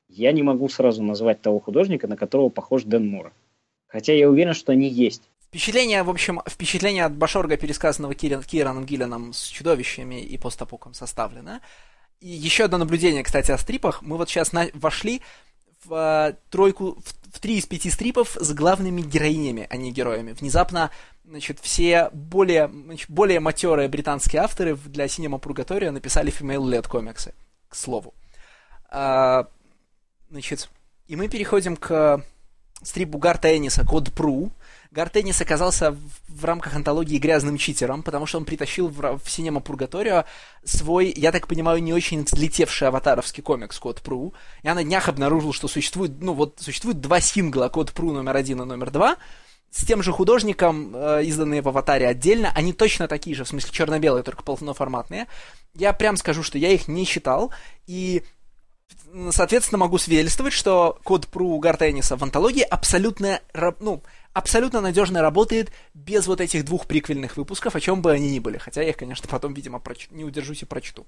[0.07, 3.33] я не могу сразу назвать того художника, на которого похож Дэн Мура.
[3.87, 5.23] Хотя я уверен, что они есть.
[5.47, 11.59] Впечатление, в общем, впечатление от Башорга, пересказанного Киран, Кираном Гиллианом с чудовищами и постапоком составлено.
[12.19, 14.01] И еще одно наблюдение, кстати, о стрипах.
[14.01, 15.21] Мы вот сейчас на, вошли
[15.85, 20.33] в э, тройку, в, в три из пяти стрипов с главными героинями, а не героями.
[20.33, 20.91] Внезапно,
[21.25, 27.33] значит, все более, значит, более матерые британские авторы для Cinema Purgatorio написали female-led комиксы,
[27.67, 28.13] к слову.
[28.87, 29.47] А,
[30.29, 30.69] значит,
[31.07, 32.23] и мы переходим к
[32.83, 34.51] стрипу Гарта Энниса «Код Пру»,
[34.93, 39.59] Гартеннис оказался в, в рамках антологии грязным читером, потому что он притащил в, в Синема
[39.59, 40.25] Пургаторио
[40.63, 44.35] свой, я так понимаю, не очень взлетевший аватаровский комикс Код Пру.
[44.61, 48.61] Я на днях обнаружил, что существует, ну вот, существует два сингла Код Пру номер один
[48.61, 49.17] и номер два,
[49.71, 53.71] с тем же художником, э, изданные в аватаре отдельно, они точно такие же, в смысле
[53.71, 55.25] черно-белые, только полноформатные.
[55.73, 57.51] Я прям скажу, что я их не читал,
[57.87, 58.21] и
[59.31, 63.41] соответственно, могу свидетельствовать, что код про Гартенниса в антологии абсолютно,
[63.79, 64.01] ну,
[64.33, 68.57] абсолютно надежно работает без вот этих двух приквельных выпусков, о чем бы они ни были.
[68.57, 70.07] Хотя я их, конечно, потом, видимо, проч...
[70.11, 71.05] не удержусь и прочту.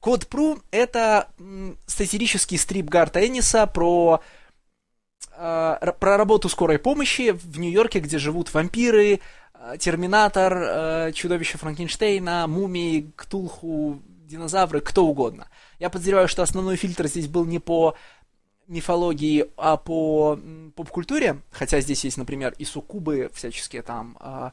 [0.00, 1.28] Код Пру— это
[1.86, 4.20] сатирический стрип Гарта Энниса про,
[5.36, 9.20] э, про работу скорой помощи в Нью-Йорке, где живут вампиры,
[9.54, 14.00] э, Терминатор, э, чудовище Франкенштейна, мумии, Ктулху,
[14.34, 15.48] динозавры, кто угодно.
[15.78, 17.94] Я подозреваю, что основной фильтр здесь был не по
[18.66, 20.38] мифологии, а по
[20.74, 24.16] поп-культуре, хотя здесь есть, например, и суккубы всяческие там.
[24.20, 24.50] Э,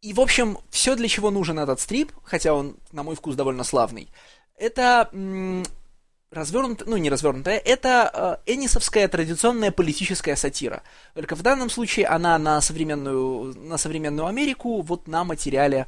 [0.00, 3.64] и, в общем, все, для чего нужен этот стрип, хотя он, на мой вкус, довольно
[3.64, 4.08] славный,
[4.56, 5.64] это м-
[6.32, 10.82] развернутая, ну не развернутая, это э, энисовская традиционная политическая сатира.
[11.14, 15.86] Только в данном случае она на современную, на современную Америку вот на материале,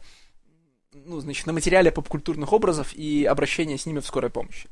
[1.04, 4.68] ну, значит, на материале попкультурных образов и обращения с ними в скорой помощи.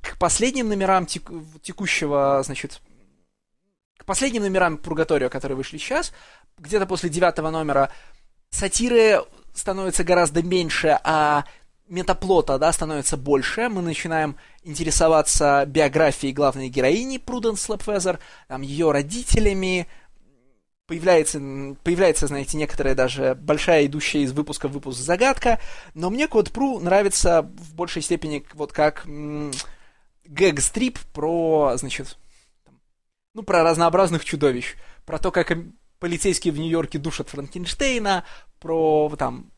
[0.00, 1.30] К последним номерам тек,
[1.62, 2.80] текущего, значит,
[3.96, 6.12] к последним номерам Пургаторио, которые вышли сейчас,
[6.58, 7.90] где-то после девятого номера,
[8.50, 9.22] сатиры
[9.54, 11.44] становится гораздо меньше, а
[11.88, 18.18] метаплота, да, становится больше, мы начинаем интересоваться биографией главной героини Пруденс Слэпвезер,
[18.48, 19.86] там, ее родителями,
[20.86, 21.40] появляется,
[21.82, 25.60] появляется, знаете, некоторая даже большая идущая из выпуска в выпуск загадка,
[25.94, 29.06] но мне Код Пру нравится в большей степени вот как
[30.24, 32.18] гэг-стрип про, значит,
[33.34, 34.74] ну, про разнообразных чудовищ,
[35.04, 35.52] про то, как
[35.98, 38.24] полицейские в Нью-Йорке душат Франкенштейна,
[38.58, 39.50] про там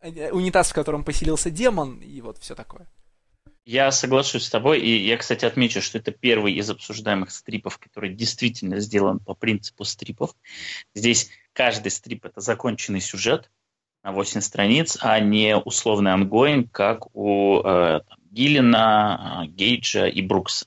[0.00, 2.86] Э, унитаз, в котором поселился демон, и вот все такое.
[3.70, 8.12] Я соглашусь с тобой, и я, кстати, отмечу, что это первый из обсуждаемых стрипов, который
[8.12, 10.34] действительно сделан по принципу стрипов.
[10.92, 13.48] Здесь каждый стрип– это законченный сюжет
[14.02, 20.66] на 8 страниц, а не условный ангоин, как у э, там, Гиллина, Гейджа и Брукса.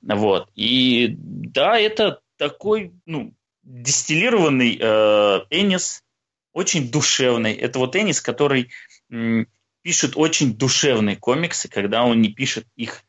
[0.00, 0.48] Вот.
[0.54, 3.34] И да, это такой, ну,
[3.64, 6.04] дистиллированный э, Энис,
[6.52, 7.54] очень душевный.
[7.54, 8.70] Это вот Энис, который
[9.10, 9.48] м,
[9.84, 13.04] пишет очень душевные комиксы, когда он не пишет их,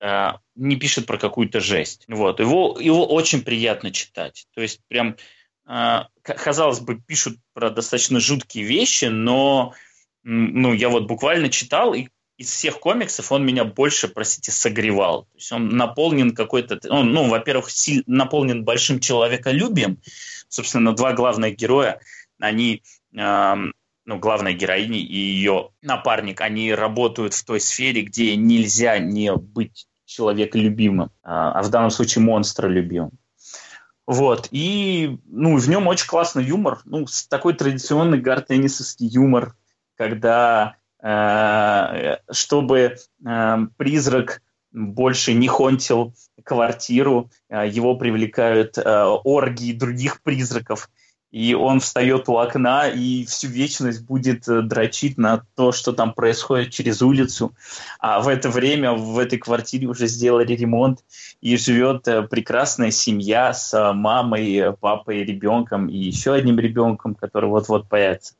[0.00, 2.04] э, не пишет про какую-то жесть.
[2.08, 2.40] Вот.
[2.40, 4.48] Его, его очень приятно читать.
[4.54, 5.16] То есть прям,
[5.68, 9.74] э, казалось бы, пишут про достаточно жуткие вещи, но
[10.22, 15.24] ну, я вот буквально читал, и из всех комиксов он меня больше, простите, согревал.
[15.24, 16.80] То есть он наполнен какой-то...
[16.88, 17.68] Он, ну, во-первых,
[18.06, 20.00] наполнен большим человеколюбием.
[20.48, 22.00] Собственно, два главных героя–
[22.44, 22.82] они,
[24.04, 29.86] ну, главная героиня и ее напарник, они работают в той сфере, где нельзя не быть
[30.04, 33.12] человеколюбимым, а, а в данном случае монстролюбимым.
[34.06, 39.56] Вот, и, ну, в нем очень классный юмор, ну, такой традиционный гартеннисовский юмор,
[39.96, 50.20] когда, э, чтобы э, призрак больше не хонтил квартиру, э, его привлекают э, оргии других
[50.20, 50.90] призраков,
[51.34, 56.12] и он встает у окна и всю вечность будет э, дрочить на то, что там
[56.12, 57.56] происходит через улицу.
[57.98, 61.00] А в это время в этой квартире уже сделали ремонт,
[61.40, 67.50] и живет э, прекрасная семья с э, мамой, папой, ребенком и еще одним ребенком, который
[67.50, 68.34] вот-вот появится.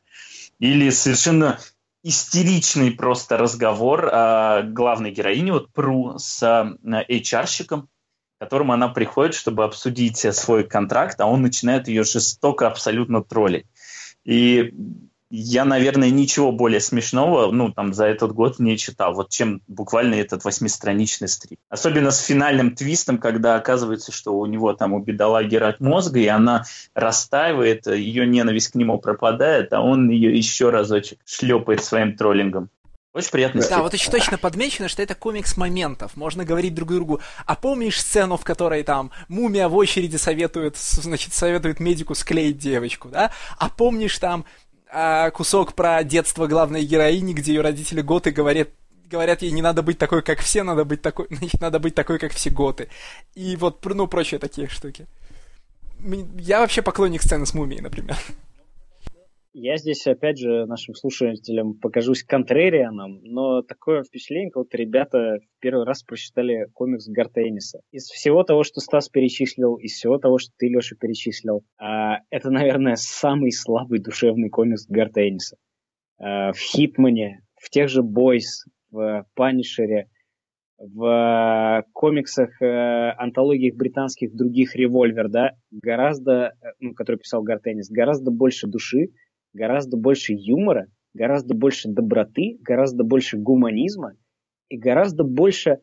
[0.61, 1.59] Или совершенно
[2.05, 6.41] истеричный просто разговор э, главной героини, вот Пру, с
[6.85, 7.89] HR-щиком,
[8.45, 13.65] которому она приходит, чтобы обсудить свой контракт, а он начинает ее жестоко абсолютно троллить.
[14.25, 14.73] И
[15.31, 20.15] я, наверное, ничего более смешного, ну, там, за этот год не читал, вот чем буквально
[20.15, 21.59] этот восьмистраничный стрип.
[21.69, 26.27] Особенно с финальным твистом, когда оказывается, что у него там у бедолаги рак мозга, и
[26.27, 26.65] она
[26.95, 32.69] растаивает, ее ненависть к нему пропадает, а он ее еще разочек шлепает своим троллингом.
[33.15, 33.63] Очень приятно.
[33.69, 36.17] Да, вот еще точно подмечено, что это комикс моментов.
[36.17, 41.33] Можно говорить друг другу, а помнишь сцену, в которой там мумия в очереди советует, значит,
[41.33, 43.31] советует медику склеить девочку, да?
[43.57, 44.45] А помнишь там
[44.91, 48.71] а, кусок про детство главной героини, где ее родители готы говорят,
[49.09, 52.19] говорят ей, не надо быть такой, как все, надо быть такой, значит, надо быть такой,
[52.19, 52.89] как все готы.
[53.37, 55.07] И вот, ну, прочие такие штуки.
[56.37, 58.17] Я вообще поклонник сцены с мумией, например.
[59.57, 65.61] Я здесь, опять же, нашим слушателям покажусь контрерианом, но такое впечатление, как будто ребята в
[65.61, 67.41] первый раз прочитали комикс Гарта.
[67.93, 72.51] Из всего того, что Стас перечислил, из всего того, что ты, Леша, перечислил, а, это,
[72.51, 75.21] наверное, самый слабый душевный комикс Гарта.
[76.19, 80.09] А, в Хитмане, в тех же Бойс, в Панишере,
[80.79, 88.33] в комиксах, э, антологиях британских других Револьвер, да, гораздо, э, ну, который писал Гартеннис, гораздо
[88.33, 89.11] больше души,
[89.55, 94.17] гораздо больше юмора, гораздо больше доброты, гораздо больше гуманизма
[94.69, 95.79] и гораздо больше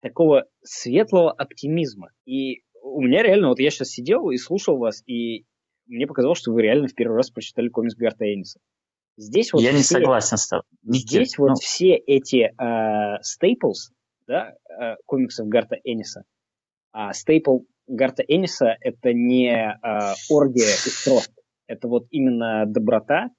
[0.00, 2.10] такого светлого оптимизма.
[2.24, 5.44] И у меня реально, вот я сейчас сидел и слушал вас, и
[5.86, 8.60] мне показалось, что вы реально в первый раз прочитали комикс Гарта Энниса.
[9.16, 10.64] Здесь вот я все, не согласен с тобой.
[10.82, 11.54] Здесь вот ну...
[11.56, 12.50] все эти
[13.22, 13.94] стейплс, uh,
[14.26, 16.22] да, uh, комиксов Гарта Энниса,
[16.92, 21.32] а стейпл Гарта Энниса это не uh, оргия и строст,
[21.70, 23.30] это вот именно доброта,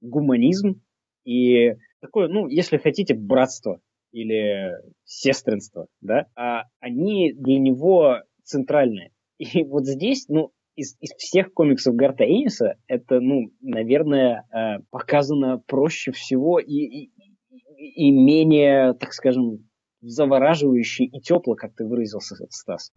[0.00, 0.80] гуманизм
[1.24, 3.80] и такое, ну, если хотите, братство
[4.12, 4.70] или
[5.04, 9.10] сестринство, да, а они для него центральные.
[9.38, 15.58] И вот здесь, ну, из, из всех комиксов Гарта Энниса это, ну, наверное, э, показано
[15.66, 17.10] проще всего и, и,
[17.76, 19.68] и менее, так скажем,
[20.00, 22.92] завораживающе и тепло, как ты выразился, Стас.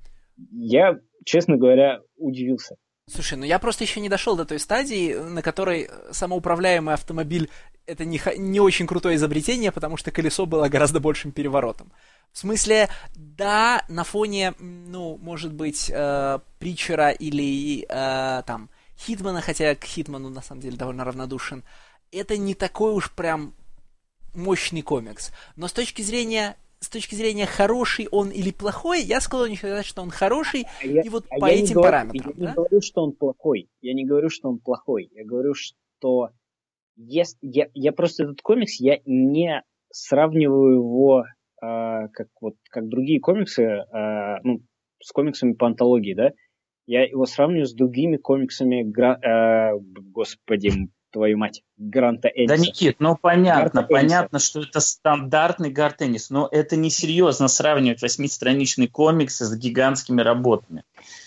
[0.51, 2.75] Я, честно говоря, удивился.
[3.09, 7.49] Слушай, ну я просто еще не дошел до той стадии, на которой самоуправляемый автомобиль
[7.85, 11.91] это не, не очень крутое изобретение, потому что колесо было гораздо большим переворотом.
[12.31, 19.75] В смысле, да, на фоне, ну, может быть, э, Притчера или э, там Хитмана, хотя
[19.75, 21.63] к Хитману на самом деле довольно равнодушен,
[22.11, 23.53] это не такой уж прям
[24.33, 25.31] мощный комикс.
[25.55, 30.01] Но с точки зрения с точки зрения хороший он или плохой, я склонен считать, что
[30.01, 32.33] он хороший, а и вот а по этим говорю, параметрам.
[32.35, 32.49] Я да?
[32.49, 33.69] не говорю, что он плохой.
[33.81, 35.09] Я не говорю, что он плохой.
[35.13, 36.29] Я говорю, что
[36.97, 43.21] есть, я, я просто этот комикс, я не сравниваю его э, как вот как другие
[43.21, 44.61] комиксы, э, ну,
[45.01, 46.31] с комиксами по антологии, да.
[46.85, 49.17] Я его сравниваю с другими комиксами, гра...
[49.21, 52.55] э, господи, твою мать, Гранта Энниса.
[52.55, 58.01] Да, Никит, ну понятно, Гарта понятно, что это стандартный Гарт Эннис, но это несерьезно сравнивать
[58.01, 60.83] восьмистраничный комикс с гигантскими работами.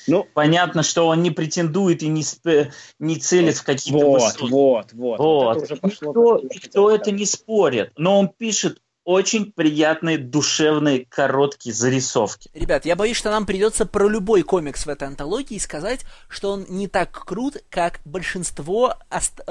[0.09, 2.71] Ну, Понятно, что он не претендует и не, сп...
[2.99, 4.47] не целит в какие-то вот, высоты.
[4.47, 5.19] вот, вот.
[5.19, 5.57] Вот.
[5.57, 11.73] это уже пошло, Никто, никто это не спорит, но он пишет очень приятные, душевные, короткие
[11.73, 12.51] зарисовки.
[12.53, 16.66] Ребят, я боюсь, что нам придется про любой комикс в этой антологии сказать, что он
[16.69, 18.97] не так крут, как большинство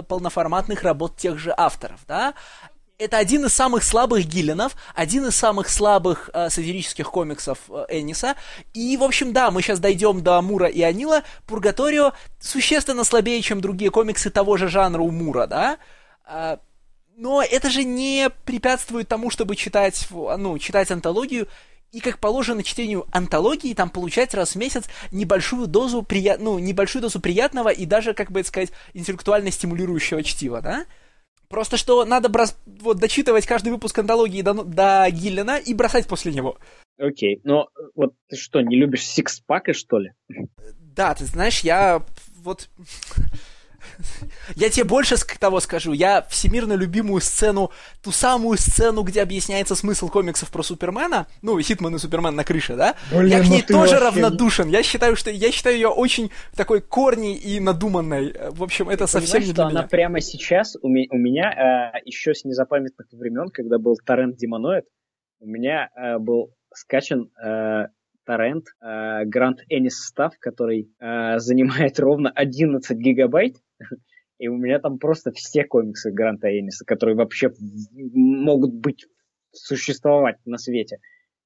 [0.10, 2.34] полноформатных работ тех же авторов, да?
[2.98, 8.36] Это один из самых слабых Гиллинов, один из самых слабых э, сатирических комиксов э, Энниса.
[8.74, 11.24] И, в общем, да, мы сейчас дойдем до Мура и Анила.
[11.46, 15.78] Пургаторио существенно слабее, чем другие комиксы того же жанра у Мура, да?
[16.26, 16.60] А,
[17.18, 21.48] но это же не препятствует тому, чтобы читать, ну, читать антологию
[21.92, 26.38] и, как положено чтению антологии, там получать раз в месяц небольшую дозу, прия...
[26.38, 30.86] ну, небольшую дозу приятного и даже, как бы это сказать, интеллектуально стимулирующего чтива, да?
[31.48, 32.58] Просто что надо брос...
[32.66, 36.58] вот, дочитывать каждый выпуск антологии до, до Гиллина и бросать после него.
[36.98, 40.12] Окей, но вот ты что, не любишь сикспака, что ли?
[40.80, 42.02] Да, ты знаешь, я
[42.42, 42.68] вот...
[44.56, 45.94] Я тебе больше того скажу.
[45.94, 47.72] Я всемирно любимую сцену,
[48.04, 52.76] ту самую сцену, где объясняется смысл комиксов про Супермена, ну, Хитман и Супермен на крыше,
[52.76, 52.96] да?
[53.12, 54.70] Блин, я к ну ней ты тоже вообще- равнодушен.
[54.70, 58.36] Я считаю, что я считаю ее очень такой корней и надуманной.
[58.52, 59.80] В общем, это совсем Понимаешь, не что для меня.
[59.80, 64.38] она прямо сейчас у меня, у меня э, еще с незапамятных времен, когда был торрент
[64.38, 64.86] Демоноид,
[65.40, 67.88] у меня э, был скачан э,
[68.26, 73.58] торрент э, Grand Ennis Staff, который э, занимает ровно 11 гигабайт.
[74.38, 77.52] И у меня там просто все комиксы Гранта Энниса, которые вообще
[77.94, 79.06] могут быть,
[79.54, 80.98] существовать на свете.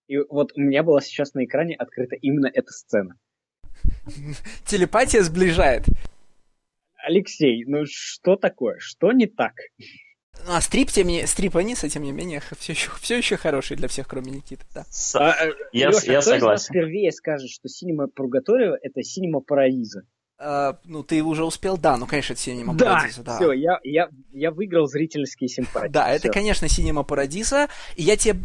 [0.08, 3.16] И вот у меня была сейчас на экране открыта именно эта сцена.
[4.66, 5.84] Телепатия сближает.
[7.06, 8.78] Алексей, ну что такое?
[8.80, 9.54] Что не так?
[10.46, 11.28] Ну, а стрип, тем не...
[11.28, 14.86] стрип Аниса, тем не менее, все еще, все еще хороший для всех, кроме Никиты, да.
[14.90, 15.36] С- А,
[15.74, 16.74] Я- Лёша, я кто из нас согласен.
[16.74, 20.04] впервые скажет, что Синема Пургаторио это Синема Парадиза?
[20.42, 23.36] А, ну, ты уже успел, да, ну, конечно, это Синема Да, Парадиза, да.
[23.36, 25.92] все, я, я, я выиграл зрительские симпатии.
[25.92, 27.68] Да, это, конечно, Синема Парадиса.
[27.98, 28.40] И я тебе,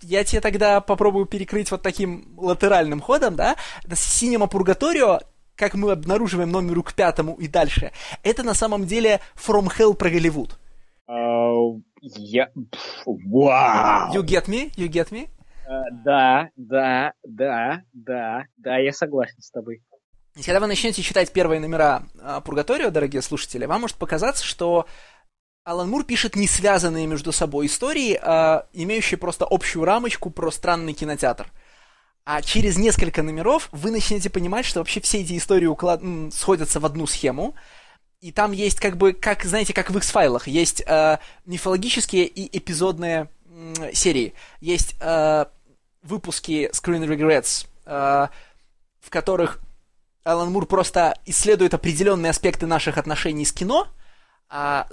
[0.00, 3.56] я тебе тогда попробую перекрыть вот таким латеральным ходом, да.
[3.92, 5.20] Синема Пургаторио,
[5.54, 7.92] как мы обнаруживаем номеру к пятому и дальше,
[8.22, 10.58] это на самом деле From Hell про Голливуд.
[11.06, 11.52] А,
[12.00, 12.48] я...
[13.04, 14.14] Вау!
[14.14, 14.72] You get me?
[14.76, 15.28] You get me?
[15.68, 19.82] А, да, да, да, да, да, я согласен с тобой.
[20.34, 24.86] Когда вы начнете читать первые номера а, Пургаторио, дорогие слушатели, вам может показаться, что
[25.62, 30.92] Алан Мур пишет не связанные между собой истории, а имеющие просто общую рамочку про странный
[30.92, 31.46] кинотеатр.
[32.24, 36.02] А через несколько номеров вы начнете понимать, что вообще все эти истории уклад...
[36.32, 37.54] сходятся в одну схему.
[38.20, 43.28] И там есть как бы, как, знаете, как в X-файлах, есть э, мифологические и эпизодные
[43.46, 44.34] м, серии.
[44.60, 45.44] Есть э,
[46.02, 48.28] выпуски Screen Regrets, э,
[49.00, 49.60] в которых
[50.24, 53.88] Алан Мур просто исследует определенные аспекты наших отношений с кино,
[54.48, 54.88] а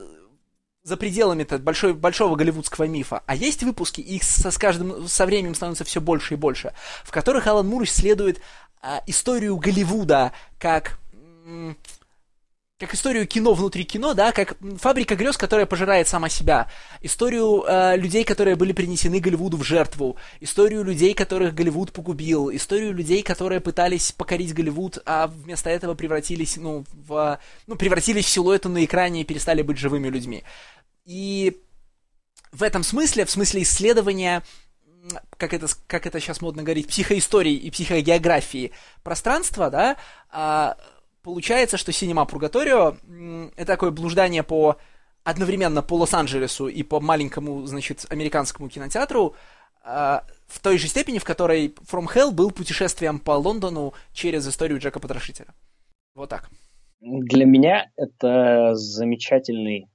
[0.84, 5.56] за пределами большой, большого голливудского мифа, а есть выпуски, их со, с каждым, со временем
[5.56, 8.42] становится все больше и больше, в которых Алан Мур исследует
[8.82, 11.00] а, историю Голливуда как
[12.82, 16.68] как историю кино внутри кино, да, как фабрика грез, которая пожирает сама себя,
[17.02, 22.92] историю э, людей, которые были принесены Голливуду в жертву, историю людей, которых Голливуд погубил, историю
[22.92, 28.68] людей, которые пытались покорить Голливуд, а вместо этого превратились, ну, в, ну, превратились в силуэты
[28.68, 30.44] на экране и перестали быть живыми людьми.
[31.06, 31.62] И
[32.52, 34.42] в этом смысле, в смысле исследования
[35.38, 38.72] как это, как это сейчас модно говорить, психоистории и психогеографии
[39.04, 39.98] пространства, да,
[40.30, 40.78] а,
[41.24, 42.96] получается, что Синема Пургаторио
[43.56, 44.78] это такое блуждание по
[45.24, 49.36] одновременно по Лос-Анджелесу и по маленькому, значит, американскому кинотеатру,
[49.86, 54.80] э, в той же степени, в которой From Hell был путешествием по Лондону через историю
[54.80, 55.54] Джека Потрошителя.
[56.16, 56.50] Вот так.
[57.00, 59.90] Для меня это замечательный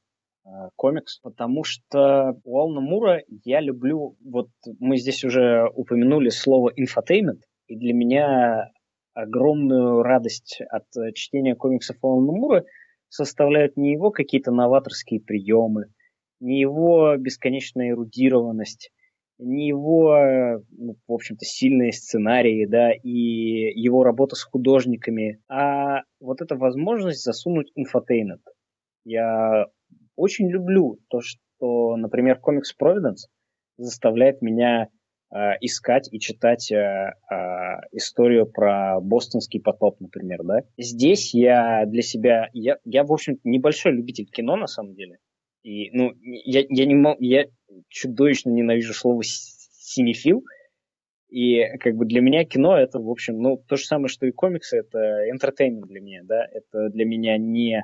[0.44, 4.48] э, комикс, потому что у Алана Мура я люблю, вот
[4.78, 8.70] мы здесь уже упомянули слово infotainment, и для меня
[9.16, 12.64] огромную радость от э, чтения комиксов Алана Мура
[13.08, 15.86] составляют не его какие-то новаторские приемы,
[16.38, 18.90] не его бесконечная эрудированность,
[19.38, 26.02] не его, э, ну, в общем-то, сильные сценарии, да, и его работа с художниками, а
[26.20, 28.42] вот эта возможность засунуть infotainment.
[29.04, 29.66] Я
[30.14, 33.28] очень люблю то, что, например, комикс Providence
[33.78, 34.88] заставляет меня
[35.60, 37.34] искать и читать э, э,
[37.92, 40.60] историю про бостонский потоп, например, да.
[40.78, 45.18] Здесь я для себя, я, я в общем небольшой любитель кино на самом деле.
[45.62, 47.46] И, ну, я, я не мог, я
[47.88, 50.44] чудовищно ненавижу слово синефил.
[51.28, 54.30] И как бы для меня кино это, в общем, ну, то же самое, что и
[54.30, 56.46] комиксы, это entertainment для меня, да.
[56.52, 57.82] Это для меня не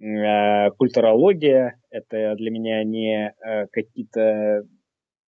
[0.00, 4.66] э, культурология, это для меня не э, какие-то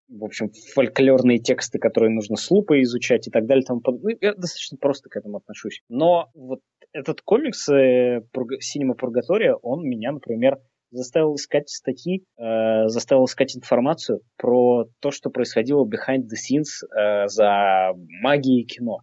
[0.09, 3.65] в общем, фольклорные тексты, которые нужно с лупой изучать и так далее.
[3.65, 3.83] Тому.
[3.85, 5.83] Ну, я достаточно просто к этому отношусь.
[5.89, 6.61] Но вот
[6.93, 10.59] этот комикс э, Cinema Purgatoria, он меня, например,
[10.91, 17.29] заставил искать статьи, э, заставил искать информацию про то, что происходило behind the scenes э,
[17.29, 19.01] за магией кино.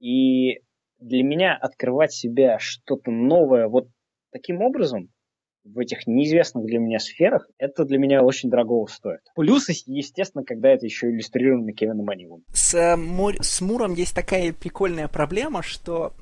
[0.00, 0.60] И
[0.98, 3.88] для меня открывать себя что-то новое вот
[4.32, 5.08] таким образом,
[5.64, 9.20] в этих неизвестных для меня сферах, это для меня очень дорого стоит.
[9.34, 12.44] Плюс, естественно, когда это еще иллюстрировано Кевином О'Нилом.
[12.52, 16.12] С, э, Мур, с Муром есть такая прикольная проблема, что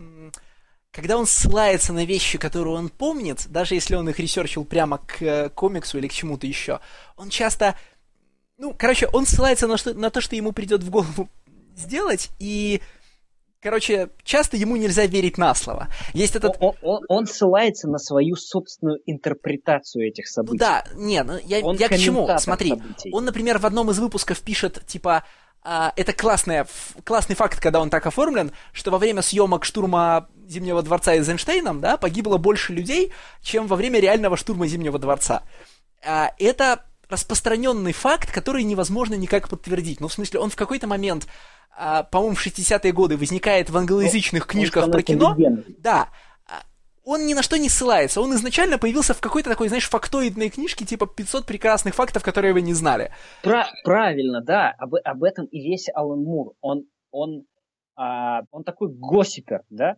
[0.93, 5.23] когда он ссылается на вещи, которые он помнит, даже если он их ресерчил прямо к
[5.23, 6.81] э, комиксу или к чему-то еще,
[7.17, 7.77] он часто...
[8.59, 11.29] Ну, короче, он ссылается на, что, на то, что ему придет в голову
[11.75, 12.81] сделать, и
[13.63, 15.89] Короче, часто ему нельзя верить на слово.
[16.15, 16.57] Есть этот...
[16.59, 20.55] Он, он, он ссылается на свою собственную интерпретацию этих событий.
[20.55, 22.29] Ну да, не, ну я, он я к чему?
[22.39, 23.11] Смотри, событий.
[23.13, 25.23] он, например, в одном из выпусков пишет, типа,
[25.63, 26.67] а, это классная,
[27.05, 31.97] классный факт, когда он так оформлен, что во время съемок штурма Зимнего дворца Эйзенштейном, да,
[31.97, 33.13] погибло больше людей,
[33.43, 35.45] чем во время реального штурма Зимнего дворца.
[36.05, 40.01] А, это распространенный факт, который невозможно никак подтвердить.
[40.01, 41.29] Ну, в смысле, он в какой-то момент
[41.77, 45.37] а, по-моему, в 60-е годы возникает в англоязычных книжках про кино.
[45.79, 46.09] Да.
[46.47, 46.63] А,
[47.05, 48.21] он ни на что не ссылается.
[48.21, 52.63] Он изначально появился в какой-то такой, знаешь, фактоидной книжке, типа 500 прекрасных фактов, которые вы
[52.63, 53.13] не знали.
[53.43, 54.75] Про- правильно, да.
[54.79, 56.53] Об, об этом и весь Алан Мур.
[56.61, 57.45] Он, он,
[57.97, 59.97] а, он такой госипер, да?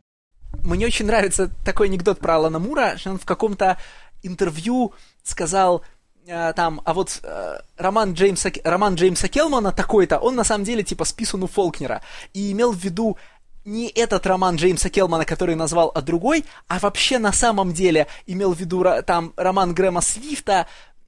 [0.62, 3.78] Мне очень нравится такой анекдот про Алана Мура, что он в каком-то
[4.23, 5.85] интервью сказал,
[6.26, 11.05] там, а вот э, роман, Джеймса, роман Джеймса Келмана такой-то, он на самом деле типа
[11.05, 12.01] списан у Фолкнера.
[12.32, 13.18] И имел в виду
[13.64, 18.55] не этот роман Джеймса Келмана, который назвал, а другой, а вообще на самом деле имел
[18.55, 20.66] в виду там роман Грэма Свифта,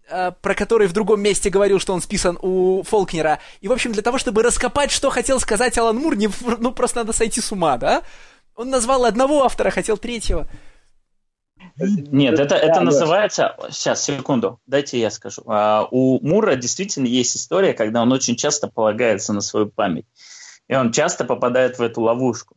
[0.09, 3.38] э, про который в другом месте говорил, что он списан у Фолкнера.
[3.60, 6.28] И, в общем, для того, чтобы раскопать, что хотел сказать Алан Мур, не,
[6.59, 8.02] ну, просто надо сойти с ума, да?
[8.55, 10.47] Он назвал одного автора, хотел третьего.
[11.78, 13.57] Нет, это, это называется...
[13.70, 15.43] Сейчас, секунду, дайте я скажу.
[15.47, 20.07] А, у Мура действительно есть история, когда он очень часто полагается на свою память.
[20.69, 22.57] И он часто попадает в эту ловушку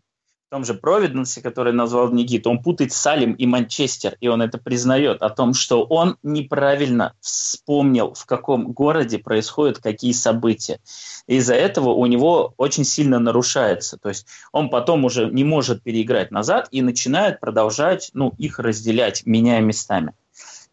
[0.50, 5.22] том же Провиденсе, который назвал Никита, он путает Салим и Манчестер, и он это признает,
[5.22, 10.80] о том, что он неправильно вспомнил, в каком городе происходят какие события.
[11.28, 13.98] Из-за этого у него очень сильно нарушается.
[13.98, 19.26] То есть он потом уже не может переиграть назад и начинает продолжать ну, их разделять,
[19.26, 20.14] меняя местами.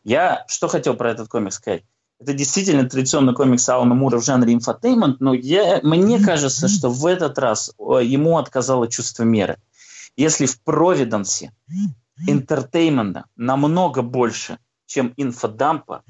[0.04, 1.82] Я что хотел про этот комикс сказать?
[2.18, 7.04] Это действительно традиционный комикс Алана Мура в жанре инфотейнмент, но я, мне кажется, что в
[7.04, 9.58] этот раз ему отказало чувство меры.
[10.16, 11.52] Если в Провиденсе
[12.26, 16.02] энтертейнмента намного больше, чем инфодампа,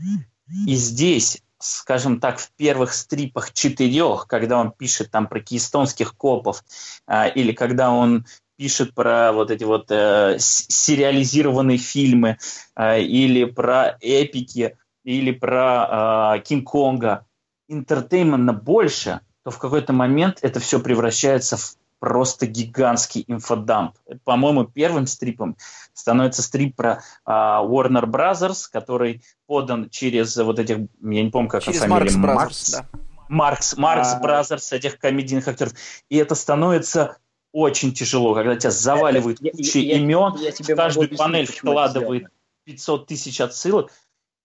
[0.67, 6.65] И здесь скажем так, в первых стрипах четырех, когда он пишет там про кистоунских копов,
[7.07, 8.27] а, или когда он
[8.57, 12.39] пишет про вот эти вот э, сериализированные фильмы,
[12.75, 14.77] э, или про эпики,
[15.07, 17.27] или про э, Кинг-Конга,
[17.69, 23.97] энтертейнмента больше, то в какой-то момент это все превращается в просто гигантский инфодамп.
[24.25, 25.57] По-моему, первым стрипом
[25.95, 31.63] становится стрип про э, Warner Brothers, который подан через вот этих, я не помню, как
[31.63, 32.87] их фамилия, Маркс, Маркс, да.
[33.29, 34.21] Маркс, Маркс а...
[34.21, 35.73] Brothers, этих комедийных актеров.
[36.09, 37.19] И это становится
[37.53, 42.27] очень тяжело, когда тебя заваливают это, кучей я, имен, я, я в каждую панель вкладывает
[42.65, 43.93] 500 тысяч отсылок,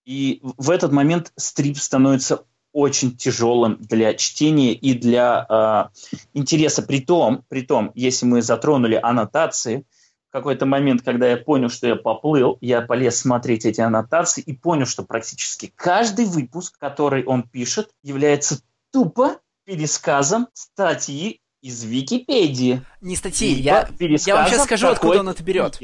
[0.05, 6.81] и в этот момент стрип становится очень тяжелым для чтения и для э, интереса.
[6.81, 9.85] При том, при том, если мы затронули аннотации,
[10.29, 14.53] в какой-то момент, когда я понял, что я поплыл, я полез смотреть эти аннотации и
[14.53, 18.61] понял, что практически каждый выпуск, который он пишет, является
[18.93, 22.81] тупо пересказом статьи из Википедии.
[23.01, 25.79] Не статьи, я, я вам сейчас скажу, откуда он это берет.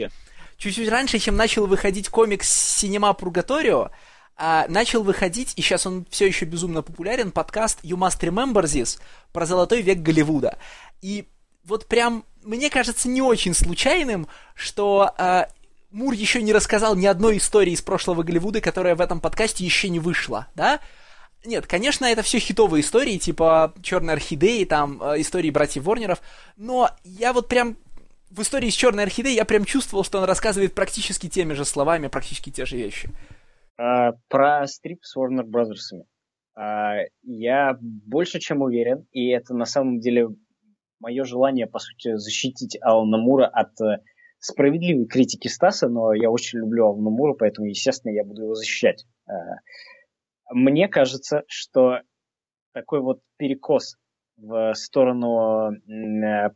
[0.58, 3.92] Чуть-чуть раньше, чем начал выходить комикс «Синема Пургаторио»,
[4.36, 9.00] а, начал выходить, и сейчас он все еще безумно популярен, подкаст «You Must Remember This»
[9.32, 10.58] про золотой век Голливуда.
[11.02, 11.28] И
[11.64, 15.48] вот прям, мне кажется, не очень случайным, что а,
[15.92, 19.90] Мур еще не рассказал ни одной истории из прошлого Голливуда, которая в этом подкасте еще
[19.90, 20.80] не вышла, да?
[21.46, 26.20] Нет, конечно, это все хитовые истории, типа Черной орхидеи, там, э, истории братьев Ворнеров,
[26.58, 27.78] но я вот прям
[28.38, 32.08] в истории с Черной орхидеей я прям чувствовал, что он рассказывает практически теми же словами,
[32.08, 33.10] практически те же вещи.
[33.78, 36.04] А, про стрип с Warner Brothers.
[36.56, 40.30] А, я больше чем уверен, и это на самом деле
[41.00, 44.02] мое желание, по сути, защитить Алана Мура от э,
[44.40, 49.06] справедливой критики Стаса, но я очень люблю Алана Мура, поэтому, естественно, я буду его защищать.
[49.28, 49.34] А,
[50.52, 52.00] мне кажется, что
[52.74, 53.96] такой вот перекос
[54.38, 55.72] в сторону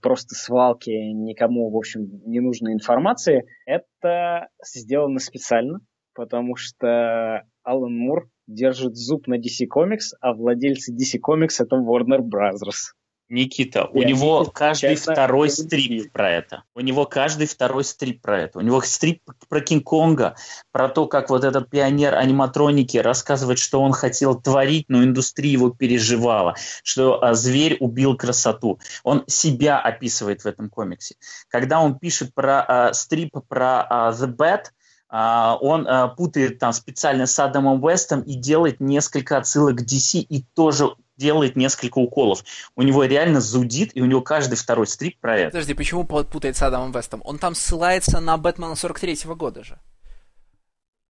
[0.02, 5.80] просто свалки никому, в общем, не нужной информации, это сделано специально,
[6.14, 12.20] потому что Алан Мур держит зуб на DC Comics, а владельцы DC Comics это Warner
[12.20, 12.94] Brothers.
[13.32, 16.64] Никита, у него каждый второй стрип про это.
[16.76, 18.60] У него каждый второй стрип про это.
[18.60, 20.36] У него стрип про Кинг-Конга,
[20.72, 25.70] про то, как вот этот пионер аниматроники рассказывает, что он хотел творить, но индустрия его
[25.70, 28.80] переживала, что а, зверь убил красоту.
[29.04, 31.16] Он себя описывает в этом комиксе.
[31.48, 34.72] Когда он пишет про а, стрип про а, The Bat,
[35.14, 40.20] а, он а, путает там специально с Адамом Вестом и делает несколько отсылок к DC
[40.20, 42.44] и тоже делает несколько уколов.
[42.76, 45.52] У него реально зудит, и у него каждый второй стрип про это.
[45.52, 47.22] Подожди, почему путает с Адамом Вестом?
[47.24, 49.80] Он там ссылается на Бэтмена 43-го года же.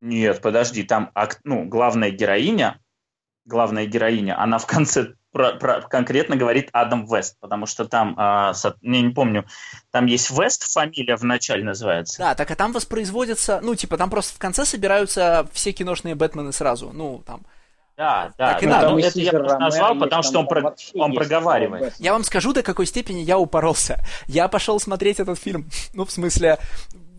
[0.01, 1.11] Нет, подожди, там
[1.43, 2.79] ну, главная героиня,
[3.45, 8.53] главная героиня, она в конце про, про, конкретно говорит Адам Вест, потому что там, а,
[8.53, 9.45] со, я не помню,
[9.91, 12.17] там есть Вест, фамилия в начале называется.
[12.19, 16.51] Да, так а там воспроизводится, ну, типа, там просто в конце собираются все киношные Бэтмены
[16.51, 17.45] сразу, ну, там...
[18.01, 21.13] Да, да, так, ну, да, ну, это я просто назвал, потому что он, про, он
[21.13, 21.93] проговаривает.
[21.99, 24.03] Я вам скажу, до какой степени я упоролся.
[24.25, 26.57] Я пошел смотреть этот фильм, ну, в смысле,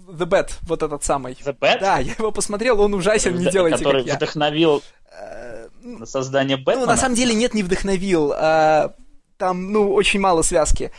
[0.08, 1.34] The Bat, вот этот самый.
[1.34, 1.78] The Bat?
[1.78, 4.82] Да, я его посмотрел, он ужасен, не делайте Который как вдохновил
[5.16, 6.86] э, на создание Бэтмена?
[6.86, 8.32] Ну, на самом деле, нет, не вдохновил.
[8.34, 8.92] А,
[9.36, 10.90] там, ну, очень мало связки.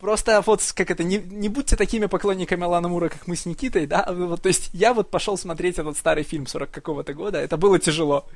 [0.00, 3.86] Просто вот, как это, не, не будьте такими поклонниками Алана Мура, как мы с Никитой,
[3.86, 4.04] да?
[4.10, 7.78] Вот, то есть я вот пошел смотреть этот старый фильм 40 какого-то года, это было
[7.78, 8.26] тяжело.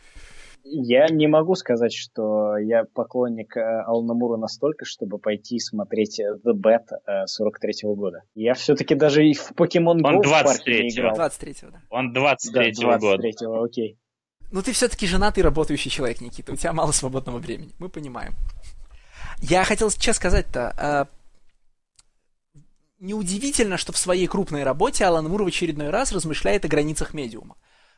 [0.68, 6.52] Я не могу сказать, что я поклонник э, Алана Мура настолько, чтобы пойти смотреть The
[6.54, 6.86] Bat
[7.40, 8.22] 43-го э, года.
[8.34, 11.16] Я все-таки даже и в Pokemon Go Он 23 не играл.
[11.16, 11.82] 23-го, да.
[11.88, 13.64] Он 23-го да, 23 года.
[13.64, 13.98] окей.
[14.50, 16.52] Ну ты все-таки женатый работающий человек, Никита.
[16.52, 17.70] У тебя мало свободного времени.
[17.78, 18.34] Мы понимаем.
[19.40, 22.60] Я хотел сейчас сказать-то, э,
[22.98, 27.56] неудивительно, что в своей крупной работе Алан Мур в очередной раз размышляет о границах медиума.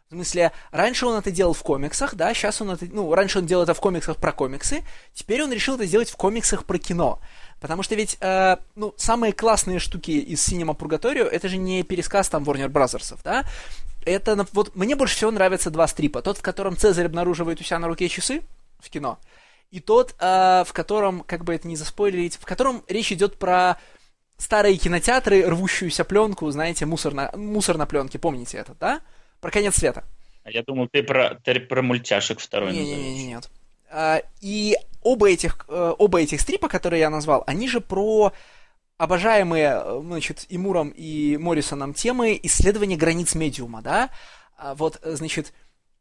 [0.09, 3.47] В смысле, раньше он это делал в комиксах, да, сейчас он это, ну, раньше он
[3.47, 4.83] делал это в комиксах про комиксы,
[5.13, 7.21] теперь он решил это сделать в комиксах про кино.
[7.61, 12.31] Потому что ведь, э, ну, самые классные штуки из Cinema Purgatorio, это же не пересказ
[12.31, 13.45] там Warner Brothers, да,
[14.07, 16.23] это, вот, мне больше всего нравятся два стрипа.
[16.23, 18.43] Тот, в котором Цезарь обнаруживает у себя на руке часы
[18.81, 19.19] в кино,
[19.71, 23.77] и тот, э, в котором, как бы это не заспойлерить, в котором речь идет про
[24.39, 29.03] старые кинотеатры, рвущуюся пленку, знаете, мусор на, мусор на пленке, помните это, да?
[29.40, 30.05] Про конец света.
[30.44, 33.51] А я думал, ты про, ты про мультяшек второй не, не, не, нет.
[33.90, 38.32] А, и оба этих, э, оба этих стрипа, которые я назвал, они же про
[38.97, 44.10] обожаемые, э, значит, и Муром, и Моррисоном темы исследования границ медиума, да?
[44.56, 45.52] А, вот, э, значит,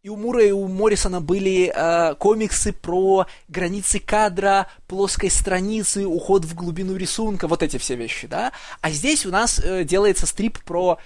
[0.04, 6.46] и у Мура, и у Моррисона были э, комиксы про границы кадра, плоской страницы, уход
[6.46, 8.54] в глубину рисунка, вот эти все вещи, да?
[8.82, 10.98] А здесь у нас э, делается стрип про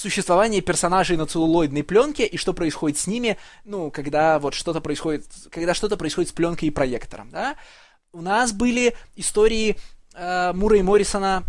[0.00, 5.26] существование персонажей на целлулоидной пленке и что происходит с ними, ну, когда вот что-то происходит,
[5.50, 7.56] когда что-то происходит с пленкой и проектором, да?
[8.12, 9.76] У нас были истории
[10.14, 11.44] э, Мура и Моррисона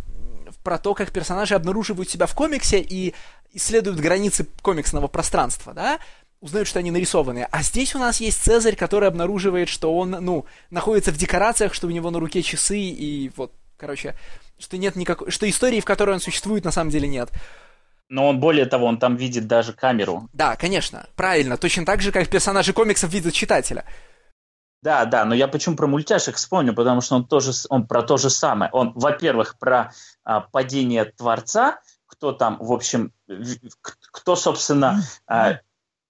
[0.64, 3.16] про то, как персонажи обнаруживают себя в комиксе и
[3.54, 6.00] исследуют границы комиксного пространства, да?
[6.42, 7.48] узнают, что они нарисованы.
[7.52, 11.88] А здесь у нас есть Цезарь, который обнаруживает, что он, ну, находится в декорациях, что
[11.88, 14.16] у него на руке часы, и вот, короче,
[14.58, 15.30] что нет никакой...
[15.30, 17.30] Что истории, в которой он существует, на самом деле нет.
[18.12, 20.28] Но он, более того, он там видит даже камеру.
[20.34, 21.56] Да, конечно, правильно.
[21.56, 23.86] Точно так же, как персонажи комиксов видят читателя.
[24.82, 28.18] Да, да, но я почему про мультяшек вспомню, потому что он тоже, он про то
[28.18, 28.70] же самое.
[28.74, 29.94] Он, во-первых, про
[30.26, 33.14] а, падение Творца, кто там, в общем,
[34.12, 35.60] кто, собственно, а,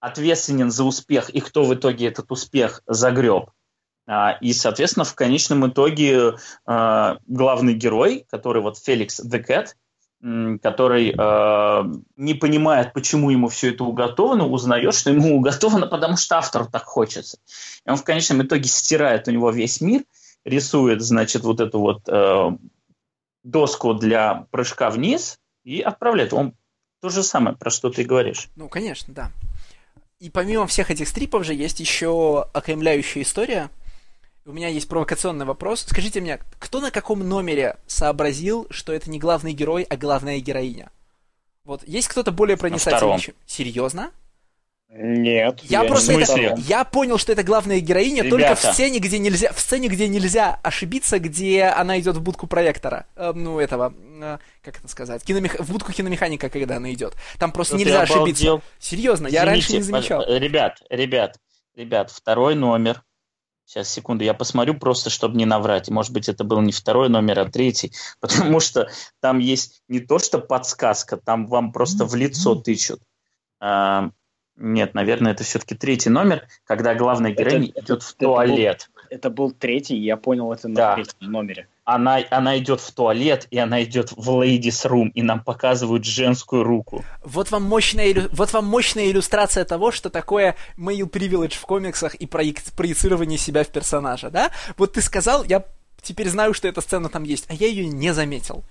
[0.00, 3.50] ответственен за успех и кто в итоге этот успех загреб.
[4.08, 6.32] А, и, соответственно, в конечном итоге
[6.66, 9.68] а, главный герой, который вот Феликс The Cat,
[10.62, 11.84] который а,
[12.16, 16.84] не понимает, почему ему все это уготовано, узнает, что ему уготовано, потому что автору так
[16.84, 17.38] хочется.
[17.84, 20.02] И он в конечном итоге стирает у него весь мир,
[20.44, 22.58] рисует, значит, вот эту вот
[23.42, 26.32] доску для прыжка вниз и отправляет.
[26.32, 26.54] Он
[27.00, 28.48] то же самое, про что ты говоришь.
[28.56, 29.30] Ну, конечно, да.
[30.20, 33.70] И помимо всех этих стрипов же есть еще окаймляющая история.
[34.44, 35.84] У меня есть провокационный вопрос.
[35.88, 40.90] Скажите мне, кто на каком номере сообразил, что это не главный герой, а главная героиня?
[41.64, 43.34] Вот есть кто-то более проницательный, чем...
[43.46, 44.10] Серьезно?
[44.94, 45.60] Нет.
[45.62, 48.30] Я, я просто это, я понял, что это главная героиня Ребята.
[48.30, 52.46] только в сцене, где нельзя, в сцене, где нельзя ошибиться, где она идет в будку
[52.46, 55.58] проектора, э, ну этого, э, как это сказать, киномех...
[55.60, 57.14] в будку киномеханика, когда она идет.
[57.38, 58.60] Там просто Но нельзя ошибиться.
[58.78, 60.24] Серьезно, Извините, я раньше не замечал.
[60.26, 61.38] Ребят, ребят,
[61.74, 63.02] ребят, второй номер.
[63.64, 65.88] Сейчас, секунду, я посмотрю просто, чтобы не наврать.
[65.88, 67.92] Может быть, это был не второй номер, а третий.
[68.20, 68.88] Потому что
[69.20, 73.00] там есть не то, что подсказка, там вам просто в лицо тычут.
[74.56, 78.90] Нет, наверное, это все-таки третий номер, когда главная героиня это, идет в туалет.
[79.12, 80.94] Это был третий, я понял это на да.
[80.94, 81.68] третьем номере.
[81.84, 86.62] Она, она идет в туалет, и она идет в ladies room, и нам показывают женскую
[86.64, 87.04] руку.
[87.22, 92.26] Вот вам мощная, вот вам мощная иллюстрация того, что такое male privilege в комиксах и
[92.26, 94.50] проецирование себя в персонажа, да?
[94.78, 95.62] Вот ты сказал, я
[96.00, 98.64] теперь знаю, что эта сцена там есть, а я ее не заметил.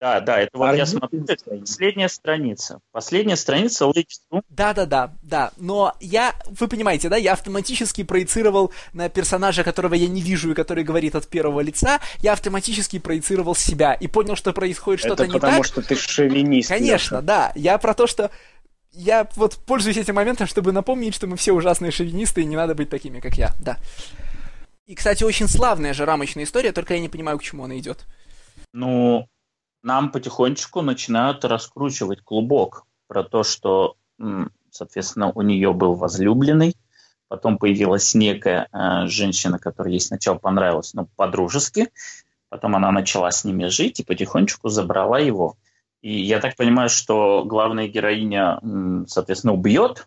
[0.00, 1.24] Да, да, это вот я смотрю,
[1.60, 2.80] последняя страница.
[2.92, 4.42] Последняя страница Лейксту.
[4.50, 5.52] Да, да, да, да.
[5.56, 10.54] Но я, вы понимаете, да, я автоматически проецировал на персонажа, которого я не вижу и
[10.54, 15.32] который говорит от первого лица, я автоматически проецировал себя и понял, что происходит что-то не
[15.32, 15.40] так.
[15.40, 16.68] потому что ты шовинист.
[16.68, 17.52] Конечно, да.
[17.54, 18.30] Я про то, что
[18.92, 22.74] я вот пользуюсь этим моментом, чтобы напомнить, что мы все ужасные шовинисты, и не надо
[22.74, 23.78] быть такими, как я, да.
[24.86, 28.04] И, кстати, очень славная же рамочная история, только я не понимаю, к чему она идет.
[28.72, 29.26] Ну,
[29.84, 33.96] нам потихонечку начинают раскручивать клубок про то, что,
[34.70, 36.76] соответственно, у нее был возлюбленный,
[37.28, 41.90] потом появилась некая э, женщина, которая ей сначала понравилась, ну, по-дружески,
[42.48, 45.56] потом она начала с ними жить и потихонечку забрала его.
[46.00, 48.60] И я так понимаю, что главная героиня,
[49.06, 50.06] соответственно, убьет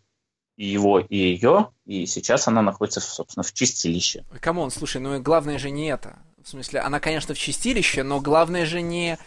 [0.56, 4.24] и его, и ее, и сейчас она находится, собственно, в чистилище.
[4.40, 6.18] Come on, слушай, ну главное же не это.
[6.44, 9.18] В смысле, она, конечно, в чистилище, но главное же не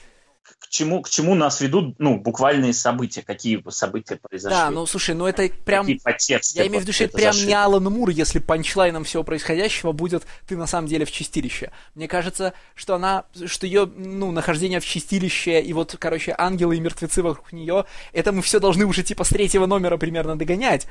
[0.59, 4.57] к чему, к чему нас ведут, ну, буквальные события, какие события произошли.
[4.57, 5.85] Да, ну, слушай, ну это прям...
[5.85, 7.49] Какие подтексты, я имею в виду, что это прям зашли.
[7.49, 11.71] не Алан Мур, если панчлайном всего происходящего будет ты на самом деле в чистилище.
[11.95, 16.81] Мне кажется, что она, что ее, ну, нахождение в чистилище и вот, короче, ангелы и
[16.81, 20.87] мертвецы вокруг нее, это мы все должны уже типа с третьего номера примерно догонять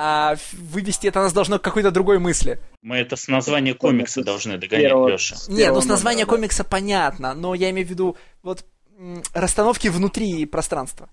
[0.00, 2.60] а вывести это нас должно к какой-то другой мысли.
[2.82, 5.34] Мы это с названия комикса должны догонять, Леша.
[5.48, 8.64] Нет, ну с названия комикса понятно, но я имею в виду, вот
[9.34, 11.08] расстановки внутри пространства.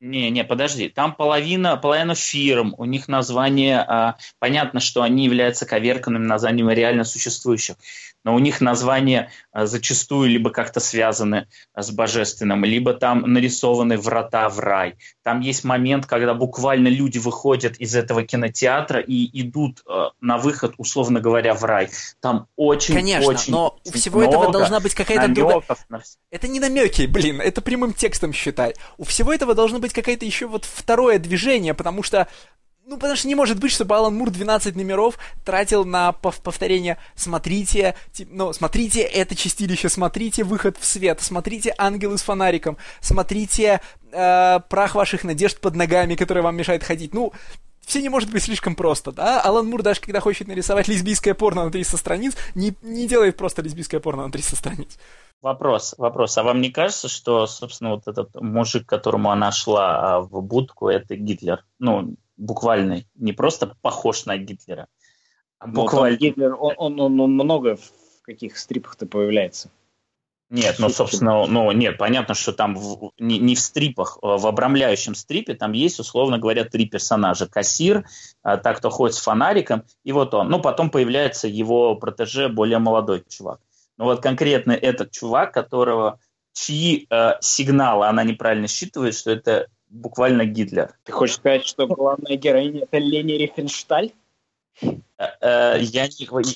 [0.00, 0.88] Не, не, подожди.
[0.88, 7.02] Там половина, половина фирм, у них название, а, понятно, что они являются коверканными названиями реально
[7.02, 7.76] существующих,
[8.28, 13.96] но у них названия а, зачастую либо как-то связаны а, с божественным, либо там нарисованы
[13.96, 14.96] врата в рай.
[15.22, 20.74] Там есть момент, когда буквально люди выходят из этого кинотеатра и идут а, на выход,
[20.76, 21.88] условно говоря, в рай.
[22.20, 25.62] Там очень, Конечно, очень но у всего этого должна быть какая-то другая...
[26.30, 28.74] Это не намеки, блин, это прямым текстом считай.
[28.98, 32.28] У всего этого должно быть какое-то еще вот второе движение, потому что
[32.88, 37.94] ну, потому что не может быть, чтобы Алан Мур 12 номеров тратил на повторение «смотрите»,
[38.12, 44.60] тип, ну, «смотрите это чистилище», «смотрите выход в свет», «смотрите ангелы с фонариком», «смотрите э,
[44.70, 47.12] прах ваших надежд под ногами, который вам мешает ходить».
[47.12, 47.34] Ну,
[47.84, 49.42] все не может быть слишком просто, да?
[49.42, 53.60] Алан Мур даже когда хочет нарисовать лесбийское порно на 300 страниц, не, не делает просто
[53.60, 54.98] лесбийское порно на 300 страниц.
[55.42, 56.38] Вопрос, вопрос.
[56.38, 60.88] А вам не кажется, что, собственно, вот этот мужик, которому она шла а, в будку,
[60.88, 61.64] это Гитлер?
[61.78, 64.88] Ну, буквально, не просто похож на Гитлера,
[65.58, 66.16] а буквально.
[66.16, 69.70] Гитлер, он, он, он, он много в каких стрипах-то появляется.
[70.50, 74.46] Нет, ну, собственно, ну, нет, понятно, что там в, не, не в стрипах, а в
[74.46, 77.46] обрамляющем стрипе там есть, условно говоря, три персонажа.
[77.46, 78.06] Кассир,
[78.42, 80.48] а, так, кто ходит с фонариком, и вот он.
[80.48, 83.60] Ну, потом появляется его протеже, более молодой чувак.
[83.98, 86.18] Но вот конкретно этот чувак, которого
[86.54, 90.94] чьи э, сигналы она неправильно считывает, что это буквально Гитлер.
[91.04, 94.12] Ты хочешь сказать, что главная героиня это Лени Рифеншталь?
[94.82, 96.08] Э, э, я,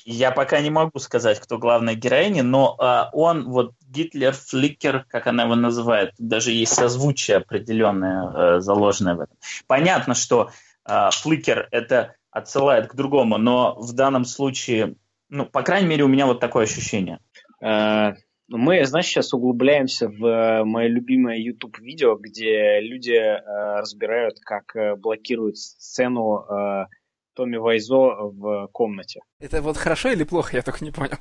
[0.04, 5.26] я пока не могу сказать, кто главная героиня, но э, он, вот Гитлер, Фликер, как
[5.26, 9.36] она его называет, даже есть созвучие определенное заложенное в этом.
[9.66, 10.50] Понятно, что
[10.86, 14.94] Фликер это отсылает к другому, но в данном случае,
[15.28, 17.18] ну, по крайней мере, у меня вот такое ощущение.
[18.52, 24.74] Э, мы, знаешь, сейчас углубляемся в э, мое любимое YouTube-видео, где люди э, разбирают, как
[24.98, 26.46] блокируют сцену
[27.34, 29.20] Томми Вайзо в комнате.
[29.40, 31.18] Это вот хорошо или плохо, я только не понял.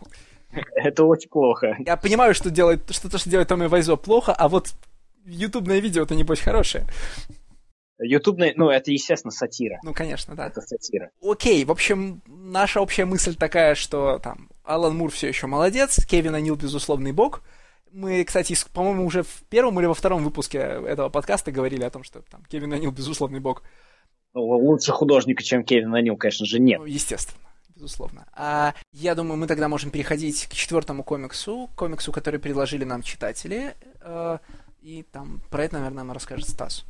[0.75, 1.77] Это очень плохо.
[1.79, 4.73] Я понимаю, что делает, что то, что делает Томми Вайзо, плохо, а вот
[5.25, 6.85] ютубное видео-то небось хорошее.
[8.03, 9.79] Ютубная, ну, это, естественно, сатира.
[9.83, 10.47] Ну, конечно, да.
[10.47, 11.11] Это сатира.
[11.21, 16.35] Окей, в общем, наша общая мысль такая, что там Алан Мур все еще молодец, Кевин
[16.35, 17.43] Анил безусловный бог.
[17.91, 22.03] Мы, кстати, по-моему, уже в первом или во втором выпуске этого подкаста говорили о том,
[22.03, 23.63] что там Кевин Анил безусловный бог.
[24.33, 26.79] Ну, лучше художника, чем Кевин Анил, конечно же, нет.
[26.79, 27.37] Ну, естественно
[27.81, 28.27] безусловно.
[28.33, 33.75] А я думаю, мы тогда можем переходить к четвертому комиксу, комиксу, который предложили нам читатели.
[34.01, 34.37] Э,
[34.81, 36.85] и там про это, наверное, нам расскажет Стас.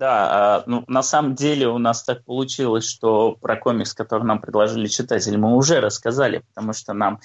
[0.00, 4.40] Да, а, ну, на самом деле у нас так получилось, что про комикс, который нам
[4.40, 7.20] предложили читатели, мы уже рассказали, потому что нам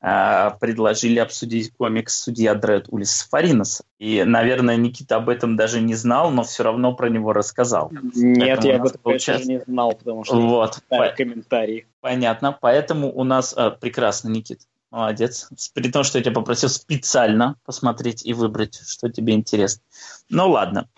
[0.00, 3.82] э, предложили обсудить комикс «Судья Дред» Улис Фаринос.
[3.98, 7.92] И, наверное, Никита об этом даже не знал, но все равно про него рассказал.
[8.14, 9.46] Нет, Поэтому я об этом, получается...
[9.46, 11.10] не знал, потому что вот, по...
[11.10, 11.86] комментарии.
[12.00, 13.52] Понятно, поэтому у нас...
[13.54, 15.50] А, прекрасно, Никит, молодец.
[15.74, 19.82] При том, что я тебя попросил специально посмотреть и выбрать, что тебе интересно.
[20.30, 20.88] Ну ладно,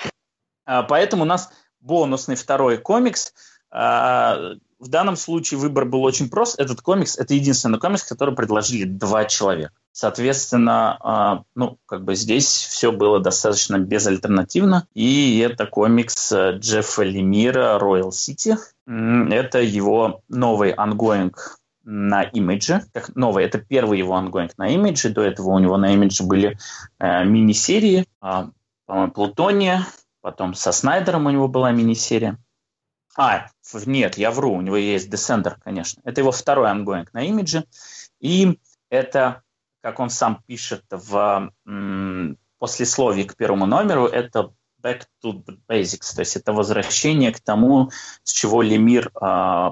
[0.66, 3.32] поэтому у нас бонусный второй комикс.
[3.70, 6.58] А, в данном случае выбор был очень прост.
[6.58, 9.72] Этот комикс– это единственный комикс, который предложили два человека.
[9.92, 14.86] Соответственно, а, ну, как бы здесь все было достаточно безальтернативно.
[14.94, 18.58] И это комикс э, Джеффа Лемира «Royal City».
[18.86, 22.82] Это его новый ongoing на имидже.
[22.92, 25.08] Как новый, это первый его ongoing на имидже.
[25.08, 26.58] До этого у него на имидже были
[26.98, 28.06] э, мини-серии.
[28.20, 29.86] По-моему, Плутона,
[30.26, 32.36] Потом со Снайдером у него была мини-серия.
[33.16, 33.46] А,
[33.86, 36.02] нет, я вру, у него есть Descender, конечно.
[36.04, 37.64] Это его второй ongoing на имидже.
[38.18, 38.58] И
[38.90, 39.42] это,
[39.82, 46.22] как он сам пишет в м, послесловии к первому номеру, это back to basics, то
[46.22, 47.92] есть это возвращение к тому,
[48.24, 49.10] с чего Лемир э,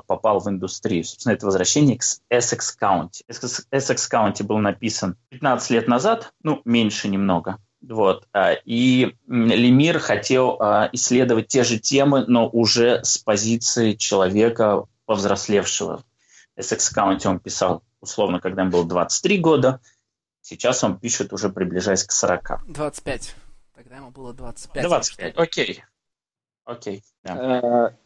[0.07, 1.03] попал в индустрию.
[1.03, 3.25] Собственно, это возвращение к Essex County.
[3.29, 7.59] Essex County был написан 15 лет назад, ну, меньше немного.
[7.89, 8.29] Вот.
[8.33, 16.05] А, и Лемир хотел а, исследовать те же темы, но уже с позиции человека повзрослевшего.
[16.57, 19.81] Essex County он писал, условно, когда ему было 23 года.
[20.41, 22.65] Сейчас он пишет уже приближаясь к 40.
[22.69, 23.35] 25.
[23.75, 24.83] Тогда ему было 25.
[24.83, 25.85] 25, окей.
[26.65, 27.03] Окей.
[27.23, 27.97] Да.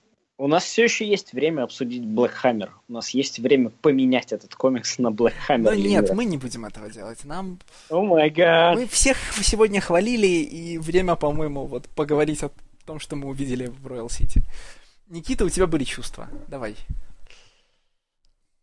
[0.41, 2.71] У нас все еще есть время обсудить Black Hammer.
[2.89, 5.59] У нас есть время поменять этот комикс на Black Hammer.
[5.59, 7.25] Но нет, мы не будем этого делать.
[7.25, 7.59] Нам...
[7.91, 8.77] О май гад.
[8.77, 12.53] Мы всех сегодня хвалили, и время, по-моему, вот поговорить о
[12.87, 14.45] том, что мы увидели в Royal City.
[15.09, 16.29] Никита, у тебя были чувства.
[16.47, 16.77] Давай.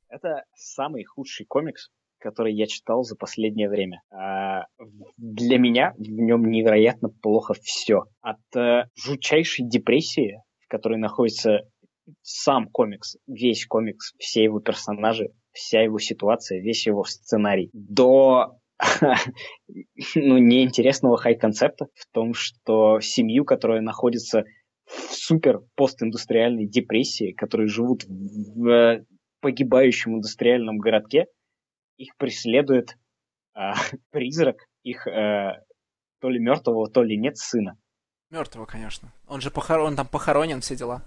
[0.08, 1.90] Это самый худший комикс,
[2.20, 4.02] который я читал за последнее время.
[4.12, 4.68] А,
[5.18, 8.06] для меня в нем невероятно плохо все.
[8.22, 11.68] От э, жутчайшей депрессии в которой находится
[12.22, 18.58] сам комикс, весь комикс, все его персонажи, вся его ситуация, весь его сценарий, до
[20.16, 24.44] ну, неинтересного хай-концепта в том, что семью, которая находится
[24.86, 29.04] в супер постиндустриальной депрессии, которые живут в
[29.42, 31.28] погибающем индустриальном городке,
[31.98, 32.98] их преследует
[33.54, 33.74] а,
[34.12, 35.62] призрак их а,
[36.20, 37.78] то ли мертвого, то ли нет сына.
[38.36, 39.14] Мертвого, конечно.
[39.28, 41.02] Он же похорон, он там похоронен, все дела.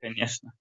[0.00, 0.52] Конечно.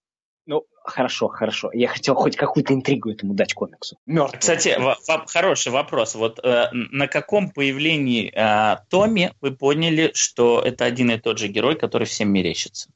[0.46, 1.72] Ну, хорошо, хорошо.
[1.74, 3.98] Я хотел хоть какую-то интригу этому дать комиксу.
[4.06, 4.40] Мертвый.
[4.40, 6.14] Кстати, в- хороший вопрос.
[6.14, 11.48] Вот э, на каком появлении э, Томми вы поняли, что это один и тот же
[11.48, 12.92] герой, который всем мерещится?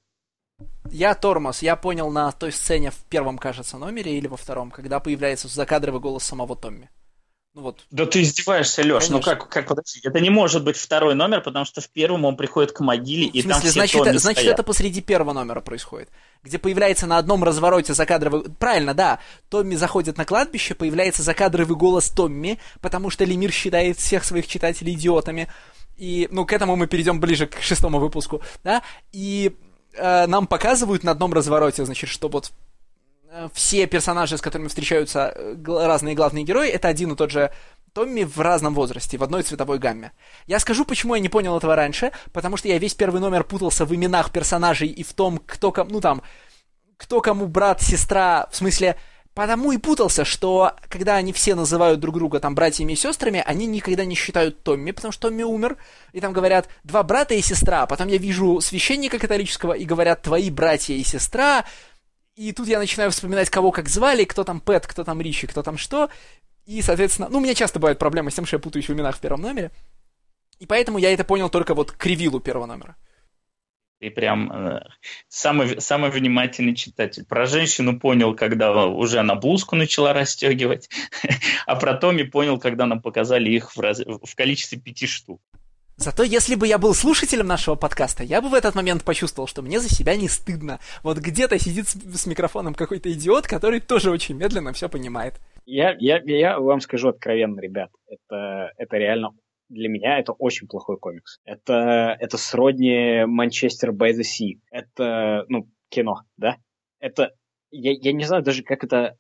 [0.92, 5.00] Я тормоз, я понял на той сцене в первом, кажется, номере или во втором, когда
[5.00, 6.92] появляется закадровый голос самого Томми.
[7.60, 7.86] Ну вот.
[7.92, 11.66] Да ты издеваешься, Леш, ну как, как, подожди, это не может быть второй номер, потому
[11.66, 14.46] что в первом он приходит к могиле, ну, и смысле, там все значит, это, значит,
[14.46, 16.08] это посреди первого номера происходит,
[16.42, 18.44] где появляется на одном развороте закадровый...
[18.58, 19.20] Правильно, да,
[19.50, 24.94] Томми заходит на кладбище, появляется закадровый голос Томми, потому что Лемир считает всех своих читателей
[24.94, 25.50] идиотами,
[25.98, 29.54] и, ну, к этому мы перейдем ближе к шестому выпуску, да, и
[29.96, 32.54] э, нам показывают на одном развороте, значит, что вот
[33.54, 37.52] все персонажи, с которыми встречаются э, разные главные герои, это один и тот же
[37.94, 40.12] Томми в разном возрасте, в одной цветовой гамме.
[40.48, 43.86] Я скажу, почему я не понял этого раньше, потому что я весь первый номер путался
[43.86, 46.22] в именах персонажей и в том, кто кому, ну там,
[46.98, 48.96] кто кому брат, сестра, в смысле,
[49.34, 53.68] потому и путался, что когда они все называют друг друга там братьями и сестрами, они
[53.68, 55.78] никогда не считают Томми, потому что Томми умер,
[56.14, 60.50] и там говорят два брата и сестра, потом я вижу священника католического и говорят твои
[60.50, 61.66] братья и сестра,
[62.40, 65.62] и тут я начинаю вспоминать, кого как звали, кто там Пэт, кто там Ричи, кто
[65.62, 66.10] там что.
[66.66, 69.18] И, соответственно, ну, у меня часто бывают проблемы с тем, что я путаюсь в именах
[69.18, 69.72] в первом номере.
[70.58, 72.96] И поэтому я это понял только вот к ревилу первого номера.
[74.00, 74.86] Ты прям э,
[75.28, 77.26] самый, самый внимательный читатель.
[77.26, 80.90] Про женщину понял, когда уже она блузку начала расстегивать,
[81.66, 84.00] а про Томи понял, когда нам показали их в, раз...
[84.00, 85.42] в количестве пяти штук.
[86.00, 89.62] Зато если бы я был слушателем нашего подкаста, я бы в этот момент почувствовал, что
[89.62, 90.80] мне за себя не стыдно.
[91.04, 95.36] Вот где-то сидит с, с микрофоном какой-то идиот, который тоже очень медленно все понимает.
[95.66, 99.32] Я, я, я вам скажу откровенно, ребят, это, это реально
[99.68, 101.40] для меня это очень плохой комикс.
[101.44, 104.60] Это, это сродни Манчестер by the Sea.
[104.72, 106.58] Это, ну, кино, да?
[107.00, 107.34] Это,
[107.72, 109.18] я, я не знаю даже, как это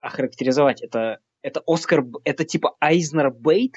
[0.00, 0.82] охарактеризовать.
[0.82, 3.76] Это, это Оскар, это типа Айзнер Бейт,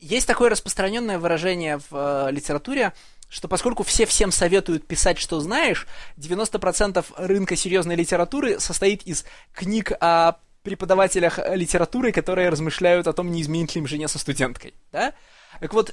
[0.00, 2.92] есть такое распространенное выражение в э, литературе,
[3.28, 5.86] что поскольку все всем советуют писать, что знаешь,
[6.16, 13.42] 90% рынка серьезной литературы состоит из книг о преподавателях литературы, которые размышляют о том, не
[13.42, 15.14] изменить ли им жене со студенткой, да?
[15.60, 15.90] Так вот...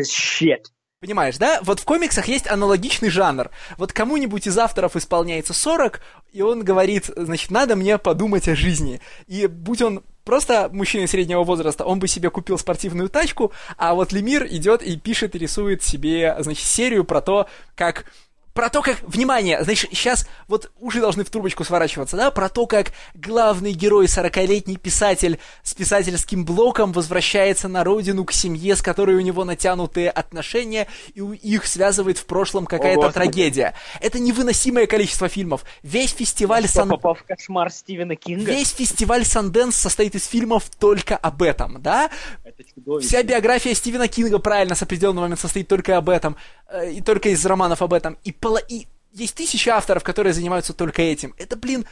[0.00, 0.64] Shit.
[1.00, 1.60] Понимаешь, да?
[1.62, 3.50] Вот в комиксах есть аналогичный жанр.
[3.76, 6.00] Вот кому-нибудь из авторов исполняется 40,
[6.32, 9.02] и он говорит, значит, надо мне подумать о жизни.
[9.26, 14.12] И будь он просто мужчина среднего возраста, он бы себе купил спортивную тачку, а вот
[14.12, 18.06] Лемир идет и пишет и рисует себе, значит, серию про то, как
[18.54, 22.66] про то, как, внимание, значит, сейчас вот уши должны в трубочку сворачиваться, да, про то,
[22.66, 29.16] как главный герой, 40-летний писатель с писательским блоком возвращается на родину к семье, с которой
[29.16, 33.74] у него натянутые отношения, и их связывает в прошлом какая-то трагедия.
[34.00, 35.64] Это невыносимое количество фильмов.
[35.82, 36.88] Весь фестиваль Сан...
[36.88, 38.52] попал в кошмар Стивена Кинга.
[38.52, 42.08] Весь фестиваль Санденс состоит из фильмов только об этом, да?
[42.44, 42.62] Это
[43.00, 46.36] Вся биография Стивена Кинга, правильно, с определенного момента состоит только об этом,
[46.68, 48.16] э, и только из романов об этом.
[48.22, 48.58] И пола...
[48.58, 51.34] И есть тысячи авторов, которые занимаются только этим.
[51.38, 51.86] Это, блин...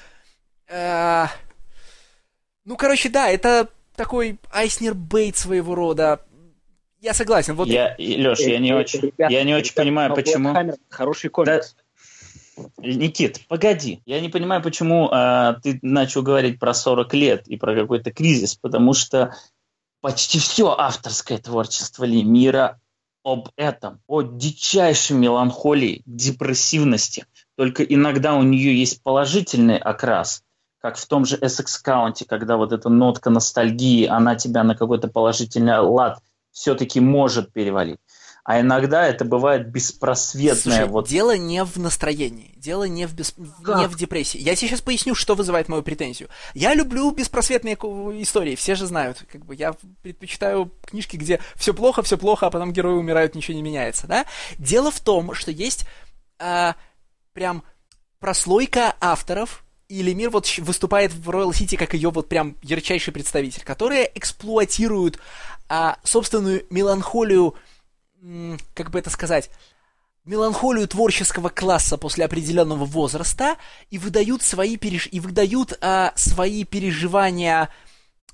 [0.68, 1.26] Э...
[2.64, 6.20] Ну, короче, да, это такой Айснер Бейт своего рода.
[7.00, 7.54] Я согласен.
[7.54, 7.68] Вот...
[7.68, 10.78] Я, Леш, я не очень, ребята, я не очень ребята, понимаю, почему...
[10.90, 11.74] Хороший комикс.
[11.74, 12.62] Да...
[12.78, 14.02] Никит, погоди.
[14.04, 18.56] Я не понимаю, почему э, ты начал говорить про 40 лет и про какой-то кризис,
[18.56, 19.34] потому что
[20.02, 22.78] почти все авторское творчество Лемира
[23.24, 27.26] об этом, о дичайшей меланхолии, депрессивности.
[27.56, 30.42] Только иногда у нее есть положительный окрас,
[30.80, 35.08] как в том же Essex County, когда вот эта нотка ностальгии, она тебя на какой-то
[35.08, 36.20] положительный лад
[36.50, 37.98] все-таки может перевалить
[38.44, 40.56] а иногда это бывает беспросветное.
[40.56, 41.06] Слушай, вот...
[41.06, 43.34] дело не в настроении, дело не в, бес...
[43.38, 44.38] не в депрессии.
[44.38, 46.28] Я сейчас поясню, что вызывает мою претензию.
[46.52, 49.24] Я люблю беспросветные истории, все же знают.
[49.30, 53.54] Как бы я предпочитаю книжки, где все плохо, все плохо, а потом герои умирают, ничего
[53.54, 54.26] не меняется, да?
[54.58, 55.86] Дело в том, что есть
[56.40, 56.74] а,
[57.34, 57.62] прям
[58.18, 63.62] прослойка авторов, и Лемир вот выступает в Royal City как ее вот прям ярчайший представитель,
[63.62, 65.20] которые эксплуатируют
[65.68, 67.54] а, собственную меланхолию
[68.74, 69.50] как бы это сказать,
[70.24, 73.56] меланхолию творческого класса после определенного возраста
[73.90, 75.08] и выдают свои, переж...
[75.10, 77.70] и выдают а, свои переживания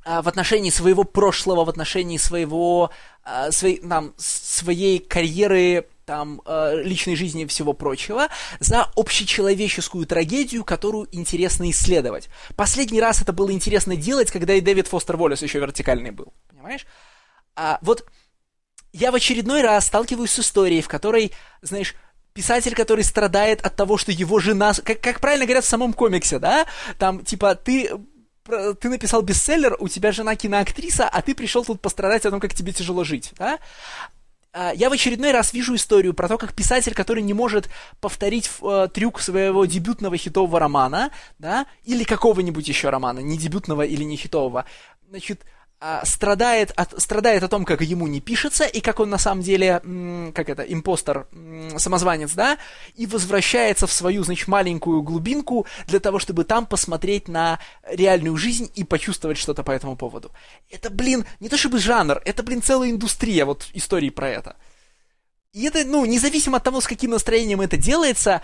[0.04, 2.90] а, в отношении своего прошлого, в отношении своего,
[3.24, 8.28] а, своей, там, своей карьеры, там, а, личной жизни и всего прочего,
[8.60, 12.28] за общечеловеческую трагедию, которую интересно исследовать.
[12.54, 16.86] Последний раз это было интересно делать, когда и Дэвид Фостер Уоллес еще вертикальный был, понимаешь?
[17.56, 18.04] А, вот
[18.92, 21.32] я в очередной раз сталкиваюсь с историей, в которой,
[21.62, 21.94] знаешь,
[22.32, 24.72] писатель, который страдает от того, что его жена...
[24.84, 26.66] Как, как правильно говорят в самом комиксе, да?
[26.98, 27.90] Там, типа, ты
[28.80, 32.54] ты написал бестселлер, у тебя жена киноактриса, а ты пришел тут пострадать о том, как
[32.54, 33.58] тебе тяжело жить, да?
[34.52, 37.68] а, я в очередной раз вижу историю про то, как писатель, который не может
[38.00, 44.02] повторить э, трюк своего дебютного хитового романа, да, или какого-нибудь еще романа, не дебютного или
[44.04, 44.64] не хитового,
[45.08, 45.57] значит, а,
[46.04, 49.80] страдает, от, страдает о том, как ему не пишется, и как он на самом деле,
[50.34, 51.28] как это, импостер,
[51.76, 52.58] самозванец, да,
[52.96, 58.70] и возвращается в свою, значит, маленькую глубинку для того, чтобы там посмотреть на реальную жизнь
[58.74, 60.32] и почувствовать что-то по этому поводу.
[60.68, 64.56] Это, блин, не то чтобы жанр, это, блин, целая индустрия вот истории про это.
[65.52, 68.42] И это, ну, независимо от того, с каким настроением это делается,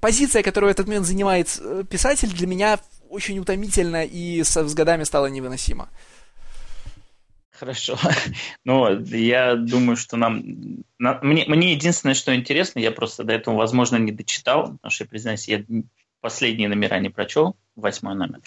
[0.00, 2.78] позиция, которую этот момент занимает э, писатель, для меня
[3.08, 5.88] очень утомительна и с, с годами стала невыносима.
[7.64, 7.98] Хорошо.
[8.64, 10.42] Ну, я думаю, что нам...
[10.98, 15.04] На, мне, мне единственное, что интересно, я просто до этого, возможно, не дочитал, потому что,
[15.04, 15.64] я признаюсь, я
[16.20, 18.40] последние номера не прочел, восьмой номер.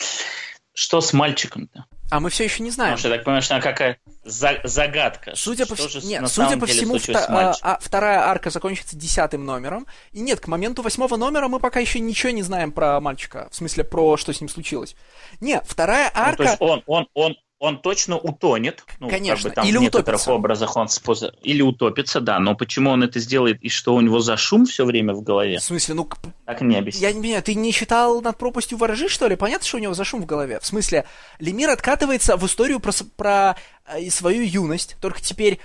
[0.73, 1.85] Что с мальчиком-то?
[2.11, 2.91] А мы все еще не знаем.
[2.91, 5.34] Потому что я так понимаю, что она какая за загадка.
[5.35, 8.95] Судя что по, же, нет, на судя по всему, вта- а, а, вторая арка закончится
[8.95, 9.88] десятым номером.
[10.11, 13.49] И нет, к моменту восьмого номера мы пока еще ничего не знаем про мальчика.
[13.52, 14.95] В смысле, про что с ним случилось.
[15.41, 16.30] Нет, вторая арка...
[16.30, 18.84] Ну, то есть он, он, он, он точно утонет.
[18.99, 20.34] Ну, Конечно, как бы там или в некоторых утопится.
[20.34, 21.23] образах он споз...
[21.41, 22.39] или утопится, да.
[22.39, 25.57] Но почему он это сделает и что у него за шум все время в голове?
[25.57, 26.09] В смысле, ну
[26.45, 27.01] так не объясню.
[27.01, 29.35] Я не понимаю, ты не читал над пропастью ворожи, что ли?
[29.35, 30.59] Понятно, что у него за шум в голове.
[30.59, 31.05] В смысле,
[31.39, 33.57] Лемир откатывается в историю про, про
[33.88, 35.59] э, свою юность, только теперь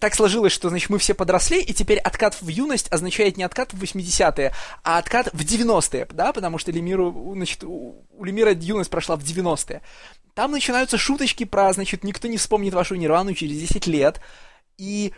[0.00, 3.72] так сложилось, что, значит, мы все подросли, и теперь откат в юность означает не откат
[3.72, 4.52] в 80-е,
[4.82, 9.22] а откат в 90-е, да, потому что Лемиру, значит, у, у Лемира юность прошла в
[9.22, 9.82] 90-е.
[10.34, 14.20] Там начинаются шуточки про, значит, никто не вспомнит вашу Нирвану через 10 лет.
[14.76, 15.12] И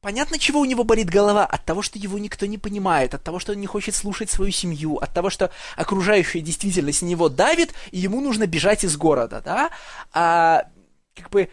[0.00, 1.44] понятно, чего у него болит голова.
[1.44, 4.50] От того, что его никто не понимает, от того, что он не хочет слушать свою
[4.50, 9.42] семью, от того, что окружающая действительность на него давит, и ему нужно бежать из города,
[9.44, 9.70] да?
[10.12, 10.64] А,
[11.14, 11.50] как бы,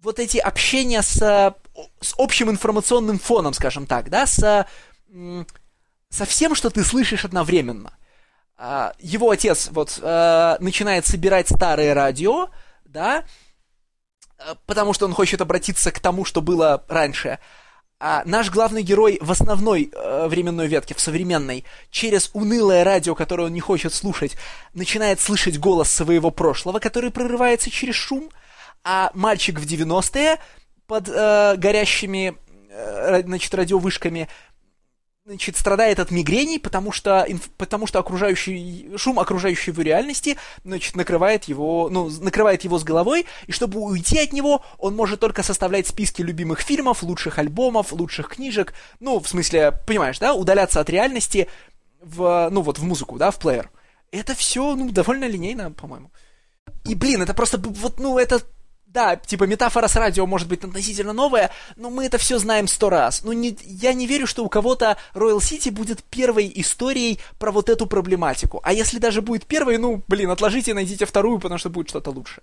[0.00, 1.54] вот эти общения с,
[2.00, 4.66] с общим информационным фоном, скажем так, да, с,
[6.08, 7.96] со всем, что ты слышишь одновременно–
[8.56, 12.48] а, его отец вот а, начинает собирать старые радио,
[12.84, 13.24] да,
[14.38, 17.38] а, потому что он хочет обратиться к тому, что было раньше.
[18.00, 23.44] А наш главный герой в основной э, временной ветке, в современной, через унылое радио, которое
[23.44, 24.36] он не хочет слушать,
[24.74, 28.30] начинает слышать голос своего прошлого, который прорывается через шум,
[28.82, 30.38] а мальчик в 90-е
[30.86, 32.36] под э, горящими
[32.70, 34.28] э, значит, радиовышками
[35.26, 41.44] значит, страдает от мигрений, потому что, потому что окружающий, шум окружающей его реальности, значит, накрывает
[41.44, 45.86] его, ну, накрывает его с головой, и чтобы уйти от него, он может только составлять
[45.86, 51.48] списки любимых фильмов, лучших альбомов, лучших книжек, ну, в смысле, понимаешь, да, удаляться от реальности
[52.02, 53.70] в, ну, вот в музыку, да, в плеер.
[54.10, 56.10] Это все, ну, довольно линейно, по-моему.
[56.84, 58.42] И, блин, это просто, вот, ну, это
[58.94, 62.88] да, типа метафора с радио может быть относительно новая, но мы это все знаем сто
[62.88, 63.24] раз.
[63.24, 67.68] Ну, не, я не верю, что у кого-то Royal City будет первой историей про вот
[67.68, 68.60] эту проблематику.
[68.62, 72.40] А если даже будет первой, ну, блин, отложите, найдите вторую, потому что будет что-то лучше.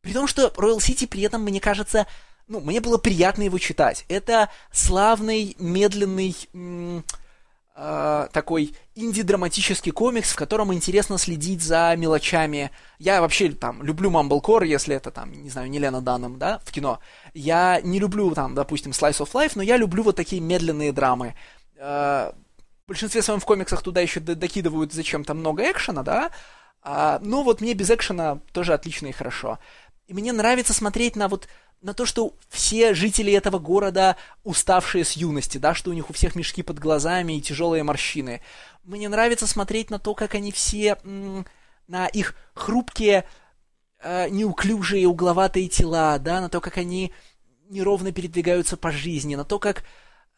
[0.00, 2.06] При том, что Royal City при этом, мне кажется,
[2.48, 4.06] ну, мне было приятно его читать.
[4.08, 6.34] Это славный, медленный...
[6.54, 7.04] М-
[7.76, 12.70] э, такой инди-драматический комикс, в котором интересно следить за мелочами.
[12.98, 16.72] Я вообще там люблю Mumblecore, если это там, не знаю, не Лена Данным, да, в
[16.72, 17.00] кино.
[17.34, 21.34] Я не люблю там, допустим, Slice of Life, но я люблю вот такие медленные драмы.
[21.76, 22.32] Э,
[22.86, 26.30] в большинстве своем в комиксах туда еще докидывают зачем-то много экшена, да,
[26.82, 29.58] а, но вот мне без экшена тоже отлично и хорошо.
[30.06, 31.48] И мне нравится смотреть на вот
[31.86, 36.12] на то, что все жители этого города уставшие с юности, да, что у них у
[36.12, 38.40] всех мешки под глазами и тяжелые морщины.
[38.82, 40.98] Мне нравится смотреть на то, как они все,
[41.86, 43.24] на их хрупкие,
[44.00, 47.12] э, неуклюжие, угловатые тела, да, на то, как они
[47.68, 49.84] неровно передвигаются по жизни, на то, как...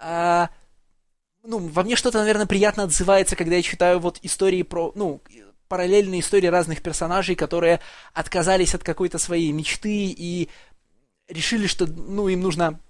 [0.01, 0.49] Э,
[1.45, 5.23] ну, во мне что-то, наверное, приятно отзывается, когда я читаю вот истории про, ну,
[5.69, 7.81] параллельные истории разных персонажей, которые
[8.15, 10.49] отказались от какой-то своей мечты и
[11.28, 12.80] решили, что ну, им нужно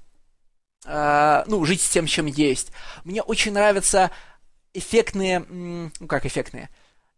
[0.84, 2.72] э, ну, жить с тем, чем есть.
[3.04, 4.10] Мне очень нравятся
[4.74, 6.70] эффектные, ну как эффектные,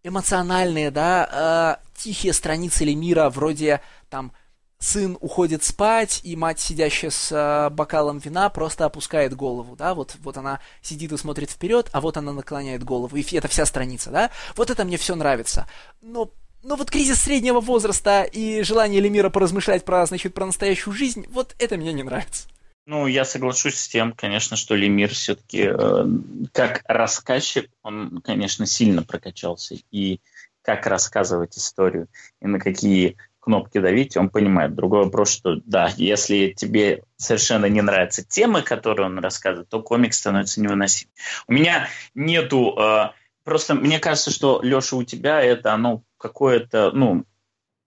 [0.03, 4.33] эмоциональные, да, э, тихие страницы мира, вроде там
[4.79, 10.17] сын уходит спать, и мать, сидящая с э, бокалом вина, просто опускает голову, да, вот,
[10.21, 14.11] вот она сидит и смотрит вперед, а вот она наклоняет голову, и это вся страница,
[14.11, 15.69] да, вот это мне все нравится.
[16.01, 16.31] Но
[16.63, 21.55] но вот кризис среднего возраста и желание Лемира поразмышлять про, значит, про настоящую жизнь, вот
[21.59, 22.49] это мне не нравится.
[22.87, 26.05] Ну, я соглашусь с тем, конечно, что Лемир все-таки э,
[26.53, 29.77] как рассказчик, он, конечно, сильно прокачался.
[29.91, 30.21] И
[30.63, 32.09] как рассказывать историю,
[32.41, 34.75] и на какие кнопки давить, он понимает.
[34.75, 40.19] Другой вопрос, что да, если тебе совершенно не нравятся темы, которые он рассказывает, то комикс
[40.19, 41.09] становится невыносим.
[41.47, 42.77] У меня нету...
[42.79, 43.11] Э,
[43.45, 47.25] просто мне кажется, что, Леша, у тебя это, оно какое-то, ну,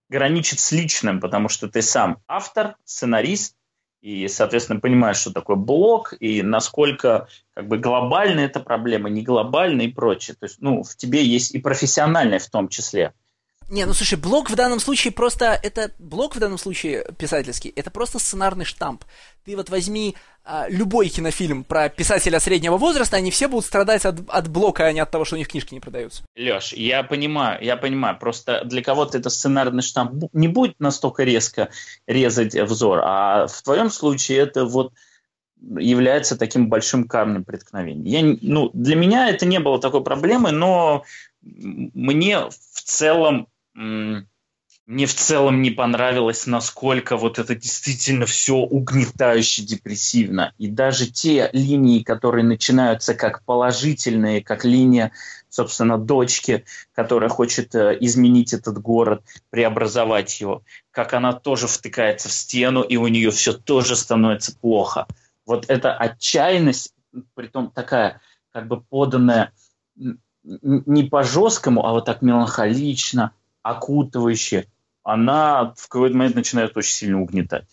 [0.09, 3.55] граничит с личным, потому что ты сам автор, сценарист,
[4.01, 9.85] и, соответственно, понимаешь, что такое блок, и насколько как бы глобальная эта проблема, не глобальная
[9.85, 10.35] и прочее.
[10.37, 13.13] То есть, ну, в тебе есть и профессиональное в том числе.
[13.69, 17.91] Не, ну слушай, блок в данном случае просто, это, блок в данном случае писательский, это
[17.91, 19.03] просто сценарный штамп.
[19.45, 20.15] Ты вот возьми
[20.45, 24.91] а, любой кинофильм про писателя среднего возраста, они все будут страдать от, от блока, а
[24.91, 26.23] не от того, что у них книжки не продаются.
[26.35, 31.69] Леш, я понимаю, я понимаю, просто для кого-то это сценарный штамп не будет настолько резко
[32.07, 34.93] резать взор, а в твоем случае это вот
[35.61, 38.09] является таким большим камнем преткновения.
[38.09, 41.05] Я, ну, для меня это не было такой проблемы, но
[41.41, 50.53] мне в целом мне в целом не понравилось, насколько вот это действительно все угнетающе депрессивно.
[50.57, 55.13] И даже те линии, которые начинаются как положительные, как линия,
[55.47, 62.33] собственно, дочки, которая хочет э, изменить этот город, преобразовать его, как она тоже втыкается в
[62.33, 65.07] стену, и у нее все тоже становится плохо.
[65.45, 66.93] Вот эта отчаянность,
[67.35, 68.19] притом такая,
[68.51, 69.53] как бы поданная
[70.43, 73.31] не по жесткому, а вот так меланхолично,
[73.63, 74.67] окутывающая,
[75.03, 77.65] она в какой-то момент начинает очень сильно угнетать.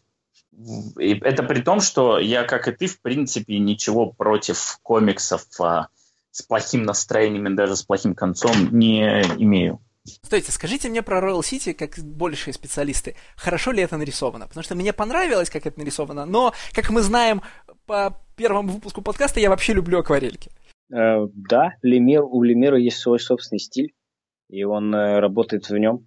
[0.98, 5.88] И это при том, что я, как и ты, в принципе, ничего против комиксов а,
[6.30, 9.80] с плохим настроением и даже с плохим концом не имею.
[10.04, 14.48] Стойте, скажите мне про Royal City, как большие специалисты, хорошо ли это нарисовано?
[14.48, 17.42] Потому что мне понравилось, как это нарисовано, но, как мы знаем
[17.86, 20.50] по первому выпуску подкаста, я вообще люблю акварельки.
[20.92, 23.94] Э, да, Лемир, у Лемира есть свой собственный стиль
[24.50, 26.06] и он э, работает в нем.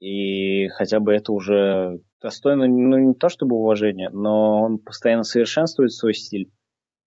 [0.00, 5.92] И хотя бы это уже достойно, ну, не то чтобы уважения, но он постоянно совершенствует
[5.92, 6.50] свой стиль,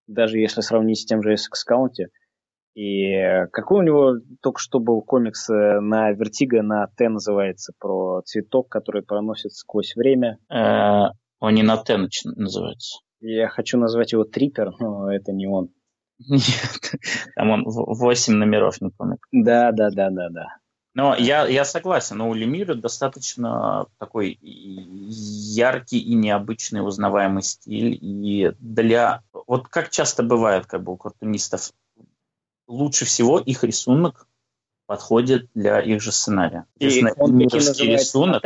[0.08, 2.08] даже если сравнить с тем же SX County.
[2.74, 3.14] И
[3.52, 8.70] какой у него только что был комикс э, на Вертиго, на Т называется, про цветок,
[8.70, 10.38] который проносит сквозь время.
[10.50, 13.00] Э, он не на Т называется.
[13.20, 15.70] Я хочу назвать его Трипер, но это не он.
[16.30, 16.96] Нет,
[17.36, 19.18] там он 8 номеров, не помню.
[19.32, 20.61] Да, да, да, да, да.
[20.94, 27.98] Но я, я согласен, но у Лемира достаточно такой яркий и необычный узнаваемый стиль.
[28.02, 29.24] И для...
[29.48, 31.72] Вот как часто бывает как бы у картунистов,
[32.68, 34.28] лучше всего их рисунок
[34.86, 36.66] подходит для их же сценария.
[36.78, 38.44] И лемировский рисунок...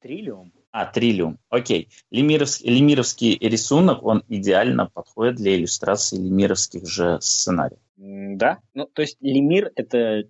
[0.00, 0.52] Триллиум?
[0.70, 1.38] А, триллиум.
[1.48, 1.88] Окей.
[2.10, 7.78] Лемировский, лемировский рисунок, он идеально подходит для иллюстрации лемировских же сценариев.
[7.96, 8.58] Да.
[8.74, 10.24] Ну, то есть Лемир— это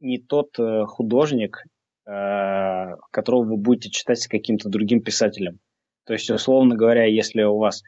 [0.00, 1.64] не тот э, художник,
[2.06, 5.60] э, которого вы будете читать с каким-то другим писателем.
[6.06, 7.82] То есть, условно говоря, если у вас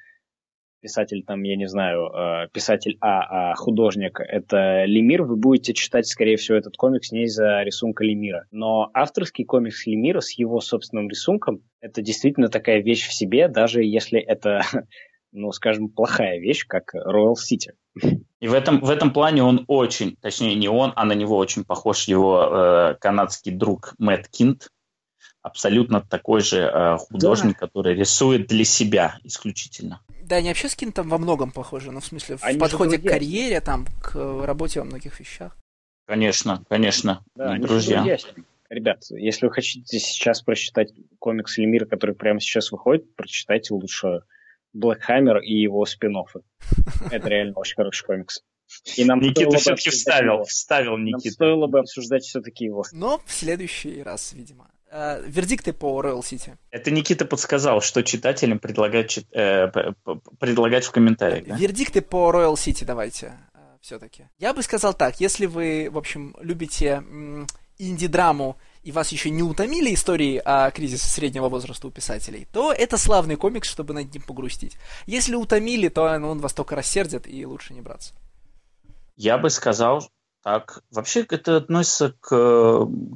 [0.83, 6.07] писатель, там, я не знаю, э, писатель А, а художник это Лемир, вы будете читать,
[6.07, 8.47] скорее всего, этот комикс не из-за рисунка Лемира.
[8.51, 13.83] Но авторский комикс Лемира с его собственным рисунком, это действительно такая вещь в себе, даже
[13.83, 14.61] если это,
[15.33, 17.73] ну, скажем, плохая вещь, как Royal City.
[18.41, 21.65] И в этом, в этом плане он очень, точнее не он, а на него очень
[21.65, 24.69] похож его э, канадский друг Мэтт Кинт,
[25.43, 27.67] абсолютно такой же э, художник, да.
[27.67, 30.01] который рисует для себя исключительно.
[30.23, 32.99] Да, они вообще с Кинтом во многом похожи, но ну, в смысле в они подходе
[32.99, 34.15] к карьере, там, к
[34.45, 35.57] работе во многих вещах.
[36.07, 38.05] Конечно, конечно, да, друзья.
[38.69, 44.23] Ребят, если вы хотите сейчас прочитать комикс Лемира, который прямо сейчас выходит, прочитайте лучше
[44.73, 46.43] Блэкхаммер и его спин -оффы.
[47.11, 48.43] Это реально очень хороший комикс.
[48.97, 50.45] И нам Никита все-таки вставил, его.
[50.45, 51.27] вставил Никита.
[51.27, 52.85] Нам стоило бы обсуждать все-таки его.
[52.93, 54.71] Но в следующий раз, видимо.
[54.91, 56.57] Э, вердикты по Royal City.
[56.71, 59.69] Это Никита подсказал, что читателям предлагать, э,
[60.39, 61.47] предлагать в комментариях.
[61.47, 61.57] Да?
[61.57, 64.29] Вердикты по Royal City давайте э, все-таки.
[64.39, 67.03] Я бы сказал так, если вы, в общем, любите
[67.79, 72.99] инди-драму и вас еще не утомили истории о кризисе среднего возраста у писателей, то это
[72.99, 74.77] славный комикс, чтобы над ним погрустить.
[75.07, 78.15] Если утомили, то он вас только рассердит, и лучше не браться.
[79.17, 80.09] Я бы сказал
[80.43, 80.83] так.
[80.91, 82.29] Вообще это относится к,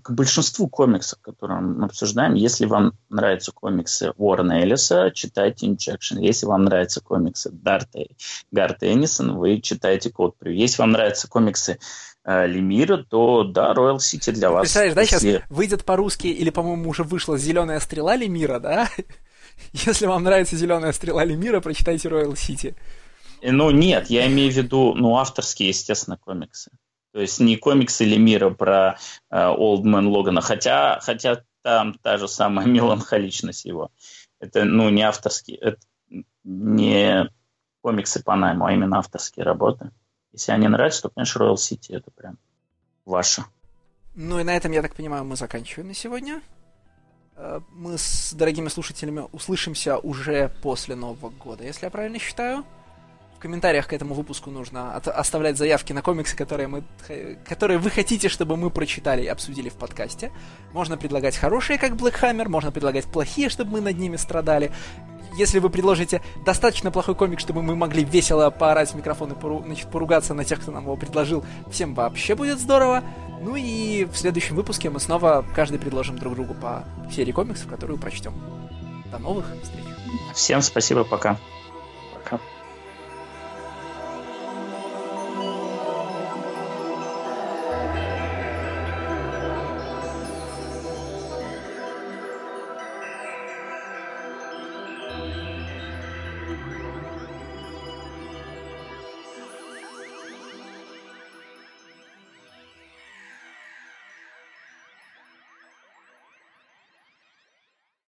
[0.03, 2.35] к большинству комиксов, которые мы обсуждаем.
[2.35, 6.21] Если вам нравятся комиксы Уоррена Эллиса, читайте Injection.
[6.21, 8.07] Если вам нравятся комиксы Дарта,
[8.53, 11.79] Гарта Эннисон, вы читайте Код Если вам нравятся комиксы
[12.27, 14.63] Лемира, то да, Royal City для вас.
[14.63, 15.17] Представляешь, да, если...
[15.19, 18.89] сейчас выйдет по-русски, или, по-моему, уже вышла «Зеленая стрела Лемира», да?
[19.73, 22.75] Если вам нравится «Зеленая стрела Лемира», прочитайте Royal City.
[23.43, 26.71] Э, ну, нет, я имею в виду, ну, авторские, естественно, комиксы.
[27.13, 28.99] То есть не комиксы Лемира про
[29.31, 33.91] э, Man Логана, хотя, хотя там та же самая меланхоличность его.
[34.41, 35.81] Это, ну, не авторские, это
[36.45, 37.31] не
[37.83, 39.91] комиксы по найму, а именно авторские работы.
[40.37, 42.37] Если они нравятся, то, конечно, Royal City это прям
[43.07, 43.47] ваше.
[44.15, 46.43] Ну и на этом, я так понимаю, мы заканчиваем на сегодня.
[47.37, 52.65] Э, мы с дорогими слушателями услышимся уже после Нового года, если я правильно считаю.
[53.37, 56.85] В комментариях к этому выпуску нужно от- оставлять заявки на комиксы, которые, мы,
[57.47, 60.33] которые вы хотите, чтобы мы прочитали и обсудили в подкасте.
[60.75, 64.71] Можно предлагать хорошие, как Black Hammer, можно предлагать плохие, чтобы мы над ними страдали.
[65.37, 69.63] Если вы предложите достаточно плохой комик, чтобы мы могли весело поорать в микрофон и пору,
[69.67, 73.05] значит, поругаться на тех, кто нам его предложил, всем вообще будет здорово.
[73.43, 76.85] Ну и в следующем выпуске мы снова каждый предложим друг другу по
[77.15, 78.35] серии комиксов, которую прочтем.
[79.13, 79.85] До новых встреч.
[80.35, 81.37] Всем спасибо, пока.